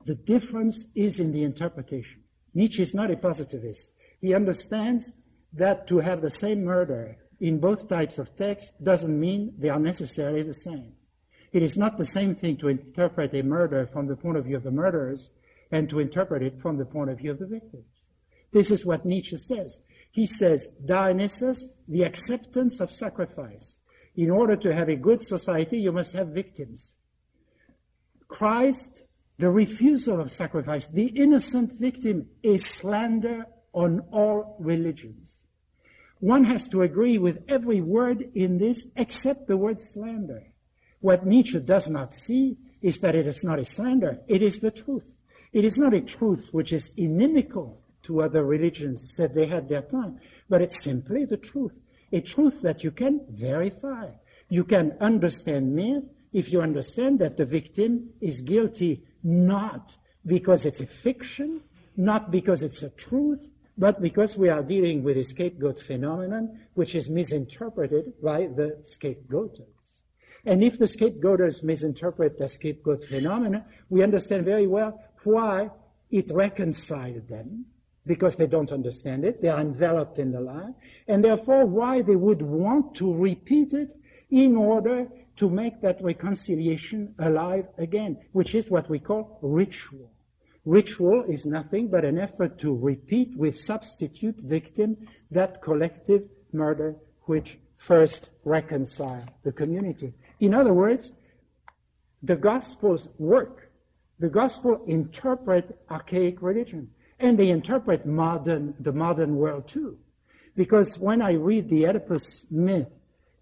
The 0.06 0.16
difference 0.16 0.86
is 0.96 1.20
in 1.20 1.32
the 1.32 1.44
interpretation. 1.44 2.24
Nietzsche 2.54 2.82
is 2.82 2.94
not 2.94 3.12
a 3.12 3.18
positivist. 3.18 3.90
He 4.22 4.34
understands 4.34 5.14
that 5.54 5.88
to 5.88 6.00
have 6.00 6.22
the 6.22 6.30
same 6.30 6.64
murder 6.64 7.18
in 7.44 7.60
both 7.60 7.90
types 7.90 8.20
of 8.20 8.38
text 8.38 8.72
doesn't 8.82 9.20
mean 9.20 9.54
they 9.58 9.68
are 9.68 9.78
necessarily 9.78 10.44
the 10.44 10.54
same. 10.54 10.94
It 11.52 11.62
is 11.62 11.76
not 11.76 11.98
the 11.98 12.06
same 12.06 12.34
thing 12.34 12.56
to 12.58 12.70
interpret 12.70 13.34
a 13.34 13.44
murder 13.44 13.86
from 13.86 14.08
the 14.08 14.16
point 14.16 14.38
of 14.38 14.46
view 14.46 14.56
of 14.56 14.64
the 14.64 14.72
murderers 14.72 15.30
and 15.70 15.90
to 15.90 16.00
interpret 16.00 16.42
it 16.42 16.62
from 16.62 16.78
the 16.78 16.86
point 16.86 17.10
of 17.10 17.18
view 17.18 17.32
of 17.32 17.40
the 17.40 17.46
victims. 17.46 18.08
This 18.54 18.72
is 18.72 18.86
what 18.86 19.06
Nietzsche 19.06 19.36
says. 19.36 19.80
He 20.12 20.26
says, 20.26 20.70
Dionysus, 20.86 21.68
the 21.90 22.04
acceptance 22.04 22.80
of 22.80 22.90
sacrifice. 22.90 23.78
In 24.16 24.30
order 24.30 24.56
to 24.56 24.74
have 24.74 24.88
a 24.88 24.96
good 24.96 25.22
society, 25.22 25.80
you 25.80 25.92
must 25.92 26.14
have 26.14 26.30
victims. 26.30 26.96
Christ, 28.30 29.04
the 29.38 29.50
refusal 29.50 30.22
of 30.22 30.32
sacrifice, 30.32 30.86
the 30.86 31.08
innocent 31.08 31.74
victim, 31.74 32.30
is 32.42 32.66
slander 32.66 33.48
on 33.74 34.00
all 34.14 34.56
religions. 34.62 35.43
One 36.24 36.46
has 36.46 36.70
to 36.70 36.84
agree 36.84 37.18
with 37.18 37.44
every 37.50 37.82
word 37.82 38.30
in 38.34 38.58
this 38.58 38.88
except 38.96 39.46
the 39.46 39.58
word 39.58 39.82
slander. 39.82 40.44
What 41.02 41.26
Nietzsche 41.26 41.60
does 41.60 41.90
not 41.90 42.14
see 42.14 42.56
is 42.82 43.00
that 43.00 43.14
it 43.14 43.28
is 43.28 43.44
not 43.44 43.60
a 43.60 43.66
slander, 43.66 44.22
it 44.30 44.42
is 44.42 44.60
the 44.60 44.72
truth. 44.72 45.14
It 45.52 45.66
is 45.66 45.78
not 45.78 45.94
a 45.94 46.00
truth 46.00 46.48
which 46.54 46.72
is 46.72 46.94
inimical 46.96 47.82
to 48.04 48.22
other 48.22 48.46
religions 48.46 49.14
said 49.14 49.36
they 49.36 49.48
had 49.48 49.68
their 49.68 49.82
time, 49.82 50.22
but 50.48 50.62
it's 50.62 50.82
simply 50.82 51.26
the 51.26 51.36
truth. 51.36 51.74
A 52.14 52.22
truth 52.22 52.62
that 52.62 52.86
you 52.86 52.92
can 52.92 53.26
verify. 53.30 54.08
You 54.48 54.64
can 54.64 54.96
understand 55.02 55.76
myth 55.76 56.06
if 56.32 56.54
you 56.54 56.62
understand 56.62 57.20
that 57.20 57.36
the 57.36 57.44
victim 57.44 58.12
is 58.22 58.40
guilty 58.40 59.04
not 59.24 59.98
because 60.26 60.66
it's 60.66 60.80
a 60.80 60.88
fiction, 60.88 61.60
not 61.98 62.32
because 62.32 62.64
it's 62.64 62.82
a 62.82 62.92
truth, 62.92 63.50
but 63.78 64.02
because 64.02 64.38
we 64.38 64.50
are 64.50 64.64
dealing 64.64 65.04
with 65.04 65.18
a 65.18 65.24
scapegoat 65.24 65.80
phenomenon 65.80 66.60
which 66.74 66.96
is 66.96 67.10
misinterpreted 67.10 68.14
by 68.22 68.48
the 68.48 68.78
scapegoaters. 68.82 70.02
And 70.46 70.64
if 70.64 70.78
the 70.78 70.86
scapegoaters 70.86 71.64
misinterpret 71.64 72.38
the 72.38 72.48
scapegoat 72.48 73.04
phenomenon, 73.04 73.64
we 73.90 74.04
understand 74.04 74.46
very 74.46 74.68
well 74.68 75.02
why 75.24 75.72
it 76.12 76.30
reconciled 76.32 77.28
them, 77.28 77.66
because 78.06 78.36
they 78.36 78.48
don't 78.48 78.72
understand 78.72 79.24
it, 79.24 79.42
they 79.42 79.48
are 79.48 79.62
enveloped 79.62 80.20
in 80.20 80.32
the 80.32 80.42
lie, 80.42 80.74
and 81.08 81.24
therefore 81.24 81.66
why 81.66 82.02
they 82.02 82.18
would 82.18 82.42
want 82.42 82.94
to 82.96 83.14
repeat 83.14 83.74
it 83.74 83.94
in 84.30 84.56
order 84.56 85.08
to 85.38 85.50
make 85.50 85.82
that 85.82 86.04
reconciliation 86.04 87.16
alive 87.20 87.66
again, 87.78 88.18
which 88.34 88.54
is 88.54 88.70
what 88.70 88.90
we 88.90 89.00
call 89.00 89.40
ritual. 89.42 90.12
Ritual 90.66 91.24
is 91.28 91.46
nothing 91.46 91.90
but 91.90 92.06
an 92.06 92.18
effort 92.18 92.58
to 92.60 92.76
repeat 92.76 93.36
with 93.36 93.58
substitute 93.58 94.40
victim 94.42 94.96
that 95.30 95.62
collective 95.62 96.24
murder 96.54 96.96
which 97.24 97.58
first 97.76 98.30
reconciled 98.46 99.30
the 99.44 99.52
community. 99.52 100.14
In 100.40 100.54
other 100.54 100.74
words, 100.74 101.12
the 102.22 102.38
Gospels 102.38 103.10
work. 103.18 103.72
The 104.20 104.30
Gospel 104.30 104.82
interpret 104.88 105.78
archaic 105.92 106.42
religion, 106.42 106.90
and 107.20 107.38
they 107.38 107.50
interpret 107.50 108.06
modern, 108.06 108.74
the 108.80 108.94
modern 108.94 109.36
world 109.36 109.68
too. 109.68 109.98
Because 110.56 110.98
when 110.98 111.22
I 111.22 111.34
read 111.34 111.68
the 111.68 111.86
Oedipus 111.88 112.46
myth 112.50 112.90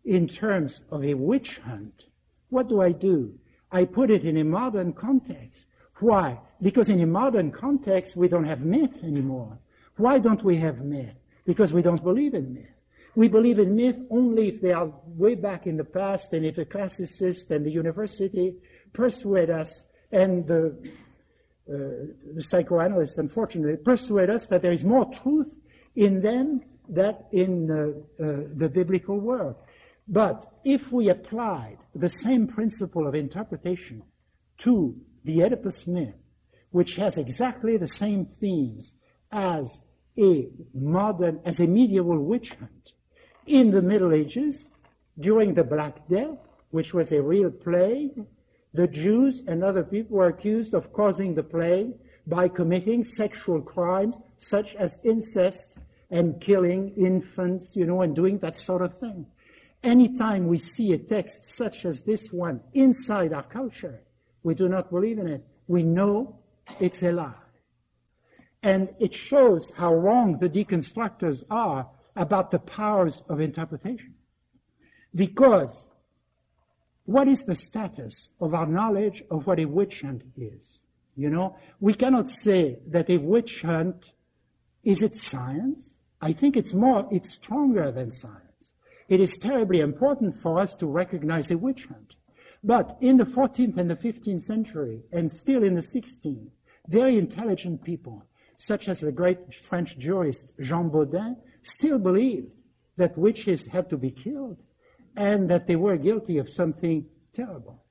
in 0.05 0.27
terms 0.27 0.81
of 0.89 1.03
a 1.03 1.13
witch 1.13 1.59
hunt, 1.59 2.07
what 2.49 2.67
do 2.67 2.81
I 2.81 2.93
do? 2.93 3.37
I 3.71 3.85
put 3.85 4.09
it 4.09 4.25
in 4.25 4.37
a 4.37 4.43
modern 4.43 4.93
context. 4.93 5.67
Why? 6.01 6.39
Because 6.61 6.89
in 6.89 6.99
a 7.01 7.05
modern 7.05 7.51
context, 7.51 8.15
we 8.15 8.27
don't 8.27 8.45
have 8.45 8.65
myth 8.65 9.03
anymore. 9.03 9.57
Why 9.97 10.19
don't 10.19 10.43
we 10.43 10.57
have 10.57 10.79
myth? 10.83 11.15
Because 11.45 11.73
we 11.73 11.81
don't 11.81 12.03
believe 12.03 12.33
in 12.33 12.53
myth. 12.53 12.73
We 13.13 13.27
believe 13.27 13.59
in 13.59 13.75
myth 13.75 13.99
only 14.09 14.47
if 14.47 14.61
they 14.61 14.71
are 14.71 14.91
way 15.05 15.35
back 15.35 15.67
in 15.67 15.77
the 15.77 15.83
past 15.83 16.33
and 16.33 16.45
if 16.45 16.55
the 16.55 16.65
classicists 16.65 17.51
and 17.51 17.65
the 17.65 17.71
university 17.71 18.55
persuade 18.93 19.49
us 19.49 19.85
and 20.11 20.47
the, 20.47 20.75
uh, 21.69 22.33
the 22.35 22.41
psychoanalysts, 22.41 23.17
unfortunately, 23.17 23.77
persuade 23.77 24.29
us 24.29 24.45
that 24.47 24.61
there 24.61 24.71
is 24.71 24.83
more 24.83 25.05
truth 25.05 25.57
in 25.95 26.21
them 26.21 26.61
than 26.89 27.15
in 27.31 27.69
uh, 27.69 28.23
uh, 28.23 28.43
the 28.55 28.69
biblical 28.69 29.19
world. 29.19 29.55
But 30.07 30.45
if 30.63 30.91
we 30.91 31.09
applied 31.09 31.77
the 31.93 32.09
same 32.09 32.47
principle 32.47 33.07
of 33.07 33.13
interpretation 33.13 34.03
to 34.59 34.95
the 35.23 35.43
Oedipus 35.43 35.87
myth, 35.87 36.15
which 36.71 36.95
has 36.95 37.17
exactly 37.17 37.77
the 37.77 37.87
same 37.87 38.25
themes 38.25 38.93
as 39.31 39.81
a 40.17 40.47
modern, 40.73 41.39
as 41.45 41.59
a 41.59 41.67
medieval 41.67 42.19
witch 42.19 42.53
hunt, 42.55 42.93
in 43.45 43.71
the 43.71 43.81
Middle 43.81 44.13
Ages, 44.13 44.69
during 45.19 45.53
the 45.53 45.63
Black 45.63 46.07
Death, 46.07 46.37
which 46.71 46.93
was 46.93 47.11
a 47.11 47.21
real 47.21 47.51
plague, 47.51 48.25
the 48.73 48.87
Jews 48.87 49.43
and 49.47 49.63
other 49.63 49.83
people 49.83 50.17
were 50.17 50.27
accused 50.27 50.73
of 50.73 50.93
causing 50.93 51.35
the 51.35 51.43
plague 51.43 51.93
by 52.27 52.47
committing 52.47 53.03
sexual 53.03 53.61
crimes 53.61 54.19
such 54.37 54.75
as 54.75 54.99
incest 55.03 55.77
and 56.09 56.39
killing 56.39 56.93
infants, 56.95 57.75
you 57.75 57.85
know, 57.85 58.01
and 58.01 58.15
doing 58.15 58.37
that 58.39 58.55
sort 58.55 58.81
of 58.81 58.97
thing. 58.97 59.25
Anytime 59.83 60.47
we 60.47 60.57
see 60.57 60.93
a 60.93 60.97
text 60.97 61.43
such 61.43 61.85
as 61.85 62.01
this 62.01 62.31
one 62.31 62.61
inside 62.73 63.33
our 63.33 63.43
culture, 63.43 64.01
we 64.43 64.55
do 64.55 64.67
not 64.67 64.89
believe 64.89 65.19
in 65.19 65.27
it. 65.27 65.45
We 65.67 65.83
know 65.83 66.39
it's 66.79 67.03
a 67.03 67.11
lie. 67.11 67.33
And 68.63 68.89
it 68.99 69.13
shows 69.13 69.71
how 69.75 69.93
wrong 69.93 70.37
the 70.37 70.49
deconstructors 70.49 71.43
are 71.49 71.89
about 72.15 72.51
the 72.51 72.59
powers 72.59 73.23
of 73.29 73.39
interpretation. 73.39 74.13
Because 75.15 75.89
what 77.05 77.27
is 77.27 77.43
the 77.43 77.55
status 77.55 78.29
of 78.39 78.53
our 78.53 78.67
knowledge 78.67 79.23
of 79.31 79.47
what 79.47 79.59
a 79.59 79.65
witch 79.65 80.01
hunt 80.01 80.23
is? 80.37 80.81
You 81.15 81.29
know, 81.29 81.57
we 81.79 81.93
cannot 81.93 82.29
say 82.29 82.79
that 82.87 83.09
a 83.09 83.17
witch 83.17 83.63
hunt 83.63 84.13
is 84.83 85.01
it 85.01 85.13
science? 85.15 85.95
I 86.21 86.31
think 86.33 86.57
it's 86.57 86.73
more, 86.73 87.07
it's 87.11 87.33
stronger 87.33 87.91
than 87.91 88.11
science. 88.11 88.73
It 89.09 89.19
is 89.19 89.37
terribly 89.37 89.81
important 89.81 90.33
for 90.33 90.59
us 90.59 90.75
to 90.75 90.87
recognize 90.87 91.51
a 91.51 91.57
witch 91.57 91.85
hunt. 91.85 92.15
But 92.63 92.97
in 93.01 93.17
the 93.17 93.25
14th 93.25 93.77
and 93.77 93.89
the 93.89 93.95
15th 93.95 94.41
century, 94.41 95.03
and 95.11 95.31
still 95.31 95.63
in 95.63 95.75
the 95.75 95.81
16th, 95.81 96.51
very 96.87 97.17
intelligent 97.17 97.83
people, 97.83 98.25
such 98.57 98.87
as 98.87 98.99
the 98.99 99.11
great 99.11 99.53
French 99.53 99.97
jurist 99.97 100.53
Jean 100.59 100.89
Bodin, 100.89 101.35
still 101.63 101.97
believed 101.97 102.51
that 102.97 103.17
witches 103.17 103.65
had 103.65 103.89
to 103.89 103.97
be 103.97 104.11
killed 104.11 104.63
and 105.15 105.49
that 105.49 105.67
they 105.67 105.75
were 105.75 105.97
guilty 105.97 106.37
of 106.37 106.47
something 106.47 107.05
terrible. 107.33 107.83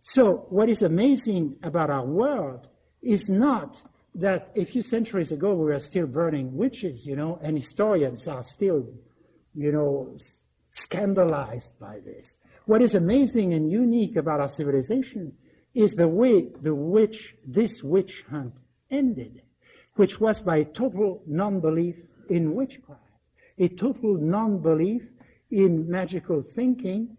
So, 0.00 0.46
what 0.50 0.68
is 0.68 0.82
amazing 0.82 1.56
about 1.62 1.90
our 1.90 2.04
world 2.04 2.68
is 3.02 3.28
not 3.28 3.82
that 4.14 4.50
a 4.56 4.64
few 4.64 4.82
centuries 4.82 5.32
ago 5.32 5.54
we 5.54 5.64
were 5.64 5.78
still 5.78 6.06
burning 6.06 6.56
witches, 6.56 7.06
you 7.06 7.16
know, 7.16 7.38
and 7.42 7.56
historians 7.56 8.28
are 8.28 8.42
still, 8.42 8.86
you 9.54 9.72
know, 9.72 10.16
scandalized 10.70 11.78
by 11.78 12.00
this. 12.00 12.36
What 12.66 12.82
is 12.82 12.94
amazing 12.94 13.54
and 13.54 13.70
unique 13.70 14.16
about 14.16 14.40
our 14.40 14.48
civilization 14.48 15.36
is 15.74 15.94
the 15.94 16.08
way 16.08 16.48
the 16.60 16.74
witch, 16.74 17.34
this 17.44 17.82
witch 17.82 18.24
hunt 18.30 18.60
ended, 18.90 19.42
which 19.96 20.20
was 20.20 20.40
by 20.40 20.62
total 20.62 21.22
non-belief 21.26 22.00
in 22.28 22.54
witchcraft, 22.54 23.00
a 23.58 23.68
total 23.68 24.16
non-belief 24.16 25.02
in 25.50 25.90
magical 25.90 26.42
thinking, 26.42 27.16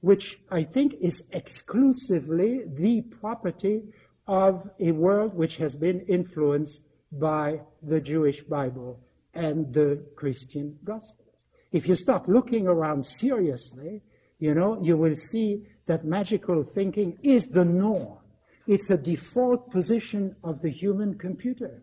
which 0.00 0.40
I 0.50 0.62
think 0.62 0.94
is 1.00 1.22
exclusively 1.32 2.62
the 2.66 3.02
property 3.02 3.82
of 4.26 4.70
a 4.80 4.92
world 4.92 5.34
which 5.34 5.56
has 5.58 5.74
been 5.74 6.00
influenced 6.02 6.82
by 7.12 7.60
the 7.82 8.00
Jewish 8.00 8.42
Bible 8.42 9.00
and 9.34 9.72
the 9.72 10.02
Christian 10.14 10.78
Gospels. 10.84 11.28
If 11.72 11.88
you 11.88 11.96
start 11.96 12.28
looking 12.28 12.66
around 12.66 13.04
seriously, 13.04 14.02
you 14.38 14.54
know, 14.54 14.80
you 14.82 14.96
will 14.96 15.16
see 15.16 15.66
that 15.86 16.04
magical 16.04 16.62
thinking 16.62 17.18
is 17.22 17.46
the 17.46 17.64
norm. 17.64 18.18
It's 18.66 18.90
a 18.90 18.96
default 18.96 19.70
position 19.70 20.36
of 20.44 20.60
the 20.60 20.70
human 20.70 21.18
computer 21.18 21.82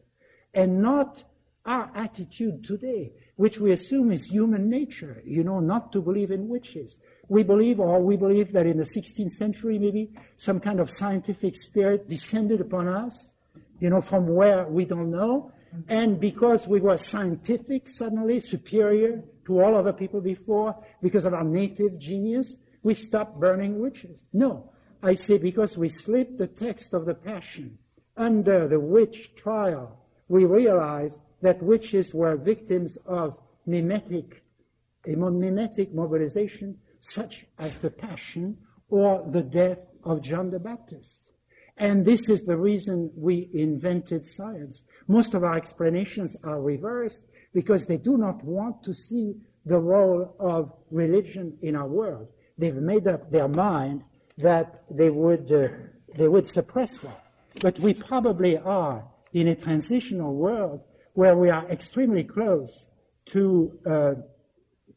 and 0.54 0.82
not 0.82 1.24
our 1.66 1.90
attitude 1.96 2.64
today 2.64 3.12
which 3.36 3.60
we 3.60 3.72
assume 3.72 4.12
is 4.12 4.26
human 4.26 4.70
nature, 4.70 5.22
you 5.26 5.44
know, 5.44 5.60
not 5.60 5.92
to 5.92 6.02
believe 6.02 6.32
in 6.32 6.48
witches. 6.48 6.98
We 7.28 7.44
believe, 7.44 7.80
or 7.80 8.02
we 8.02 8.16
believe 8.16 8.54
that 8.54 8.66
in 8.66 8.78
the 8.78 8.84
16th 8.84 9.32
century, 9.32 9.78
maybe, 9.78 10.12
some 10.38 10.60
kind 10.60 10.80
of 10.80 10.90
scientific 10.90 11.56
spirit 11.56 12.08
descended 12.08 12.62
upon 12.62 12.88
us, 12.88 13.34
you 13.80 13.90
know, 13.90 14.02
from 14.02 14.28
where 14.28 14.66
we 14.68 14.86
don't 14.86 15.12
know. 15.12 15.52
And 15.90 16.20
because 16.20 16.68
we 16.68 16.80
were 16.80 16.96
scientific, 16.96 17.90
suddenly 17.90 18.40
superior 18.40 19.22
to 19.46 19.62
all 19.62 19.76
other 19.76 19.94
people 19.94 20.22
before, 20.22 20.76
because 21.02 21.26
of 21.26 21.34
our 21.34 21.44
native 21.44 21.98
genius, 22.00 22.58
we 22.84 22.94
stopped 22.94 23.40
burning 23.40 23.80
witches. 23.80 24.24
No. 24.34 24.72
I 25.02 25.14
say 25.14 25.38
because 25.38 25.78
we 25.78 25.90
slipped 25.90 26.38
the 26.38 26.48
text 26.48 26.94
of 26.94 27.06
the 27.06 27.14
Passion 27.14 27.78
under 28.18 28.68
the 28.68 28.80
witch 28.80 29.36
trial, 29.36 30.00
we 30.28 30.46
realized 30.46 31.20
that 31.42 31.62
witches 31.62 32.14
were 32.14 32.36
victims 32.36 32.98
of 33.06 33.38
mimetic, 33.66 34.44
a 35.06 35.16
mimetic 35.16 35.94
mobilization 35.94 36.78
such 37.02 37.46
as 37.60 37.78
the 37.78 37.90
Passion 37.92 38.58
or 38.90 39.28
the 39.32 39.44
death 39.44 39.80
of 40.04 40.22
John 40.22 40.50
the 40.50 40.60
Baptist. 40.60 41.32
And 41.78 42.06
this 42.06 42.30
is 42.30 42.46
the 42.46 42.58
reason 42.58 43.12
we 43.16 43.50
invented 43.54 44.26
science. 44.26 44.84
Most 45.08 45.34
of 45.34 45.44
our 45.44 45.56
explanations 45.56 46.36
are 46.44 46.62
reversed 46.62 47.24
because 47.56 47.86
they 47.86 47.96
do 47.96 48.18
not 48.18 48.44
want 48.44 48.84
to 48.84 48.94
see 48.94 49.34
the 49.66 49.80
role 49.80 50.36
of 50.40 50.74
religion 50.92 51.58
in 51.62 51.74
our 51.74 51.88
world. 51.88 52.28
They've 52.58 52.76
made 52.76 53.08
up 53.08 53.32
their 53.32 53.48
mind 53.48 54.04
that 54.38 54.84
they 54.92 55.10
would, 55.10 55.50
uh, 55.52 55.70
they 56.18 56.28
would 56.28 56.46
suppress 56.46 56.98
that. 56.98 57.24
But 57.62 57.80
we 57.80 57.94
probably 57.94 58.58
are 58.58 59.06
in 59.32 59.48
a 59.48 59.56
transitional 59.56 60.36
world 60.36 60.82
where 61.14 61.38
we 61.38 61.50
are 61.50 61.66
extremely 61.70 62.26
close 62.26 62.90
to, 63.28 63.72
uh, 63.90 64.16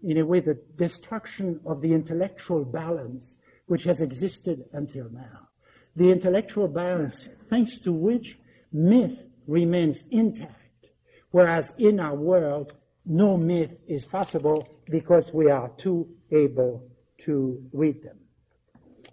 in 0.03 0.19
a 0.19 0.27
way, 0.27 0.41
the 0.41 0.59
destruction 0.77 1.61
of 1.65 1.81
the 1.81 1.93
intellectual 1.93 2.65
balance 2.65 3.37
which 3.67 3.85
has 3.85 4.01
existed 4.01 4.65
until 4.73 5.09
now. 5.11 5.49
The 5.95 6.11
intellectual 6.11 6.67
balance 6.67 7.29
thanks 7.49 7.79
to 7.81 7.93
which 7.93 8.37
myth 8.73 9.27
remains 9.47 10.03
intact, 10.11 10.58
whereas 11.31 11.73
in 11.79 12.01
our 12.01 12.15
world, 12.15 12.73
no 13.05 13.37
myth 13.37 13.73
is 13.87 14.05
possible 14.05 14.69
because 14.91 15.33
we 15.33 15.51
are 15.51 15.71
too 15.79 16.09
able 16.31 16.85
to 17.25 17.63
read 17.73 18.03
them. 18.03 18.19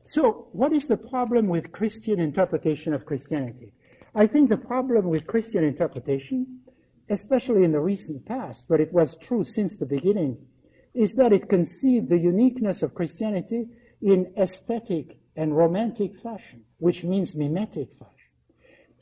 So, 0.04 0.48
what 0.52 0.72
is 0.72 0.86
the 0.86 0.98
problem 0.98 1.48
with 1.48 1.72
Christian 1.72 2.20
interpretation 2.20 2.94
of 2.94 3.06
Christianity? 3.06 3.74
I 4.14 4.28
think 4.28 4.50
the 4.50 4.58
problem 4.58 5.08
with 5.08 5.28
Christian 5.28 5.64
interpretation, 5.64 6.60
especially 7.10 7.64
in 7.64 7.72
the 7.72 7.80
recent 7.80 8.26
past, 8.26 8.68
but 8.70 8.80
it 8.80 8.94
was 8.94 9.18
true 9.18 9.44
since 9.44 9.76
the 9.76 9.86
beginning, 9.86 10.38
is 10.94 11.14
that 11.14 11.34
it 11.34 11.50
conceived 11.50 12.10
the 12.10 12.18
uniqueness 12.18 12.84
of 12.84 12.94
Christianity 12.94 13.68
in 14.02 14.32
aesthetic 14.38 15.18
and 15.36 15.58
romantic 15.58 16.18
fashion, 16.18 16.64
which 16.78 17.04
means 17.04 17.36
mimetic 17.36 17.90
fashion. 18.00 18.15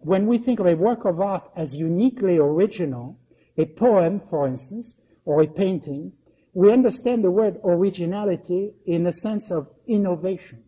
When 0.04 0.28
we 0.28 0.38
think 0.38 0.60
of 0.60 0.68
a 0.68 0.76
work 0.76 1.06
of 1.06 1.20
art 1.20 1.49
as 1.56 1.76
uniquely 1.76 2.38
original, 2.38 3.18
a 3.58 3.66
poem, 3.66 4.22
for 4.30 4.47
instance, 4.47 4.97
or 5.26 5.41
a 5.41 5.47
painting, 5.47 6.14
we 6.54 6.72
understand 6.72 7.24
the 7.24 7.32
word 7.32 7.60
originality 7.64 8.74
in 8.86 9.04
the 9.04 9.12
sense 9.12 9.51
of 9.51 9.70
innovation 9.88 10.64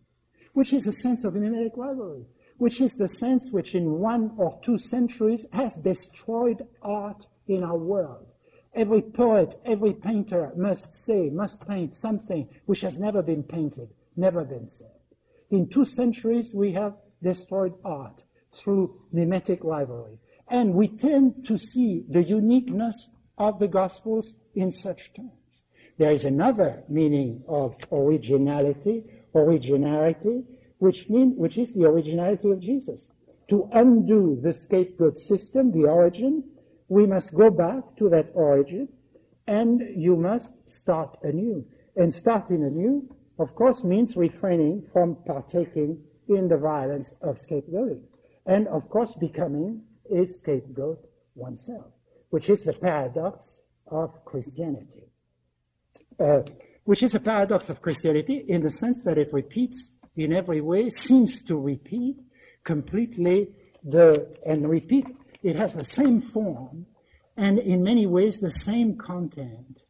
which 0.56 0.72
is 0.72 0.86
a 0.86 0.92
sense 0.92 1.22
of 1.22 1.34
mimetic 1.34 1.76
rivalry, 1.76 2.24
which 2.56 2.80
is 2.80 2.94
the 2.94 3.06
sense 3.06 3.50
which 3.50 3.74
in 3.74 3.98
one 3.98 4.32
or 4.38 4.58
two 4.62 4.78
centuries 4.78 5.44
has 5.52 5.74
destroyed 5.74 6.66
art 6.80 7.26
in 7.46 7.62
our 7.62 7.76
world. 7.76 8.26
Every 8.72 9.02
poet, 9.02 9.54
every 9.66 9.92
painter 9.92 10.52
must 10.56 10.94
say, 10.94 11.28
must 11.28 11.68
paint 11.68 11.94
something 11.94 12.48
which 12.64 12.80
has 12.80 12.98
never 12.98 13.20
been 13.20 13.42
painted, 13.42 13.90
never 14.16 14.44
been 14.44 14.66
said. 14.66 14.96
In 15.50 15.68
two 15.68 15.84
centuries, 15.84 16.54
we 16.54 16.72
have 16.72 16.96
destroyed 17.20 17.74
art 17.84 18.22
through 18.58 19.00
mimetic 19.12 19.62
rivalry. 19.62 20.18
And 20.48 20.74
we 20.74 20.88
tend 20.88 21.46
to 21.46 21.56
see 21.58 22.04
the 22.08 22.22
uniqueness 22.22 23.10
of 23.38 23.58
the 23.58 23.68
Gospels 23.68 24.34
in 24.54 24.70
such 24.70 25.12
terms. 25.12 25.30
There 25.98 26.12
is 26.12 26.24
another 26.24 26.84
meaning 26.88 27.42
of 27.48 27.74
originality, 27.90 29.04
originality, 29.34 30.44
which 30.78 31.08
mean, 31.08 31.34
which 31.36 31.56
is 31.58 31.72
the 31.72 31.84
originality 31.84 32.50
of 32.50 32.60
Jesus. 32.60 33.08
To 33.48 33.68
undo 33.72 34.38
the 34.42 34.52
scapegoat 34.52 35.18
system, 35.18 35.72
the 35.72 35.88
origin, 35.88 36.44
we 36.88 37.06
must 37.06 37.34
go 37.34 37.50
back 37.50 37.82
to 37.96 38.08
that 38.10 38.30
origin 38.34 38.88
and 39.46 39.82
you 39.94 40.16
must 40.16 40.52
start 40.68 41.16
anew. 41.22 41.64
And 41.96 42.12
starting 42.12 42.64
anew, 42.64 43.08
of 43.38 43.54
course, 43.54 43.84
means 43.84 44.16
refraining 44.16 44.82
from 44.92 45.16
partaking 45.26 46.02
in 46.28 46.48
the 46.48 46.56
violence 46.56 47.14
of 47.22 47.36
scapegoating. 47.36 48.02
And 48.46 48.68
of 48.68 48.88
course, 48.88 49.14
becoming 49.14 49.82
a 50.10 50.26
scapegoat 50.26 51.04
oneself, 51.34 51.86
which 52.30 52.48
is 52.48 52.62
the 52.62 52.72
paradox 52.72 53.60
of 53.88 54.24
Christianity. 54.24 55.04
Uh, 56.18 56.42
which 56.84 57.02
is 57.02 57.14
a 57.14 57.20
paradox 57.20 57.68
of 57.68 57.82
Christianity 57.82 58.44
in 58.48 58.62
the 58.62 58.70
sense 58.70 59.00
that 59.00 59.18
it 59.18 59.32
repeats 59.32 59.90
in 60.14 60.32
every 60.32 60.60
way, 60.60 60.88
seems 60.88 61.42
to 61.42 61.58
repeat 61.58 62.16
completely 62.64 63.48
the, 63.84 64.26
and 64.46 64.68
repeat, 64.68 65.06
it 65.42 65.56
has 65.56 65.74
the 65.74 65.84
same 65.84 66.20
form 66.20 66.86
and 67.36 67.58
in 67.58 67.82
many 67.82 68.06
ways 68.06 68.38
the 68.38 68.50
same 68.50 68.96
content 68.96 69.84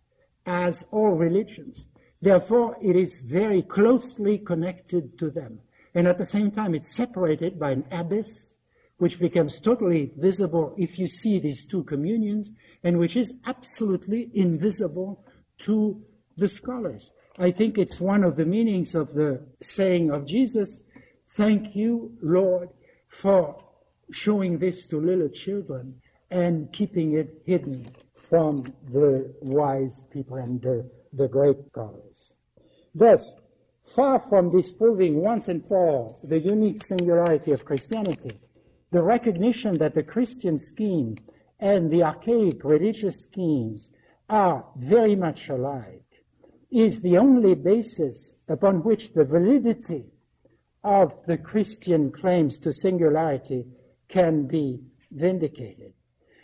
as 0.46 0.84
all 0.90 1.12
religions. 1.12 1.86
Therefore, 2.20 2.76
it 2.82 2.96
is 2.96 3.20
very 3.20 3.62
closely 3.62 4.38
connected 4.38 5.18
to 5.18 5.30
them. 5.30 5.60
And 5.96 6.06
at 6.06 6.18
the 6.18 6.26
same 6.26 6.50
time, 6.50 6.74
it's 6.74 6.94
separated 6.94 7.58
by 7.58 7.70
an 7.70 7.84
abyss, 7.90 8.54
which 8.98 9.18
becomes 9.18 9.58
totally 9.58 10.12
visible 10.18 10.74
if 10.76 10.98
you 10.98 11.06
see 11.06 11.38
these 11.38 11.64
two 11.64 11.84
communions, 11.84 12.50
and 12.84 12.98
which 12.98 13.16
is 13.16 13.32
absolutely 13.46 14.30
invisible 14.34 15.24
to 15.60 15.98
the 16.36 16.48
scholars. 16.48 17.10
I 17.38 17.50
think 17.50 17.78
it's 17.78 17.98
one 17.98 18.24
of 18.24 18.36
the 18.36 18.44
meanings 18.44 18.94
of 18.94 19.14
the 19.14 19.42
saying 19.62 20.10
of 20.10 20.26
Jesus, 20.26 20.80
thank 21.28 21.74
you, 21.74 22.12
Lord, 22.20 22.68
for 23.08 23.56
showing 24.12 24.58
this 24.58 24.86
to 24.88 25.00
little 25.00 25.30
children 25.30 26.02
and 26.30 26.70
keeping 26.74 27.14
it 27.14 27.42
hidden 27.46 27.90
from 28.14 28.64
the 28.92 29.34
wise 29.40 30.02
people 30.10 30.36
and 30.36 30.60
the, 30.60 30.90
the 31.14 31.26
great 31.26 31.56
scholars. 31.68 32.34
Thus, 32.94 33.34
far 33.94 34.18
from 34.18 34.50
disproving 34.50 35.22
once 35.22 35.48
and 35.48 35.64
for 35.66 35.88
all 35.88 36.20
the 36.24 36.38
unique 36.38 36.82
singularity 36.84 37.52
of 37.52 37.64
Christianity, 37.64 38.38
the 38.90 39.02
recognition 39.02 39.78
that 39.78 39.94
the 39.94 40.02
Christian 40.02 40.58
scheme 40.58 41.16
and 41.60 41.90
the 41.90 42.02
archaic 42.02 42.64
religious 42.64 43.22
schemes 43.22 43.90
are 44.28 44.64
very 44.76 45.14
much 45.14 45.48
alike 45.48 46.02
is 46.70 47.00
the 47.00 47.16
only 47.16 47.54
basis 47.54 48.34
upon 48.48 48.82
which 48.82 49.12
the 49.12 49.24
validity 49.24 50.04
of 50.82 51.12
the 51.26 51.38
Christian 51.38 52.10
claims 52.10 52.58
to 52.58 52.72
singularity 52.72 53.64
can 54.08 54.46
be 54.46 54.80
vindicated. 55.10 55.92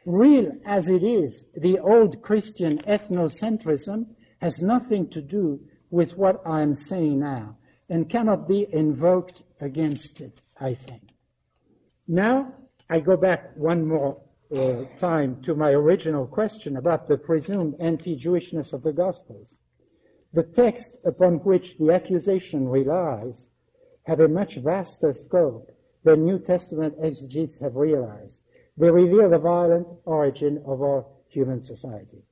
Real 0.06 0.52
as 0.64 0.88
it 0.88 1.02
is, 1.02 1.44
the 1.56 1.78
old 1.80 2.22
Christian 2.22 2.78
ethnocentrism 2.78 4.06
has 4.40 4.62
nothing 4.62 5.08
to 5.10 5.20
do 5.20 5.60
with 5.92 6.16
what 6.16 6.40
I 6.46 6.62
am 6.62 6.74
saying 6.74 7.20
now 7.20 7.56
and 7.88 8.08
cannot 8.08 8.48
be 8.48 8.66
invoked 8.72 9.42
against 9.60 10.22
it, 10.22 10.40
I 10.58 10.72
think. 10.72 11.02
Now, 12.08 12.54
I 12.88 12.98
go 13.00 13.16
back 13.16 13.54
one 13.56 13.86
more 13.86 14.18
uh, 14.56 14.84
time 14.96 15.42
to 15.42 15.54
my 15.54 15.70
original 15.70 16.26
question 16.26 16.78
about 16.78 17.08
the 17.08 17.18
presumed 17.18 17.74
anti-Jewishness 17.78 18.72
of 18.72 18.82
the 18.82 18.92
Gospels. 18.92 19.58
The 20.32 20.42
text 20.42 20.96
upon 21.04 21.34
which 21.44 21.76
the 21.76 21.92
accusation 21.92 22.66
relies 22.68 23.50
have 24.04 24.20
a 24.20 24.28
much 24.28 24.56
vaster 24.56 25.12
scope 25.12 25.70
than 26.04 26.24
New 26.24 26.38
Testament 26.38 26.94
exegetes 27.02 27.60
have 27.60 27.76
realized. 27.76 28.40
They 28.78 28.90
reveal 28.90 29.28
the 29.28 29.38
violent 29.38 29.86
origin 30.06 30.62
of 30.66 30.80
all 30.80 31.22
human 31.28 31.60
society. 31.60 32.24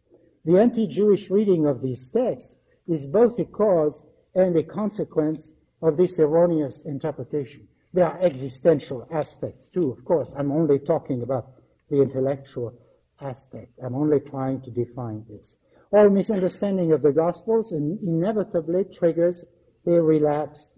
The 0.47 0.59
anti-Jewish 0.59 1.29
reading 1.31 1.67
of 1.67 1.83
these 1.83 2.09
texts 2.09 2.57
is 2.91 3.07
both 3.07 3.39
a 3.39 3.45
cause 3.45 4.03
and 4.35 4.57
a 4.57 4.63
consequence 4.63 5.55
of 5.81 5.97
this 5.97 6.19
erroneous 6.19 6.83
interpretation. 6.83 7.67
There 7.93 8.07
are 8.07 8.21
existential 8.21 9.07
aspects 9.11 9.69
too, 9.69 9.91
of 9.91 10.05
course. 10.05 10.33
I'm 10.37 10.53
only 10.53 10.79
talking 10.79 11.23
about 11.23 11.53
the 11.89 12.03
intellectual 12.03 12.75
aspect. 13.21 13.73
I'm 13.83 13.95
only 13.95 14.21
trying 14.21 14.61
to 14.63 14.71
define 14.71 15.25
this. 15.29 15.57
All 15.93 16.09
misunderstanding 16.09 16.93
of 16.93 17.03
the 17.03 17.13
Gospels 17.13 17.73
inevitably 17.73 18.85
triggers 18.85 19.45
a 19.87 19.91
relapse 19.91 20.71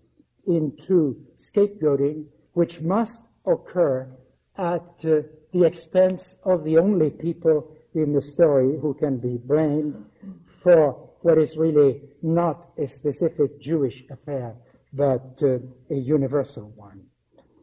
into 0.46 1.16
scapegoating, 1.36 2.24
which 2.54 2.80
must 2.80 3.20
occur 3.46 4.08
at 4.56 5.04
uh, 5.04 5.22
the 5.52 5.64
expense 5.64 6.36
of 6.44 6.64
the 6.64 6.78
only 6.78 7.10
people 7.10 7.76
in 7.94 8.12
the 8.14 8.22
story 8.22 8.78
who 8.80 8.94
can 8.94 9.18
be 9.18 9.36
blamed 9.36 10.04
for 10.46 11.10
what 11.24 11.38
is 11.38 11.56
really 11.56 12.02
not 12.22 12.70
a 12.78 12.86
specific 12.86 13.60
Jewish 13.60 14.04
affair, 14.10 14.54
but 14.92 15.40
uh, 15.42 15.58
a 15.90 15.94
universal 15.94 16.72
one. 16.76 17.02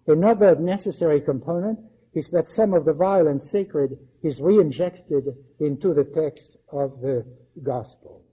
Another 0.08 0.56
necessary 0.56 1.22
component 1.22 1.80
is 2.14 2.30
that 2.30 2.48
some 2.48 2.74
of 2.74 2.86
the 2.86 2.94
violent 2.94 3.44
sacred 3.44 3.98
is 4.24 4.42
re-injected 4.42 5.26
into 5.60 5.94
the 5.94 6.04
text 6.04 6.58
of 6.72 7.00
the 7.02 7.26
gospel. 7.62 8.24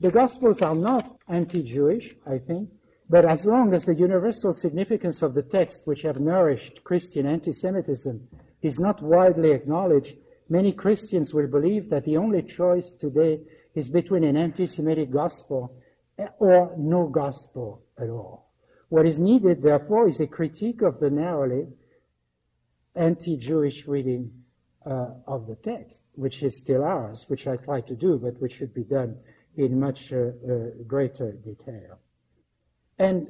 The 0.00 0.10
gospels 0.10 0.62
are 0.62 0.74
not 0.74 1.18
anti-Jewish, 1.28 2.14
I 2.26 2.38
think, 2.38 2.70
but 3.08 3.24
as 3.24 3.46
long 3.46 3.74
as 3.74 3.84
the 3.84 3.94
universal 3.94 4.52
significance 4.52 5.22
of 5.22 5.34
the 5.34 5.42
text 5.42 5.82
which 5.86 6.02
have 6.02 6.20
nourished 6.20 6.84
Christian 6.84 7.26
anti-Semitism 7.26 8.28
is 8.62 8.78
not 8.78 9.02
widely 9.02 9.52
acknowledged, 9.52 10.16
Many 10.50 10.72
Christians 10.72 11.32
will 11.32 11.46
believe 11.46 11.90
that 11.90 12.04
the 12.04 12.16
only 12.16 12.42
choice 12.42 12.90
today 12.90 13.40
is 13.74 13.88
between 13.88 14.24
an 14.24 14.36
anti-Semitic 14.36 15.10
gospel 15.10 15.76
or 16.38 16.74
no 16.76 17.06
gospel 17.06 17.82
at 17.98 18.08
all. 18.08 18.50
What 18.88 19.06
is 19.06 19.18
needed, 19.18 19.62
therefore, 19.62 20.08
is 20.08 20.20
a 20.20 20.26
critique 20.26 20.82
of 20.82 20.98
the 20.98 21.10
narrowly 21.10 21.68
anti-Jewish 22.96 23.86
reading 23.86 24.32
uh, 24.84 25.10
of 25.26 25.46
the 25.46 25.54
text, 25.56 26.02
which 26.14 26.42
is 26.42 26.58
still 26.58 26.82
ours, 26.82 27.24
which 27.28 27.46
I 27.46 27.56
try 27.56 27.80
to 27.82 27.94
do, 27.94 28.18
but 28.18 28.40
which 28.40 28.54
should 28.54 28.74
be 28.74 28.84
done 28.84 29.16
in 29.56 29.78
much 29.78 30.12
uh, 30.12 30.16
uh, 30.16 30.30
greater 30.86 31.32
detail. 31.32 31.98
And 32.98 33.28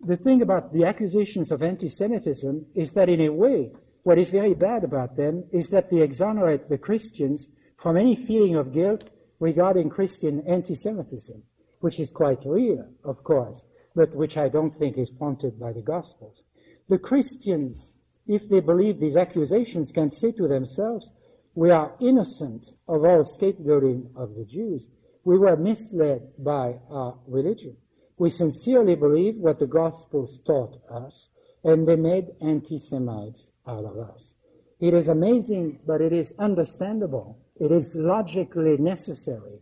the 0.00 0.16
thing 0.16 0.42
about 0.42 0.72
the 0.72 0.84
accusations 0.84 1.50
of 1.50 1.62
anti-Semitism 1.62 2.66
is 2.74 2.92
that 2.92 3.08
in 3.08 3.22
a 3.22 3.30
way, 3.30 3.72
what 4.04 4.18
is 4.18 4.30
very 4.30 4.54
bad 4.54 4.84
about 4.84 5.16
them 5.16 5.44
is 5.52 5.68
that 5.70 5.90
they 5.90 6.00
exonerate 6.00 6.68
the 6.68 6.78
Christians 6.78 7.48
from 7.76 7.96
any 7.96 8.14
feeling 8.14 8.54
of 8.54 8.72
guilt 8.72 9.10
regarding 9.40 9.90
Christian 9.90 10.42
anti-Semitism, 10.46 11.42
which 11.80 12.00
is 12.00 12.10
quite 12.10 12.44
real, 12.44 12.88
of 13.04 13.22
course, 13.22 13.64
but 13.94 14.14
which 14.14 14.36
I 14.36 14.48
don't 14.48 14.76
think 14.78 14.98
is 14.98 15.10
prompted 15.10 15.58
by 15.58 15.72
the 15.72 15.82
Gospels. 15.82 16.42
The 16.88 16.98
Christians, 16.98 17.94
if 18.26 18.48
they 18.48 18.60
believe 18.60 19.00
these 19.00 19.16
accusations, 19.16 19.92
can 19.92 20.10
say 20.12 20.32
to 20.32 20.48
themselves, 20.48 21.10
we 21.54 21.70
are 21.70 21.94
innocent 22.00 22.72
of 22.86 23.04
all 23.04 23.24
scapegoating 23.24 24.14
of 24.14 24.34
the 24.34 24.44
Jews. 24.44 24.88
We 25.24 25.38
were 25.38 25.56
misled 25.56 26.28
by 26.38 26.76
our 26.90 27.18
religion. 27.26 27.76
We 28.18 28.30
sincerely 28.30 28.94
believe 28.94 29.36
what 29.36 29.58
the 29.58 29.66
Gospels 29.66 30.40
taught 30.46 30.80
us, 30.90 31.28
and 31.64 31.86
they 31.86 31.96
made 31.96 32.28
anti-Semites 32.40 33.50
out 33.66 33.84
of 33.84 33.98
us. 33.98 34.34
It 34.80 34.94
is 34.94 35.08
amazing, 35.08 35.80
but 35.86 36.00
it 36.00 36.12
is 36.12 36.34
understandable. 36.38 37.38
It 37.58 37.72
is 37.72 37.96
logically 37.96 38.76
necessary 38.76 39.60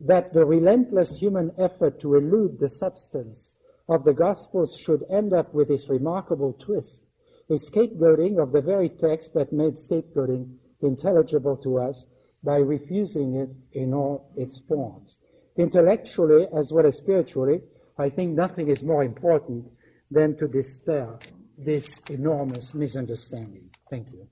that 0.00 0.32
the 0.32 0.44
relentless 0.44 1.18
human 1.18 1.52
effort 1.58 2.00
to 2.00 2.16
elude 2.16 2.58
the 2.58 2.68
substance 2.68 3.52
of 3.88 4.04
the 4.04 4.12
Gospels 4.12 4.76
should 4.76 5.04
end 5.10 5.32
up 5.32 5.54
with 5.54 5.68
this 5.68 5.88
remarkable 5.88 6.52
twist, 6.54 7.04
a 7.48 7.54
scapegoating 7.54 8.40
of 8.42 8.52
the 8.52 8.60
very 8.60 8.88
text 8.88 9.34
that 9.34 9.52
made 9.52 9.74
scapegoating 9.74 10.54
intelligible 10.82 11.56
to 11.56 11.78
us 11.78 12.04
by 12.42 12.56
refusing 12.56 13.34
it 13.34 13.50
in 13.72 13.94
all 13.94 14.30
its 14.36 14.58
forms. 14.68 15.18
Intellectually 15.56 16.46
as 16.56 16.72
well 16.72 16.86
as 16.86 16.96
spiritually, 16.96 17.60
I 17.98 18.10
think 18.10 18.36
nothing 18.36 18.68
is 18.68 18.82
more 18.82 19.02
important 19.02 19.66
than 20.10 20.36
to 20.36 20.46
dispel 20.46 21.18
this 21.56 22.00
enormous 22.08 22.74
misunderstanding. 22.74 23.70
Thank 23.90 24.12
you. 24.12 24.28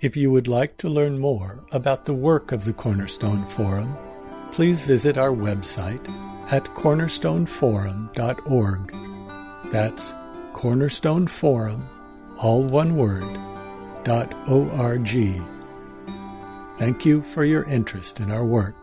If 0.00 0.16
you 0.16 0.30
would 0.30 0.48
like 0.48 0.78
to 0.78 0.88
learn 0.88 1.18
more 1.18 1.62
about 1.72 2.06
the 2.06 2.14
work 2.14 2.52
of 2.52 2.64
the 2.64 2.72
Cornerstone 2.72 3.44
Forum, 3.48 3.94
please 4.50 4.82
visit 4.82 5.18
our 5.18 5.30
website 5.30 6.08
at 6.50 6.64
cornerstoneforum.org. 6.74 9.70
That's 9.70 10.14
Cornerstone 10.54 11.26
Forum, 11.26 11.86
all 12.38 12.64
one 12.64 12.96
word, 12.96 13.38
dot 14.02 14.32
O-R-G. 14.48 15.38
Thank 16.78 17.04
you 17.04 17.20
for 17.20 17.44
your 17.44 17.64
interest 17.64 18.20
in 18.20 18.30
our 18.30 18.46
work. 18.46 18.79